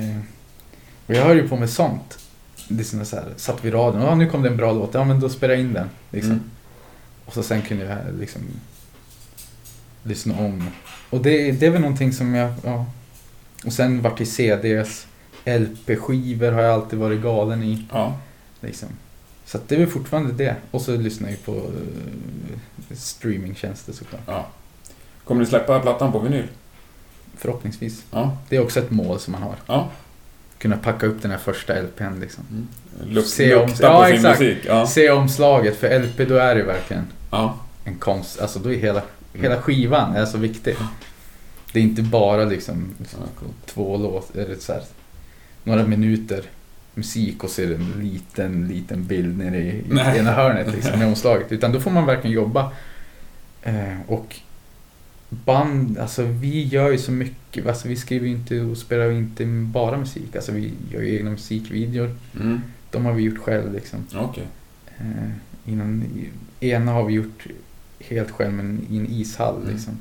och 1.06 1.14
jag 1.14 1.24
höll 1.24 1.36
ju 1.36 1.48
på 1.48 1.56
med 1.56 1.70
sånt. 1.70 2.18
Liksom 2.68 3.04
så 3.04 3.16
här, 3.16 3.24
satt 3.36 3.64
vid 3.64 3.74
radion, 3.74 4.02
ja 4.02 4.14
nu 4.14 4.26
kom 4.26 4.42
det 4.42 4.48
en 4.48 4.56
bra 4.56 4.72
låt, 4.72 4.94
ja 4.94 5.04
men 5.04 5.20
då 5.20 5.28
spelar 5.28 5.54
jag 5.54 5.60
in 5.60 5.72
den. 5.72 5.86
Liksom. 6.10 6.30
Mm. 6.32 6.42
Och 7.30 7.34
så 7.34 7.42
sen 7.42 7.62
kunde 7.62 7.84
jag 7.84 7.98
liksom 8.20 8.42
lyssna 10.02 10.38
om. 10.38 10.70
Och 11.10 11.20
det, 11.22 11.52
det 11.52 11.66
är 11.66 11.70
väl 11.70 11.80
någonting 11.80 12.12
som 12.12 12.34
jag, 12.34 12.52
ja. 12.64 12.86
Och 13.66 13.72
sen 13.72 14.02
vart 14.02 14.18
det 14.18 14.26
CDs, 14.26 15.06
LP-skivor 15.44 16.52
har 16.52 16.62
jag 16.62 16.72
alltid 16.74 16.98
varit 16.98 17.22
galen 17.22 17.62
i. 17.62 17.86
Ja. 17.92 18.18
Liksom. 18.60 18.88
Så 19.44 19.58
det 19.68 19.74
är 19.74 19.78
väl 19.78 19.88
fortfarande 19.88 20.32
det. 20.32 20.56
Och 20.70 20.82
så 20.82 20.96
lyssnar 20.96 21.28
jag 21.28 21.36
ju 21.38 21.44
på 21.44 21.52
uh, 21.52 22.96
streamingtjänster 22.96 23.92
såklart. 23.92 24.22
ja. 24.26 24.46
Kommer 25.24 25.40
du 25.40 25.46
släppa 25.46 25.80
plattan 25.80 26.12
på 26.12 26.18
vinyl? 26.18 26.48
Förhoppningsvis. 27.36 28.04
Ja. 28.10 28.36
Det 28.48 28.56
är 28.56 28.60
också 28.62 28.80
ett 28.80 28.90
mål 28.90 29.20
som 29.20 29.32
man 29.32 29.42
har. 29.42 29.54
Ja. 29.66 29.90
Kunna 30.58 30.76
packa 30.76 31.06
upp 31.06 31.22
den 31.22 31.30
här 31.30 31.38
första 31.38 31.74
LPn 31.82 32.20
liksom. 32.20 32.68
Luk, 33.06 33.26
Se 33.26 33.54
om- 33.54 33.70
ja, 33.80 34.08
musik. 34.22 34.58
Ja. 34.66 34.86
Se 34.86 35.10
omslaget, 35.10 35.76
för 35.76 35.98
LP 36.00 36.24
då 36.28 36.36
är 36.36 36.54
det 36.54 36.62
verkligen 36.62 37.06
Ja. 37.30 37.58
en 37.84 37.98
konst. 37.98 38.40
Alltså 38.40 38.58
då 38.58 38.72
är 38.72 38.78
hela, 38.78 39.02
hela 39.32 39.62
skivan 39.62 40.16
är 40.16 40.26
så 40.26 40.38
viktig. 40.38 40.76
Det 41.72 41.78
är 41.78 41.82
inte 41.82 42.02
bara 42.02 42.44
liksom 42.44 42.94
två 43.66 43.96
låtar, 43.96 44.40
eller 44.40 44.56
så 44.56 44.72
här, 44.72 44.82
några 45.64 45.86
minuter 45.86 46.44
musik 46.94 47.44
och 47.44 47.50
så 47.50 47.62
är 47.62 47.66
det 47.66 47.74
en 47.74 47.92
liten, 48.02 48.68
liten 48.68 49.04
bild 49.04 49.38
nere 49.38 49.58
i, 49.58 49.68
i 49.68 50.18
ena 50.18 50.32
hörnet 50.32 50.72
liksom, 50.74 50.98
med 50.98 51.08
omslaget. 51.08 51.52
Utan 51.52 51.72
då 51.72 51.80
får 51.80 51.90
man 51.90 52.06
verkligen 52.06 52.34
jobba. 52.34 52.72
Eh, 53.62 54.00
och 54.06 54.36
band, 55.28 55.98
alltså 55.98 56.22
vi 56.22 56.64
gör 56.64 56.90
ju 56.90 56.98
så 56.98 57.12
mycket. 57.12 57.66
Alltså 57.66 57.88
vi 57.88 57.96
skriver 57.96 58.26
ju 58.26 58.32
inte 58.32 58.60
och 58.60 58.76
spelar 58.76 59.04
ju 59.04 59.18
inte 59.18 59.44
bara 59.46 59.96
musik. 59.96 60.36
Alltså 60.36 60.52
vi 60.52 60.72
gör 60.90 61.00
ju 61.00 61.16
egna 61.16 61.30
musikvideor. 61.30 62.16
Mm. 62.40 62.60
De 62.90 63.04
har 63.04 63.12
vi 63.12 63.22
gjort 63.22 63.38
själv 63.38 63.72
liksom. 63.72 64.06
Okej. 64.14 64.46
Eh, 64.98 65.30
innan, 65.72 66.04
ena 66.60 66.92
har 66.92 67.04
vi 67.04 67.12
gjort 67.12 67.46
helt 68.00 68.30
själv 68.30 68.52
men 68.52 68.86
i 68.90 68.96
en 68.98 69.06
ishall 69.10 69.56
Mm. 69.62 69.74
liksom. 69.74 69.98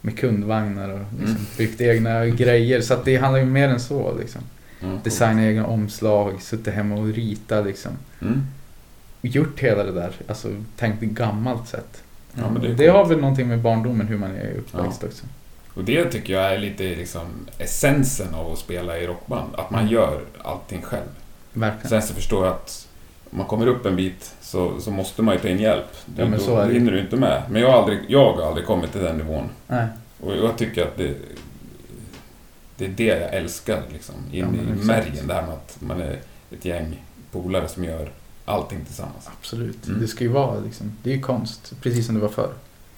Med 0.00 0.18
kundvagnar 0.18 0.88
och 0.88 0.98
liksom, 1.18 1.36
Mm. 1.36 1.46
byggt 1.58 1.80
egna 1.80 2.26
grejer. 2.42 2.80
Så 2.80 2.96
det 3.04 3.16
handlar 3.16 3.40
ju 3.40 3.46
mer 3.46 3.68
än 3.68 3.80
så 3.80 4.18
liksom. 4.18 4.40
Ja, 4.80 4.86
coolt. 4.90 5.04
Designa 5.04 5.46
egna 5.46 5.66
omslag, 5.66 6.42
suttit 6.42 6.74
hemma 6.74 6.94
och 6.96 7.06
ritat 7.06 7.66
liksom. 7.66 7.92
Mm. 8.22 8.42
Gjort 9.22 9.60
hela 9.60 9.84
det 9.84 9.92
där, 9.92 10.12
alltså 10.28 10.48
tänkt 10.76 11.02
i 11.02 11.06
gammalt 11.06 11.68
sätt. 11.68 12.02
Ja, 12.34 12.42
det 12.62 12.74
det 12.74 12.86
har 12.86 13.04
väl 13.04 13.20
någonting 13.20 13.48
med 13.48 13.60
barndomen, 13.60 14.06
hur 14.08 14.18
man 14.18 14.30
är 14.30 14.52
uppväxt 14.58 15.04
också. 15.04 15.26
Och 15.74 15.84
det 15.84 16.04
tycker 16.04 16.32
jag 16.32 16.54
är 16.54 16.58
lite 16.58 16.82
liksom 16.82 17.26
essensen 17.58 18.34
av 18.34 18.52
att 18.52 18.58
spela 18.58 18.98
i 18.98 19.06
rockband. 19.06 19.54
Att 19.54 19.70
man 19.70 19.80
Mm. 19.80 19.92
gör 19.92 20.20
allting 20.42 20.82
själv. 20.82 21.06
Verkligen. 21.52 21.88
Sen 21.88 22.02
så 22.02 22.14
förstår 22.14 22.44
jag 22.46 22.54
att 22.54 22.88
om 23.30 23.38
man 23.38 23.46
kommer 23.46 23.66
upp 23.66 23.86
en 23.86 23.96
bit 23.96 24.34
så, 24.54 24.80
så 24.80 24.90
måste 24.90 25.22
man 25.22 25.34
ju 25.34 25.40
ta 25.40 25.48
in 25.48 25.58
hjälp. 25.58 25.86
Du, 26.06 26.22
Ja, 26.22 26.28
men 26.28 26.38
då 26.38 26.44
så 26.44 26.56
är 26.58 26.66
det. 26.68 26.72
hinner 26.74 26.92
du 26.92 27.00
inte 27.00 27.16
med. 27.16 27.42
Men 27.50 27.62
jag 27.62 27.70
har, 27.70 27.78
aldrig, 27.78 27.98
jag 28.08 28.32
har 28.32 28.42
aldrig 28.48 28.66
kommit 28.66 28.92
till 28.92 29.00
den 29.02 29.16
nivån. 29.18 29.48
Nej. 29.66 29.86
Och 30.20 30.36
jag 30.36 30.58
tycker 30.58 30.82
att 30.82 30.96
det, 30.96 31.14
det 32.76 32.84
är 32.84 32.88
det 32.88 33.04
jag 33.04 33.34
älskar 33.34 33.82
liksom. 33.92 34.14
In 34.32 34.38
Ja, 34.40 34.46
i 34.46 34.72
exakt. 34.72 34.84
märgen, 34.86 35.26
det 35.26 35.34
här 35.34 35.42
med 35.42 35.52
att 35.54 35.76
man 35.80 36.00
är 36.00 36.18
ett 36.50 36.64
gäng 36.64 37.02
polare 37.30 37.68
som 37.68 37.84
gör 37.84 38.10
allting 38.44 38.84
tillsammans. 38.84 39.28
Absolut. 39.38 39.86
Mm. 39.86 40.00
Det 40.00 40.06
ska 40.06 40.24
ju 40.24 40.30
vara 40.30 40.60
liksom, 40.60 40.92
det 41.02 41.10
är 41.10 41.14
ju 41.14 41.20
konst, 41.20 41.72
precis 41.82 42.06
som 42.06 42.14
det 42.14 42.20
var 42.20 42.28
förr. 42.28 42.52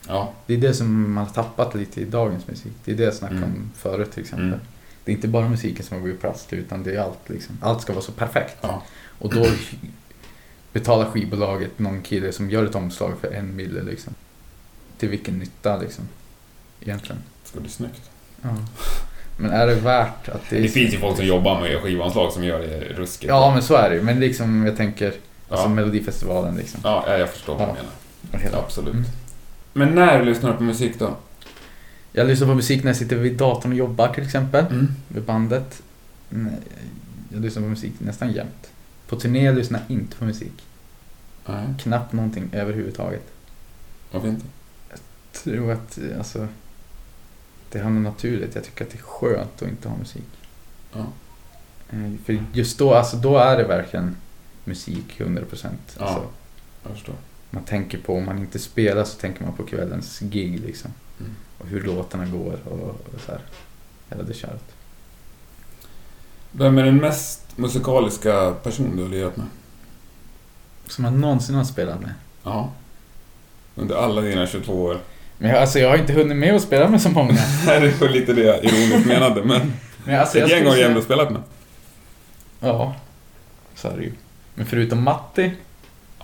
Ja, 0.08 0.32
Det 0.46 0.54
är 0.54 0.58
det 0.58 0.74
som 0.74 1.12
man 1.14 1.24
har 1.26 1.32
tappat 1.32 1.74
lite 1.74 2.00
i 2.00 2.04
dagens 2.04 2.46
musik. 2.48 2.72
Det 2.84 2.92
är 2.92 2.96
det 2.96 3.04
jag 3.04 3.14
snackade 3.14 3.38
Mm. 3.40 3.52
om 3.54 3.70
förut 3.76 4.10
till 4.12 4.22
exempel. 4.22 4.46
Mm. 4.46 4.60
Det 5.04 5.12
är 5.12 5.16
inte 5.16 5.28
bara 5.28 5.48
musiken 5.48 5.84
som 5.84 5.96
har 5.96 6.02
blivit 6.02 6.20
plast 6.20 6.52
utan 6.52 6.82
det 6.82 6.94
är 6.94 7.00
allt 7.00 7.28
liksom. 7.28 7.58
Allt 7.62 7.82
ska 7.82 7.92
vara 7.92 8.02
så 8.04 8.12
perfekt. 8.12 8.56
ja. 8.60 8.82
Och 9.18 9.34
då 9.34 9.46
betalar 10.80 11.04
skivbolaget 11.10 11.78
någon 11.78 12.02
kille 12.02 12.32
som 12.32 12.50
gör 12.50 12.64
ett 12.64 12.74
omslag 12.74 13.12
för 13.20 13.30
en 13.32 13.56
mille 13.56 13.82
liksom. 13.82 14.14
Till 14.98 15.08
vilken 15.08 15.38
nytta 15.38 15.76
liksom. 15.76 16.04
Egentligen. 16.80 17.22
det 17.42 17.48
ska 17.48 17.60
bli 17.60 17.70
snyggt. 17.70 18.10
Ja. 18.42 18.56
Men 19.38 19.50
är 19.50 19.66
det 19.66 19.74
värt 19.74 20.28
att 20.28 20.50
det... 20.50 20.60
Det, 20.60 20.68
finns 20.68 20.94
ju 20.94 20.98
folk 20.98 21.16
som 21.16 21.26
jobbar 21.26 21.60
med 21.60 21.80
skivanslag 21.80 22.32
som 22.32 22.44
gör 22.44 22.58
det 22.58 22.80
ruskigt. 22.80 23.28
Ja 23.28 23.50
men 23.54 23.62
så 23.62 23.74
är 23.74 23.90
det 23.90 23.96
ju. 23.96 24.02
Men 24.02 24.20
liksom 24.20 24.66
jag 24.66 24.76
tänker, 24.76 25.12
alltså 25.48 25.66
ja. 25.66 25.68
Melodifestivalen 25.68 26.56
liksom. 26.56 26.80
ja, 26.84 27.04
ja, 27.06 27.18
jag 27.18 27.30
förstår 27.30 27.54
vad 27.58 27.68
du 27.68 27.70
Ja. 27.70 27.74
menar. 27.74 27.90
Och 28.32 28.38
hela- 28.38 28.58
Absolut. 28.58 28.94
Mm. 28.94 29.06
Men 29.72 29.94
när 29.94 30.24
lyssnar 30.24 30.50
du 30.50 30.56
på 30.56 30.62
musik 30.62 30.98
då? 30.98 31.16
Jag 32.12 32.26
lyssnar 32.26 32.48
på 32.48 32.54
musik 32.54 32.82
när 32.84 32.90
jag 32.90 32.96
sitter 32.96 33.16
vid 33.16 33.36
datorn 33.36 33.72
och 33.72 33.78
jobbar 33.78 34.08
till 34.08 34.24
exempel. 34.24 34.66
Mm. 34.66 34.88
Med 35.08 35.22
bandet. 35.22 35.82
Jag 37.32 37.42
lyssnar 37.42 37.62
på 37.62 37.68
musik 37.68 37.92
nästan 37.98 38.32
jämt. 38.32 38.70
På 39.08 39.16
turné 39.16 39.52
lyssnar 39.52 39.80
jag 39.80 39.90
inte 39.90 40.16
på 40.16 40.24
musik. 40.24 40.66
Nej, 41.46 41.66
Knappt 41.78 42.12
någonting 42.12 42.48
överhuvudtaget. 42.52 43.22
varför 44.12 44.28
inte? 44.28 44.46
tror 45.32 45.72
att 45.72 45.98
alltså, 46.18 46.48
det 47.70 47.78
hamnar 47.78 48.10
naturligt. 48.10 48.54
Jag 48.54 48.64
tycker 48.64 48.84
att 48.84 48.90
det 48.90 48.98
är 48.98 49.02
skönt 49.02 49.62
att 49.62 49.68
inte 49.68 49.88
ha 49.88 49.96
musik. 49.96 50.24
Ja. 50.92 51.06
Eh, 51.90 52.12
För 52.24 52.44
just 52.52 52.78
då, 52.78 52.94
alltså, 52.94 53.16
då 53.16 53.36
är 53.38 53.56
det 53.56 53.64
verkligen 53.64 54.16
musik 54.64 55.20
100%. 55.20 55.44
Ja. 55.98 56.04
Alltså, 56.04 56.28
Jag 56.82 56.92
förstår. 56.92 57.14
man 57.50 57.64
tänker 57.64 57.98
på, 57.98 58.16
om 58.16 58.24
man 58.24 58.38
inte 58.38 58.58
spelar 58.58 59.04
så 59.04 59.18
tänker 59.18 59.44
man 59.44 59.52
på 59.56 59.62
kvällens 59.66 60.18
gig 60.20 60.60
liksom. 60.60 60.90
Mm. 61.20 61.32
Och 61.58 61.66
hur 61.66 61.82
låtarna 61.82 62.26
går 62.26 62.58
och, 62.64 62.88
och 63.14 63.20
så 63.26 63.32
här. 63.32 63.40
Hela 64.10 64.22
det 64.22 64.34
köret. 64.34 64.64
Vem 66.52 66.78
är 66.78 66.82
den 66.84 66.96
mest 66.96 67.42
musikaliska 67.56 68.54
person 68.62 68.96
du 68.96 69.02
har 69.02 69.10
lirat 69.10 69.36
med? 69.36 69.46
Som 70.86 71.02
man 71.02 71.20
någonsin 71.20 71.54
har 71.54 71.64
spelat 71.64 72.00
med. 72.00 72.14
Ja. 72.42 72.70
Under 73.74 73.96
alla 73.96 74.20
dina 74.20 74.46
22 74.46 74.72
år. 74.82 74.98
Men 75.38 75.50
jag, 75.50 75.58
alltså, 75.58 75.78
jag 75.78 75.88
har 75.90 75.96
inte 75.96 76.12
hunnit 76.12 76.36
med 76.36 76.54
att 76.54 76.62
spela 76.62 76.88
med 76.88 77.02
så 77.02 77.08
många. 77.08 77.32
Nej, 77.66 77.80
det 77.80 78.00
var 78.00 78.08
lite 78.08 78.32
det 78.32 78.42
jag 78.42 78.64
ironiskt 78.64 79.06
menade, 79.06 79.42
men 79.44 79.72
Men 80.04 80.20
alltså, 80.20 80.38
ett 80.38 80.48
jag 80.50 80.58
gäng 80.58 80.66
har 80.66 80.74
säga- 80.74 80.88
ändå 80.88 81.00
spelat 81.02 81.30
med. 81.30 81.42
Ja, 82.60 82.94
så 83.74 83.88
är 83.88 83.96
det 83.96 84.02
ju. 84.02 84.12
Men 84.54 84.66
förutom 84.66 85.02
Matti 85.02 85.52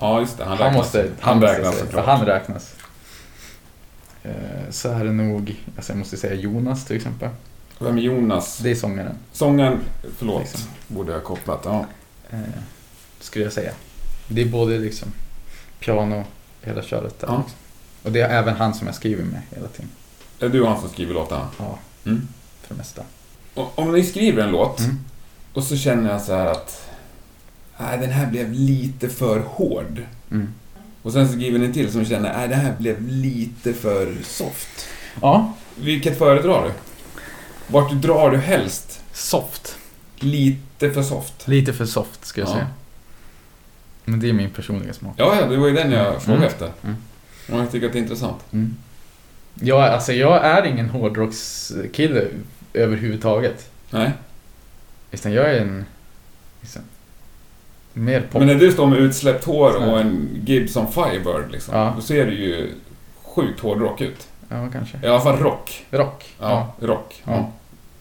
Ja, 0.01 0.21
just 0.21 0.39
det. 0.39 0.45
Han 0.45 0.59
Han 0.59 0.67
räknas. 0.67 0.77
måste, 0.85 1.11
han 1.21 1.39
måste 1.41 1.57
räknas 1.59 1.79
såklart. 1.79 2.07
Han 2.07 2.27
räknas. 2.27 2.75
Eh, 4.23 4.33
Så 4.71 4.89
är 4.89 5.05
det 5.05 5.13
nog, 5.13 5.57
alltså 5.77 5.93
jag 5.93 5.99
måste 5.99 6.17
säga 6.17 6.35
Jonas 6.35 6.85
till 6.85 6.97
exempel. 6.97 7.29
Vem 7.83 7.99
är 7.99 8.03
Jonas? 8.03 8.59
Det 8.59 8.71
är 8.71 8.75
sångaren, 8.75 9.15
Sången, 9.33 9.79
förlåt, 10.19 10.41
Liksom. 10.43 10.61
borde 10.89 11.13
jag 11.13 11.19
ha 11.19 11.27
kopplat. 11.27 11.61
Ja. 11.65 11.87
eh, 12.31 12.39
skulle 13.21 13.45
jag 13.45 13.53
säga. 13.53 13.73
Det 14.29 14.43
är 14.43 14.47
både 14.49 14.79
liksom 14.79 15.09
piano, 15.81 16.25
hela 16.63 16.83
köret 16.83 17.21
där. 17.21 17.29
Ja. 17.29 17.37
liksom. 17.37 17.59
Och 18.03 18.13
det 18.13 18.21
är 18.21 18.29
även 18.39 18.55
han 18.57 18.75
som 18.75 18.87
jag 18.87 18.97
skriver 18.97 19.25
med 19.25 19.41
hela 19.51 19.69
tiden. 19.69 19.91
Är 20.41 20.47
det 20.47 20.49
du 20.49 20.61
och 20.61 20.69
han 20.69 20.81
som 20.81 20.89
skriver 20.91 21.15
låtarna? 21.15 21.49
Ja, 21.59 21.79
Mm. 22.07 22.29
för 22.63 22.75
det 22.75 22.79
mesta. 22.79 23.03
Och, 23.55 23.79
om 23.79 23.93
ni 23.93 24.03
skriver 24.05 24.43
en 24.43 24.51
låt 24.51 24.79
Mm. 24.81 24.99
och 25.53 25.65
så 25.65 25.77
känner 25.77 26.11
jag 26.13 26.23
så 26.23 26.35
här 26.35 26.47
att 26.47 26.89
Nej, 27.81 27.99
den 27.99 28.11
här 28.11 28.27
blev 28.27 28.53
lite 28.53 29.09
för 29.09 29.41
hård. 29.41 30.03
Mm. 30.31 30.49
Och 31.03 31.13
sen 31.13 31.27
så 31.29 31.33
skriver 31.35 31.59
ni 31.59 31.73
till 31.73 31.93
som 31.93 32.05
känner 32.05 32.33
Nej, 32.39 32.49
det 32.49 32.55
här 32.55 32.75
blev 32.79 33.09
lite 33.09 33.73
för 33.73 34.15
soft. 34.25 34.87
Ja, 35.23 35.53
Vilket 35.77 36.19
föredrar 36.19 36.65
du? 36.65 36.71
Vart 37.73 37.93
drar 37.93 38.31
du 38.31 38.37
helst? 38.39 38.99
soft. 39.13 39.77
Lite 40.17 40.91
för 40.91 41.03
soft? 41.03 41.49
Lite 41.49 41.73
för 41.73 41.85
soft 41.85 42.25
ska 42.27 42.41
jag 42.41 42.49
Ja. 42.49 42.53
säga. 42.53 42.67
Men 44.05 44.21
det 44.21 44.29
är 44.29 44.33
min 44.33 44.51
personliga 44.51 44.93
smak. 44.93 45.15
Ja, 45.17 45.37
ja, 45.41 45.47
det 45.47 45.57
var 45.57 45.69
ju 45.69 45.75
den 45.75 45.93
jag 45.93 46.23
frågade 46.23 46.45
Mm. 46.47 46.53
efter. 46.55 46.71
Mm. 46.85 46.97
Och 47.53 47.59
jag 47.59 47.71
tycker 47.73 47.87
att 47.87 47.93
det 47.93 47.99
är 47.99 48.03
intressant. 48.03 48.41
Mm. 48.53 48.77
Jag, 49.55 49.81
alltså, 49.83 50.13
jag 50.13 50.45
är 50.45 50.65
ingen 50.67 50.89
hårdrockskille 50.91 52.25
överhuvudtaget. 52.73 53.71
Nej. 53.91 54.11
Utan 55.11 55.33
jag 55.33 55.51
är 55.55 55.61
en... 55.61 55.85
Liksom, 56.61 56.83
mer 57.93 58.21
pop. 58.21 58.39
Men 58.39 58.47
när 58.47 58.55
du 58.55 58.73
står 58.73 58.87
med 58.87 58.99
utsläppt 58.99 59.45
hår 59.45 59.77
och 59.77 60.01
en 60.01 60.29
Gibson 60.47 60.93
Firebird 60.93 61.51
liksom, 61.53 61.75
Ja. 61.77 61.93
då 61.97 62.03
ser 62.03 62.27
du 62.27 62.33
ju 62.35 62.71
sjukt 63.23 63.61
hårdrock 63.61 64.01
ut. 64.01 64.29
Ja, 64.49 64.69
kanske. 64.73 64.99
I 65.03 65.07
alla 65.07 65.21
fall 65.21 65.37
rock. 65.39 65.87
Rock. 65.91 66.35
Ja, 66.41 66.75
rock. 66.81 67.23
Ja. 67.27 67.51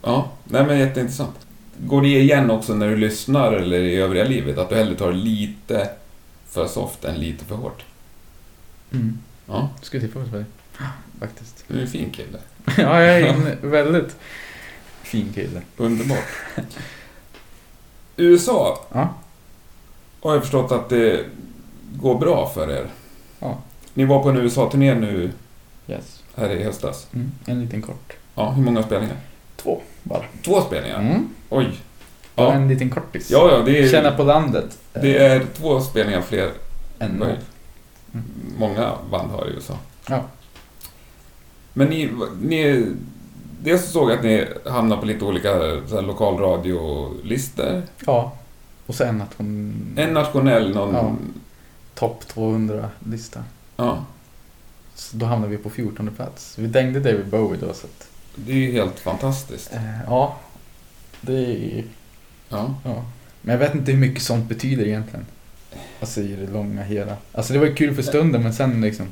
Ja. 0.03 0.29
Nej 0.43 0.65
men 0.65 0.79
jätteintressant. 0.79 1.35
Går 1.79 2.01
det 2.01 2.07
igen 2.07 2.51
också 2.51 2.73
när 2.73 2.87
du 2.87 2.97
lyssnar 2.97 3.51
eller 3.53 3.79
i 3.79 3.95
övriga 3.95 4.23
livet? 4.23 4.57
Att 4.57 4.69
du 4.69 4.75
hellre 4.75 4.95
tar 4.95 5.11
lite 5.13 5.89
för 6.49 6.67
soft 6.67 7.05
än 7.05 7.15
lite 7.15 7.45
för 7.45 7.55
hårt? 7.55 7.85
Mm. 8.91 9.17
Ja, 9.47 9.69
Skulle 9.81 10.01
tippa 10.07 10.19
på 10.19 10.37
det. 10.37 10.45
Faktiskt. 11.19 11.63
du 11.67 11.77
är 11.77 11.81
en 11.81 11.87
fin 11.87 12.09
kille. 12.11 12.37
ja, 12.77 13.01
jag 13.01 13.19
är 13.21 13.27
en 13.27 13.57
väldigt 13.71 14.15
fin 15.03 15.31
kille. 15.33 15.61
Underbart. 15.77 16.25
USA 18.17 18.85
Ja. 18.93 19.13
har 20.21 20.33
jag 20.33 20.41
förstått 20.41 20.71
att 20.71 20.89
det 20.89 21.25
går 21.95 22.19
bra 22.19 22.49
för 22.53 22.71
er. 22.71 22.87
Ja. 23.39 23.57
Ni 23.93 24.05
var 24.05 24.23
på 24.23 24.29
en 24.29 24.37
USA-turné 24.37 24.93
nu 24.95 25.31
Yes. 25.87 26.23
här 26.35 26.49
i 26.49 26.63
höstas. 26.63 27.07
Mm. 27.13 27.31
En 27.45 27.61
liten 27.61 27.81
kort. 27.81 28.13
Ja, 28.35 28.49
hur 28.51 28.63
många 28.63 28.83
spelningar? 28.83 29.17
Två 29.63 29.81
bara. 30.03 30.23
Två 30.45 30.61
spelningar? 30.61 30.99
Mm. 30.99 31.29
Oj. 31.49 31.67
Bara 32.35 32.47
Ja. 32.47 32.53
en 32.53 32.67
liten 32.67 32.89
kortis. 32.89 33.31
Ja, 33.31 33.51
ja, 33.51 33.57
det 33.65 33.79
är, 33.79 33.89
Känna 33.89 34.11
på 34.11 34.23
landet. 34.23 34.77
det 34.93 35.17
är 35.17 35.45
två 35.57 35.81
spelningar 35.81 36.21
fler 36.21 36.51
En 36.99 37.19
vad 37.19 37.27
noll. 37.29 37.37
många 38.57 38.91
band 39.11 39.31
har 39.31 39.47
i 39.47 39.51
USA. 39.53 39.77
Ja. 40.09 40.23
Men 41.73 41.87
ni, 41.87 42.11
ni... 42.41 42.85
Dels 43.63 43.85
så 43.85 43.91
såg 43.91 44.09
jag 44.11 44.17
att 44.17 44.23
ni 44.23 44.47
hamnar 44.65 44.97
på 44.97 45.05
lite 45.05 45.25
olika 45.25 45.53
lokalradiolistor. 46.01 47.81
Ja. 48.05 48.31
Och 48.85 48.95
så 48.95 49.03
en 49.03 49.17
nation... 49.17 49.93
En 49.97 50.13
nationell, 50.13 50.73
någon... 50.75 50.93
Ja. 50.93 51.15
Topp 51.95 52.23
200-lista. 52.33 53.43
Ja. 53.77 54.05
Så 54.95 55.17
då 55.17 55.25
hamnade 55.25 55.51
vi 55.51 55.57
på 55.63 55.69
14 55.69 56.09
plats. 56.15 56.57
Vi 56.59 56.67
dängde 56.67 56.99
David 56.99 57.27
Bowie 57.27 57.59
då 57.61 57.73
så 57.73 57.87
att... 57.87 58.07
Det 58.35 58.51
är 58.51 58.55
ju 58.57 58.71
helt 58.71 58.99
fantastiskt. 58.99 59.73
Eh, 59.73 59.81
ja. 60.07 60.37
Det 61.21 61.33
är... 61.33 61.83
Ja. 62.49 62.75
Ja. 62.85 63.03
Men 63.41 63.51
jag 63.53 63.59
vet 63.59 63.75
inte 63.75 63.91
hur 63.91 63.99
mycket 63.99 64.23
sånt 64.23 64.49
betyder 64.49 64.85
egentligen. 64.87 65.25
Alltså 65.99 66.21
i 66.21 66.35
det 66.35 66.51
långa 66.51 66.83
hela. 66.83 67.15
Alltså 67.31 67.53
det 67.53 67.59
var 67.59 67.65
ju 67.65 67.73
kul 67.75 67.95
för 67.95 68.01
stunden 68.01 68.43
men 68.43 68.53
sen 68.53 68.81
liksom... 68.81 69.05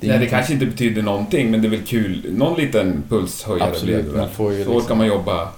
är 0.00 0.08
Nej, 0.08 0.18
det 0.18 0.26
kanske 0.26 0.52
inte 0.52 0.66
betyder 0.66 1.02
någonting, 1.02 1.50
men 1.50 1.62
det 1.62 1.68
är 1.68 1.70
väl 1.70 1.82
kul. 1.86 2.26
Någon 2.36 2.56
liten 2.60 3.02
pulshöjare 3.08 3.70
Absolut, 3.70 4.02
blir 4.04 4.12
det 4.12 4.18
väl. 4.18 4.28
får 4.28 4.52
ju 4.52 4.64
Så 4.64 4.70
liksom- 4.70 4.88
kan 4.88 4.98
man 4.98 5.06
jobba 5.06 5.32
några 5.34 5.50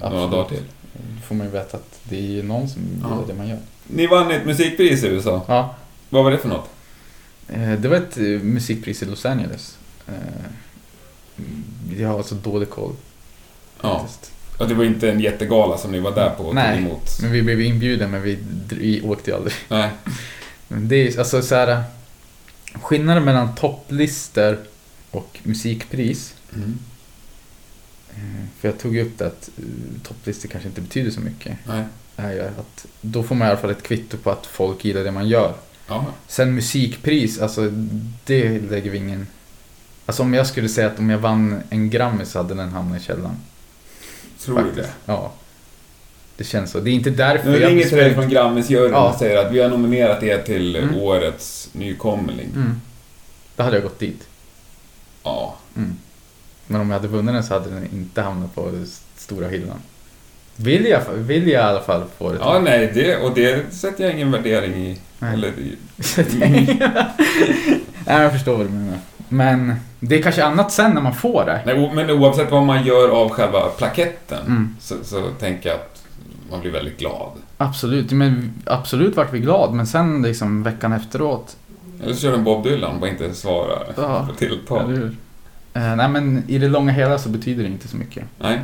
Absolut. 0.00 0.30
dagar 0.30 0.48
till. 0.48 0.62
Då 0.92 1.20
får 1.26 1.34
man 1.34 1.46
ju 1.46 1.52
veta 1.52 1.76
att 1.76 2.00
det 2.04 2.16
är 2.16 2.20
ju 2.22 2.42
någon 2.42 2.68
som 2.68 2.82
Ja. 3.02 3.08
gillar 3.10 3.26
det 3.26 3.34
man 3.34 3.48
gör. 3.48 3.58
Ni 3.86 4.06
vann 4.06 4.30
ett 4.30 4.46
musikpris 4.46 5.04
i 5.04 5.06
USA. 5.06 5.42
Ja. 5.48 5.74
Vad 6.08 6.24
var 6.24 6.30
det 6.30 6.38
för 6.38 6.48
något? 6.48 6.68
Eh, 7.48 7.72
Det 7.72 7.88
var 7.88 7.96
ett 7.96 8.16
eh, 8.18 8.24
musikpris 8.24 9.02
i 9.02 9.06
Los 9.06 9.26
Angeles. 9.26 9.78
Jag 11.98 12.08
har 12.08 12.18
alltså 12.18 12.34
dålig 12.34 12.70
koll. 12.70 12.92
Ja. 13.82 14.08
Och 14.58 14.68
det 14.68 14.74
var 14.74 14.84
inte 14.84 15.10
en 15.10 15.20
jättegala 15.20 15.78
som 15.78 15.92
ni 15.92 16.00
var 16.00 16.14
där 16.14 16.30
på 16.30 16.42
och 16.42 16.48
tog 16.48 16.54
Nej. 16.54 16.78
emot? 16.78 17.18
Men 17.22 17.32
vi 17.32 17.42
blev 17.42 17.60
inbjudna 17.60 18.08
men 18.08 18.22
vi, 18.22 18.38
vi 18.68 19.02
åkte 19.02 19.30
ju 19.30 19.36
aldrig. 19.36 19.54
Nej. 19.68 19.90
Men 20.68 20.88
det 20.88 20.96
är 20.96 21.18
alltså 21.18 21.42
så 21.42 21.54
här. 21.54 21.82
Skillnaden 22.74 23.24
mellan 23.24 23.54
topplistor 23.54 24.58
och 25.10 25.38
musikpris. 25.42 26.34
Mm. 26.54 26.78
eh, 28.10 28.46
För 28.60 28.68
jag 28.68 28.78
tog 28.78 28.94
ju 28.94 29.02
upp 29.02 29.18
det 29.18 29.26
att 29.26 29.50
eh, 29.58 29.64
topplistor 30.02 30.48
kanske 30.48 30.68
inte 30.68 30.80
betyder 30.80 31.10
så 31.10 31.20
mycket. 31.20 31.56
Nej. 31.66 31.84
Är 32.16 32.46
att 32.46 32.86
då 33.00 33.22
får 33.22 33.34
man 33.34 33.48
i 33.48 33.50
alla 33.50 33.60
fall 33.60 33.70
ett 33.70 33.82
kvitto 33.82 34.16
på 34.16 34.30
att 34.30 34.46
folk 34.46 34.84
gillar 34.84 35.04
det 35.04 35.10
man 35.10 35.28
gör. 35.28 35.54
Ja. 35.86 36.06
Sen 36.28 36.54
musikpris, 36.54 37.38
alltså 37.38 37.70
det 38.24 38.60
lägger 38.70 38.90
vi 38.90 38.98
ingen... 38.98 39.26
Alltså 40.10 40.22
om 40.22 40.34
jag 40.34 40.46
skulle 40.46 40.68
säga 40.68 40.86
att 40.86 40.98
om 40.98 41.10
jag 41.10 41.18
vann 41.18 41.62
en 41.70 41.90
Grammy 41.90 42.24
så 42.24 42.38
hade 42.38 42.54
den 42.54 42.68
hamnat 42.68 43.00
i 43.00 43.04
källaren. 43.04 43.36
Tror 44.40 44.58
du 44.74 44.82
det? 44.82 44.88
Ja. 45.06 45.32
Det 46.36 46.44
känns 46.44 46.70
så. 46.70 46.80
Det 46.80 46.90
är 46.90 46.92
inte 46.92 47.10
därför 47.10 47.50
Nu 47.50 47.58
jag... 47.60 47.70
ringer 47.70 47.84
till 47.84 47.98
dig 47.98 48.14
från 48.14 48.28
Grammisjuryn 48.28 48.92
Ja. 48.92 49.10
och 49.12 49.18
säger 49.18 49.46
att 49.46 49.52
vi 49.52 49.60
har 49.62 49.68
nominerat 49.68 50.22
er 50.22 50.38
till 50.42 50.76
Mm. 50.76 50.96
årets 50.96 51.68
nykomling. 51.72 52.48
Mm. 52.54 52.80
Då 53.56 53.62
hade 53.62 53.76
jag 53.76 53.82
gått 53.82 53.98
dit. 53.98 54.28
Ja. 55.22 55.56
Mm. 55.76 55.96
Men 56.66 56.80
om 56.80 56.90
jag 56.90 56.96
hade 56.98 57.08
vunnit 57.08 57.34
den 57.34 57.44
så 57.44 57.54
hade 57.54 57.70
den 57.70 57.88
inte 57.92 58.22
hamnat 58.22 58.54
på 58.54 58.72
stora 59.16 59.48
hyllan. 59.48 59.78
Vill 60.56 60.84
jag, 60.86 61.00
vill 61.14 61.42
jag 61.48 61.62
i 61.62 61.64
alla 61.64 61.82
fall 61.82 62.04
få 62.18 62.32
det. 62.32 62.38
Ja, 62.40 62.58
nej, 62.64 62.90
det, 62.94 63.16
och 63.16 63.34
det 63.34 63.74
sätter 63.74 64.04
jag 64.04 64.12
ingen 64.14 64.30
värdering 64.30 64.74
i. 64.86 65.00
Nej. 65.18 65.32
Eller 65.34 65.48
i. 65.48 65.76
Nej, 68.06 68.22
jag 68.22 68.32
förstår 68.32 68.56
vad 68.56 68.66
du 68.66 68.70
menar. 68.70 68.98
Men 69.32 69.74
det 70.00 70.18
är 70.18 70.22
kanske 70.22 70.44
annat 70.44 70.72
sen 70.72 70.90
när 70.92 71.00
man 71.00 71.14
får 71.14 71.44
det. 71.44 71.62
Nej, 71.66 71.90
men 71.94 72.10
oavsett 72.10 72.50
vad 72.50 72.62
man 72.62 72.84
gör 72.84 73.08
av 73.08 73.28
själva 73.30 73.60
plaketten 73.68 74.46
Mm. 74.46 74.76
så, 74.80 74.94
så 75.02 75.22
tänker 75.38 75.68
jag 75.68 75.76
att 75.78 76.02
man 76.50 76.60
blir 76.60 76.70
väldigt 76.70 76.98
glad. 76.98 77.30
Absolut, 77.56 78.12
men 78.12 78.52
absolut 78.66 79.16
vart 79.16 79.32
vi 79.32 79.38
glad. 79.38 79.72
Men 79.74 79.86
sen 79.86 80.22
liksom 80.22 80.62
veckan 80.62 80.92
efteråt. 80.92 81.56
Eller 82.02 82.14
så 82.14 82.20
kör 82.20 82.32
en 82.34 82.44
Bob 82.44 82.64
Dylan 82.64 83.02
och 83.02 83.08
inte 83.08 83.34
svarar 83.34 83.86
Ja. 83.96 84.26
på 84.30 84.34
tilltal. 84.36 85.10
Eh, 85.74 85.96
nej 85.96 86.08
men 86.08 86.44
i 86.48 86.58
det 86.58 86.68
långa 86.68 86.92
hela 86.92 87.18
så 87.18 87.28
betyder 87.28 87.62
det 87.62 87.68
inte 87.68 87.88
så 87.88 87.96
mycket. 87.96 88.24
Nej. 88.38 88.60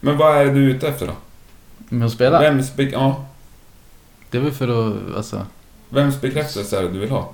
Men 0.00 0.16
vad 0.16 0.36
är 0.36 0.44
det 0.44 0.52
du 0.52 0.64
är 0.70 0.74
ute 0.74 0.88
efter 0.88 1.06
då? 1.06 1.12
Med 1.88 2.06
att 2.06 2.12
spela? 2.12 2.40
Vems, 2.40 2.72
ja, 2.92 3.24
Det 4.30 4.38
är 4.38 4.42
väl 4.42 4.52
för 4.52 4.68
att, 4.88 5.16
alltså, 5.16 5.46
vems 5.88 6.20
bekräftelse 6.20 6.78
är 6.78 6.82
det 6.82 6.88
du 6.88 6.98
vill 6.98 7.10
ha? 7.10 7.30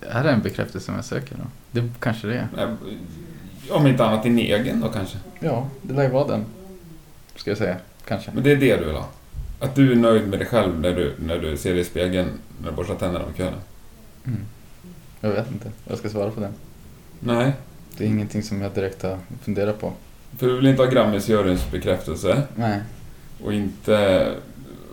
Är 0.00 0.24
det 0.24 0.30
en 0.30 0.42
bekräftelse 0.42 0.86
som 0.86 0.94
jag 0.94 1.04
söker 1.04 1.36
då? 1.36 1.44
Det 1.80 1.88
kanske 2.00 2.26
det 2.26 2.48
är. 2.58 2.76
Om 3.70 3.86
inte 3.86 4.04
annat 4.04 4.22
din 4.22 4.38
egen 4.38 4.80
då 4.80 4.88
kanske. 4.88 5.18
Ja, 5.40 5.68
det 5.82 5.94
lär 5.94 6.02
ju 6.02 6.08
vara 6.08 6.26
den. 6.28 6.44
Ska 7.36 7.50
jag 7.50 7.58
säga, 7.58 7.76
kanske. 8.06 8.30
Men 8.34 8.42
det 8.42 8.52
är 8.52 8.56
det 8.56 8.76
du 8.76 8.84
vill 8.84 8.94
ha? 8.94 9.08
Att 9.60 9.74
du 9.74 9.92
är 9.92 9.96
nöjd 9.96 10.28
med 10.28 10.38
dig 10.38 10.48
själv 10.48 10.80
när 10.80 10.92
du, 10.94 11.14
när 11.18 11.38
du 11.38 11.56
ser 11.56 11.70
dig 11.72 11.80
i 11.80 11.84
spegeln 11.84 12.28
när 12.62 12.70
du 12.70 12.76
borstar 12.76 12.94
tänderna 12.94 13.24
på 13.24 13.32
kvällen? 13.32 13.60
Mm. 14.24 14.40
Jag 15.20 15.30
vet 15.30 15.50
inte, 15.52 15.70
jag 15.88 15.98
ska 15.98 16.08
svara 16.08 16.30
på 16.30 16.40
den. 16.40 16.52
Nej, 17.20 17.52
Det 17.96 18.04
är 18.04 18.08
ingenting 18.08 18.42
som 18.42 18.60
jag 18.60 18.72
direkt 18.74 19.02
har 19.02 19.18
funderat 19.42 19.80
på. 19.80 19.92
för 20.38 20.46
du 20.46 20.56
vill 20.56 20.66
inte 20.66 20.82
ha 20.82 20.90
Grammisjuryns 20.90 21.70
bekräftelse 21.70 22.42
Nej. 22.56 22.80
och 23.44 23.52
inte, 23.52 24.28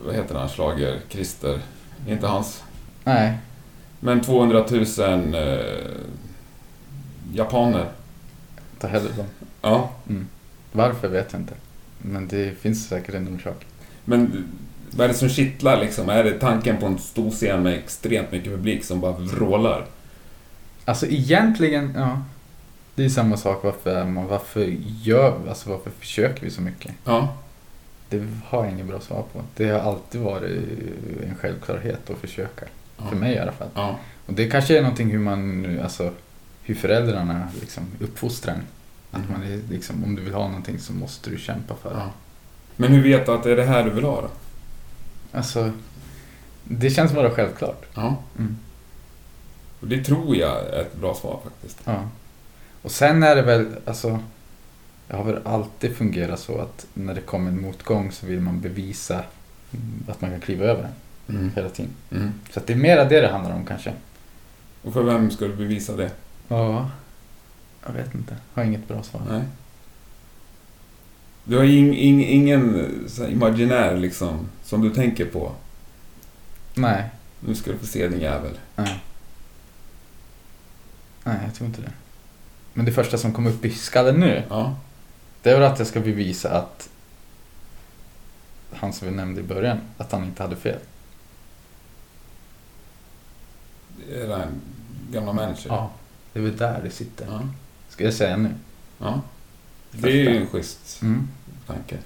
vad 0.06 0.14
heter 0.14 0.34
han, 0.34 0.48
slager 0.48 0.98
Christer, 1.08 1.60
inte 2.08 2.26
hans. 2.26 2.62
Nej. 3.04 3.38
Men 4.04 4.20
200 4.20 4.64
000 4.70 5.34
eh, 5.34 5.90
japaner. 7.32 7.86
Ta 8.78 8.86
hellre 8.86 9.08
dem. 9.16 9.26
Ja, 9.62 9.90
Mm. 10.08 10.26
Varför 10.72 11.08
vet 11.08 11.32
jag 11.32 11.40
inte. 11.40 11.54
Men 11.98 12.28
det 12.28 12.58
finns 12.60 12.88
säkert 12.88 13.14
en 13.14 13.34
orsak. 13.36 13.66
men 14.04 14.48
vad 14.90 15.04
är 15.04 15.08
det 15.08 15.14
som 15.18 15.28
kittlar 15.28 15.80
liksom? 15.80 16.08
Är 16.08 16.24
det 16.24 16.38
tanken 16.38 16.76
på 16.76 16.86
en 16.86 16.98
stor 16.98 17.30
scen 17.30 17.62
med 17.62 17.74
extremt 17.74 18.32
mycket 18.32 18.52
publik 18.52 18.84
som 18.84 19.00
bara 19.00 19.12
vrålar? 19.12 19.86
Alltså 20.84 21.06
egentligen, 21.06 21.92
ja. 21.96 22.22
Det 22.94 23.04
är 23.04 23.08
samma 23.08 23.36
sak. 23.36 23.64
Varför, 23.64 24.04
man, 24.04 24.26
varför 24.26 24.74
gör 25.02 25.38
alltså 25.48 25.70
varför 25.70 25.90
försöker 25.90 26.42
vi 26.44 26.50
så 26.50 26.60
mycket? 26.62 26.92
Ja, 27.04 27.36
Det 28.08 28.26
har 28.44 28.64
jag 28.64 28.72
inget 28.72 28.86
bra 28.86 29.00
svar 29.00 29.24
på. 29.32 29.42
Det 29.56 29.68
har 29.68 29.78
alltid 29.80 30.20
varit 30.20 30.60
en 31.28 31.34
självklarhet 31.40 32.10
att 32.10 32.18
försöka. 32.18 32.66
Ja. 33.04 33.08
För 33.10 33.16
mig 33.16 33.34
i 33.34 33.38
alla 33.38 33.52
fall. 33.52 33.68
Ja, 33.74 33.98
Och 34.26 34.32
det 34.32 34.50
kanske 34.50 34.78
är 34.78 34.82
någonting 34.82 35.10
hur 35.10 35.18
man, 35.18 35.78
alltså, 35.82 36.12
hur 36.62 36.74
föräldrarna 36.74 37.48
liksom 37.60 37.86
uppfostrar 38.00 38.54
en. 38.54 38.62
Att 39.10 39.30
man 39.30 39.42
är, 39.42 39.60
liksom, 39.70 40.04
om 40.04 40.14
du 40.14 40.22
vill 40.22 40.34
ha 40.34 40.48
någonting 40.48 40.78
så 40.78 40.92
måste 40.92 41.30
du 41.30 41.38
kämpa 41.38 41.74
för 41.74 41.90
det. 41.90 41.96
ja. 41.96 42.10
Men 42.76 42.92
hur 42.92 43.02
vet 43.02 43.26
du 43.26 43.32
att 43.32 43.42
det 43.42 43.52
är 43.52 43.56
det 43.56 43.64
här 43.64 43.84
du 43.84 43.90
vill 43.90 44.04
ha 44.04 44.20
då? 44.20 44.28
Alltså, 45.32 45.72
det 46.64 46.90
känns 46.90 47.12
bara 47.12 47.30
självklart. 47.30 47.86
Ja. 47.94 48.16
Mm. 48.38 48.56
Och 49.80 49.88
det 49.88 50.04
tror 50.04 50.36
jag 50.36 50.66
är 50.66 50.80
ett 50.80 50.96
bra 50.96 51.14
svar 51.14 51.40
faktiskt. 51.44 51.80
Ja. 51.84 52.08
Och 52.82 52.90
sen 52.90 53.22
är 53.22 53.36
det 53.36 53.42
väl, 53.42 53.66
alltså, 53.84 54.18
det 55.08 55.16
har 55.16 55.24
väl 55.24 55.38
alltid 55.44 55.96
fungerat 55.96 56.40
så 56.40 56.58
att 56.60 56.86
när 56.94 57.14
det 57.14 57.20
kommer 57.20 57.48
en 57.50 57.60
motgång 57.60 58.12
så 58.12 58.26
vill 58.26 58.40
man 58.40 58.60
bevisa 58.60 59.22
att 60.08 60.20
man 60.20 60.30
kan 60.30 60.40
kliva 60.40 60.64
över 60.64 60.82
den 60.82 60.92
Mm. 61.38 61.52
hela 61.56 61.68
tiden. 61.68 61.90
Mm. 62.10 62.32
Så 62.50 62.60
att 62.60 62.66
det 62.66 62.72
är 62.72 62.76
mera 62.76 63.04
det 63.04 63.20
det 63.20 63.28
handlar 63.28 63.54
om 63.54 63.64
kanske. 63.66 63.92
Och 64.82 64.92
för 64.92 65.02
vem 65.02 65.30
ska 65.30 65.44
du 65.46 65.56
bevisa 65.56 65.96
det? 65.96 66.10
Ja, 66.48 66.90
jag 67.86 67.92
vet 67.92 68.14
inte. 68.14 68.36
Har 68.54 68.64
inget 68.64 68.88
bra 68.88 69.02
svar. 69.02 69.22
Nej. 69.30 69.42
Du 71.44 71.56
har 71.56 71.64
ing, 71.64 71.94
ing, 71.96 72.24
ingen 72.24 72.86
imaginär 73.28 73.96
liksom, 73.96 74.48
som 74.64 74.82
du 74.82 74.90
tänker 74.90 75.24
på. 75.26 75.52
Nej, 76.74 77.08
Nu 77.40 77.54
ska 77.54 77.72
du 77.72 77.78
få 77.78 77.86
se 77.86 78.08
din 78.08 78.20
jävel. 78.20 78.58
nej. 78.76 79.02
Nej, 81.24 81.36
jag 81.44 81.54
tror 81.54 81.66
inte 81.68 81.80
det. 81.82 81.92
Men 82.72 82.84
det 82.84 82.92
första 82.92 83.18
som 83.18 83.32
kom 83.32 83.46
upp 83.46 83.64
i 83.64 83.70
skallen 83.70 84.20
nu, 84.20 84.42
Ja. 84.48 84.76
det 85.42 85.50
är 85.50 85.54
väl 85.60 85.72
att 85.72 85.78
jag 85.78 85.88
ska 85.88 86.00
bevisa 86.00 86.50
att 86.58 86.88
han 88.72 88.92
som 88.92 89.08
vi 89.08 89.14
nämnde 89.14 89.40
i 89.40 89.44
början, 89.44 89.78
att 89.98 90.12
han 90.12 90.24
inte 90.24 90.42
hade 90.42 90.56
fel. 90.56 90.78
Det 94.08 94.20
är 94.22 94.28
den 94.28 94.48
gamla 95.12 95.32
manager. 95.32 95.66
Ja, 95.68 95.90
det 96.32 96.38
är 96.38 96.42
väl 96.42 96.56
där 96.56 96.80
det 96.84 96.90
sitter. 96.90 97.26
Ja. 97.26 97.40
Ska 97.88 98.04
jag 98.04 98.14
säga 98.14 98.36
nu? 98.36 98.50
ja. 98.98 99.20
Det 99.90 100.08
är 100.08 100.30
ju 100.30 100.36
en 100.36 100.46
schysst 100.46 101.02
Mm. 101.02 101.28
tanke. 101.66 101.98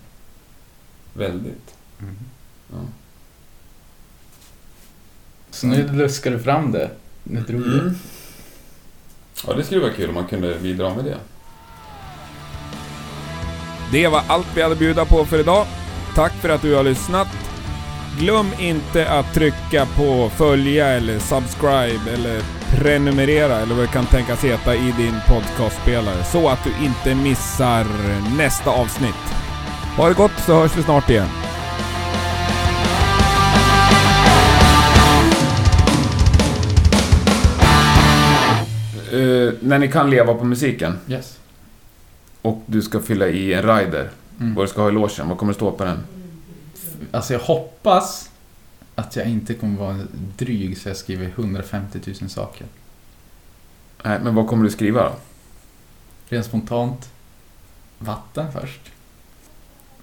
Väldigt. 1.13 1.75
Mm. 2.01 2.17
Ja. 2.73 2.77
Så 5.51 5.67
nu 5.67 5.89
luskar 5.93 6.31
du 6.31 6.39
fram 6.39 6.73
det. 6.73 6.91
Nu 7.25 7.41
drog 7.41 7.61
du. 7.63 7.81
Mm. 7.81 7.95
Ja, 9.47 9.53
det 9.55 9.65
skulle 9.65 9.81
vara 9.81 9.93
kul 9.93 10.09
om 10.09 10.15
man 10.15 10.27
kunde 10.27 10.59
bidra 10.59 10.95
med 10.95 11.05
det. 11.05 11.17
Det 13.93 14.09
var 14.09 14.23
allt 14.29 14.47
vi 14.55 14.63
hade 14.63 14.73
att 14.73 14.79
bjuda 14.79 15.05
på 15.05 15.25
för 15.25 15.39
idag. 15.39 15.67
Tack 16.15 16.33
för 16.33 16.49
att 16.49 16.63
du 16.63 16.75
har 16.75 16.83
lyssnat. 16.83 17.29
Glöm 18.19 18.47
inte 18.59 19.11
att 19.11 19.35
trycka 19.35 19.87
på 19.97 20.29
följa 20.37 20.87
eller 20.87 21.19
subscribe 21.19 22.11
eller 22.15 22.41
prenumerera 22.71 23.57
eller 23.57 23.75
vad 23.75 23.85
det 23.85 23.93
kan 23.93 24.07
tänkas 24.07 24.45
heta 24.45 24.75
i 24.75 24.95
din 24.99 25.15
podcastspelare 25.29 26.25
så 26.25 26.49
att 26.49 26.65
du 26.65 26.85
inte 26.87 27.15
missar 27.15 27.87
nästa 28.37 28.71
avsnitt. 28.71 29.35
Ha 29.97 30.09
det 30.09 30.15
gott 30.15 30.33
så 30.47 30.55
hörs 30.55 30.77
vi 30.77 30.83
snart 30.83 31.11
igen. 31.11 31.29
Eh, 39.13 39.53
när 39.61 39.79
ni 39.79 39.89
kan 39.89 40.11
leva 40.11 40.35
på 40.35 40.45
musiken 40.45 40.99
Yes. 41.09 41.39
och 42.43 42.63
du 42.67 42.83
ska 42.83 43.01
fylla 43.01 43.29
i 43.29 43.53
en 43.53 43.63
rider, 43.63 44.09
Mm. 44.41 44.55
vad 44.55 44.65
du 44.65 44.69
ska 44.69 44.83
ha 44.83 44.89
i 44.89 44.93
logen, 44.93 45.29
vad 45.29 45.39
kommer 45.39 45.53
det 45.53 45.57
stå 45.57 45.71
på 45.73 45.85
den? 45.85 45.99
Alltså 47.13 47.33
jag 47.33 47.41
hoppas 47.41 48.31
att 48.95 49.17
jag 49.17 49.27
inte 49.27 49.55
kommer 49.55 49.79
vara 49.79 49.99
dryg 50.37 50.79
så 50.79 50.89
jag 50.89 50.97
skriver 50.97 51.27
150 51.27 52.01
000 52.21 52.31
saker. 52.31 52.67
Nej, 54.03 54.19
men 54.23 54.35
vad 54.35 54.47
kommer 54.49 54.65
du 54.65 54.71
skriva 54.71 55.03
då? 55.03 55.13
Rent 56.29 56.47
spontant. 56.47 57.09
Vatten 57.99 58.53
först. 58.53 58.81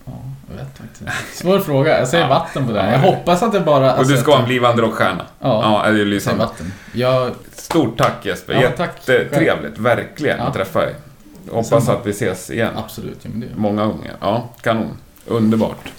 Ja, 0.06 0.12
jag 0.50 0.56
vet 0.56 0.80
inte. 0.80 1.14
Svår 1.34 1.60
fråga. 1.60 2.00
Jag 2.00 2.08
säger 2.08 2.24
Ja. 2.24 2.30
vatten 2.30 2.68
på 2.68 2.74
den. 2.74 2.86
Jag 2.86 2.94
Ja. 2.94 3.12
hoppas 3.16 3.44
att 3.44 3.52
det 3.52 3.60
bara... 3.60 3.94
och 3.94 3.98
alltså 4.00 4.14
du 4.14 4.20
ska 4.22 4.32
vara 4.32 4.40
en 4.42 4.46
blivande 4.48 4.82
rockstjärna. 4.82 5.26
Ja, 5.40 5.82
Ja, 5.86 5.92
säger 5.92 6.06
lysande. 6.06 6.46
vatten. 6.46 6.74
Jag... 6.94 7.32
Stort 7.52 7.98
tack 7.98 8.26
Jesper, 8.26 8.54
Ja, 8.54 8.72
tack. 8.78 9.10
jättetrevligt, 9.10 9.78
verkligen, 9.78 10.38
Ja. 10.38 10.44
att 10.44 10.54
träffa 10.54 10.80
dig. 10.80 10.96
Hoppas 11.52 11.90
att 11.90 12.06
vi 12.06 12.10
ses 12.12 12.50
igen. 12.50 12.72
Absolut, 12.78 13.18
ja, 13.22 13.30
men 13.30 13.40
det 13.40 13.48
Många 13.56 13.86
gånger. 13.86 14.16
Ja, 14.22 14.50
kanon. 14.62 14.98
Underbart. 15.28 15.92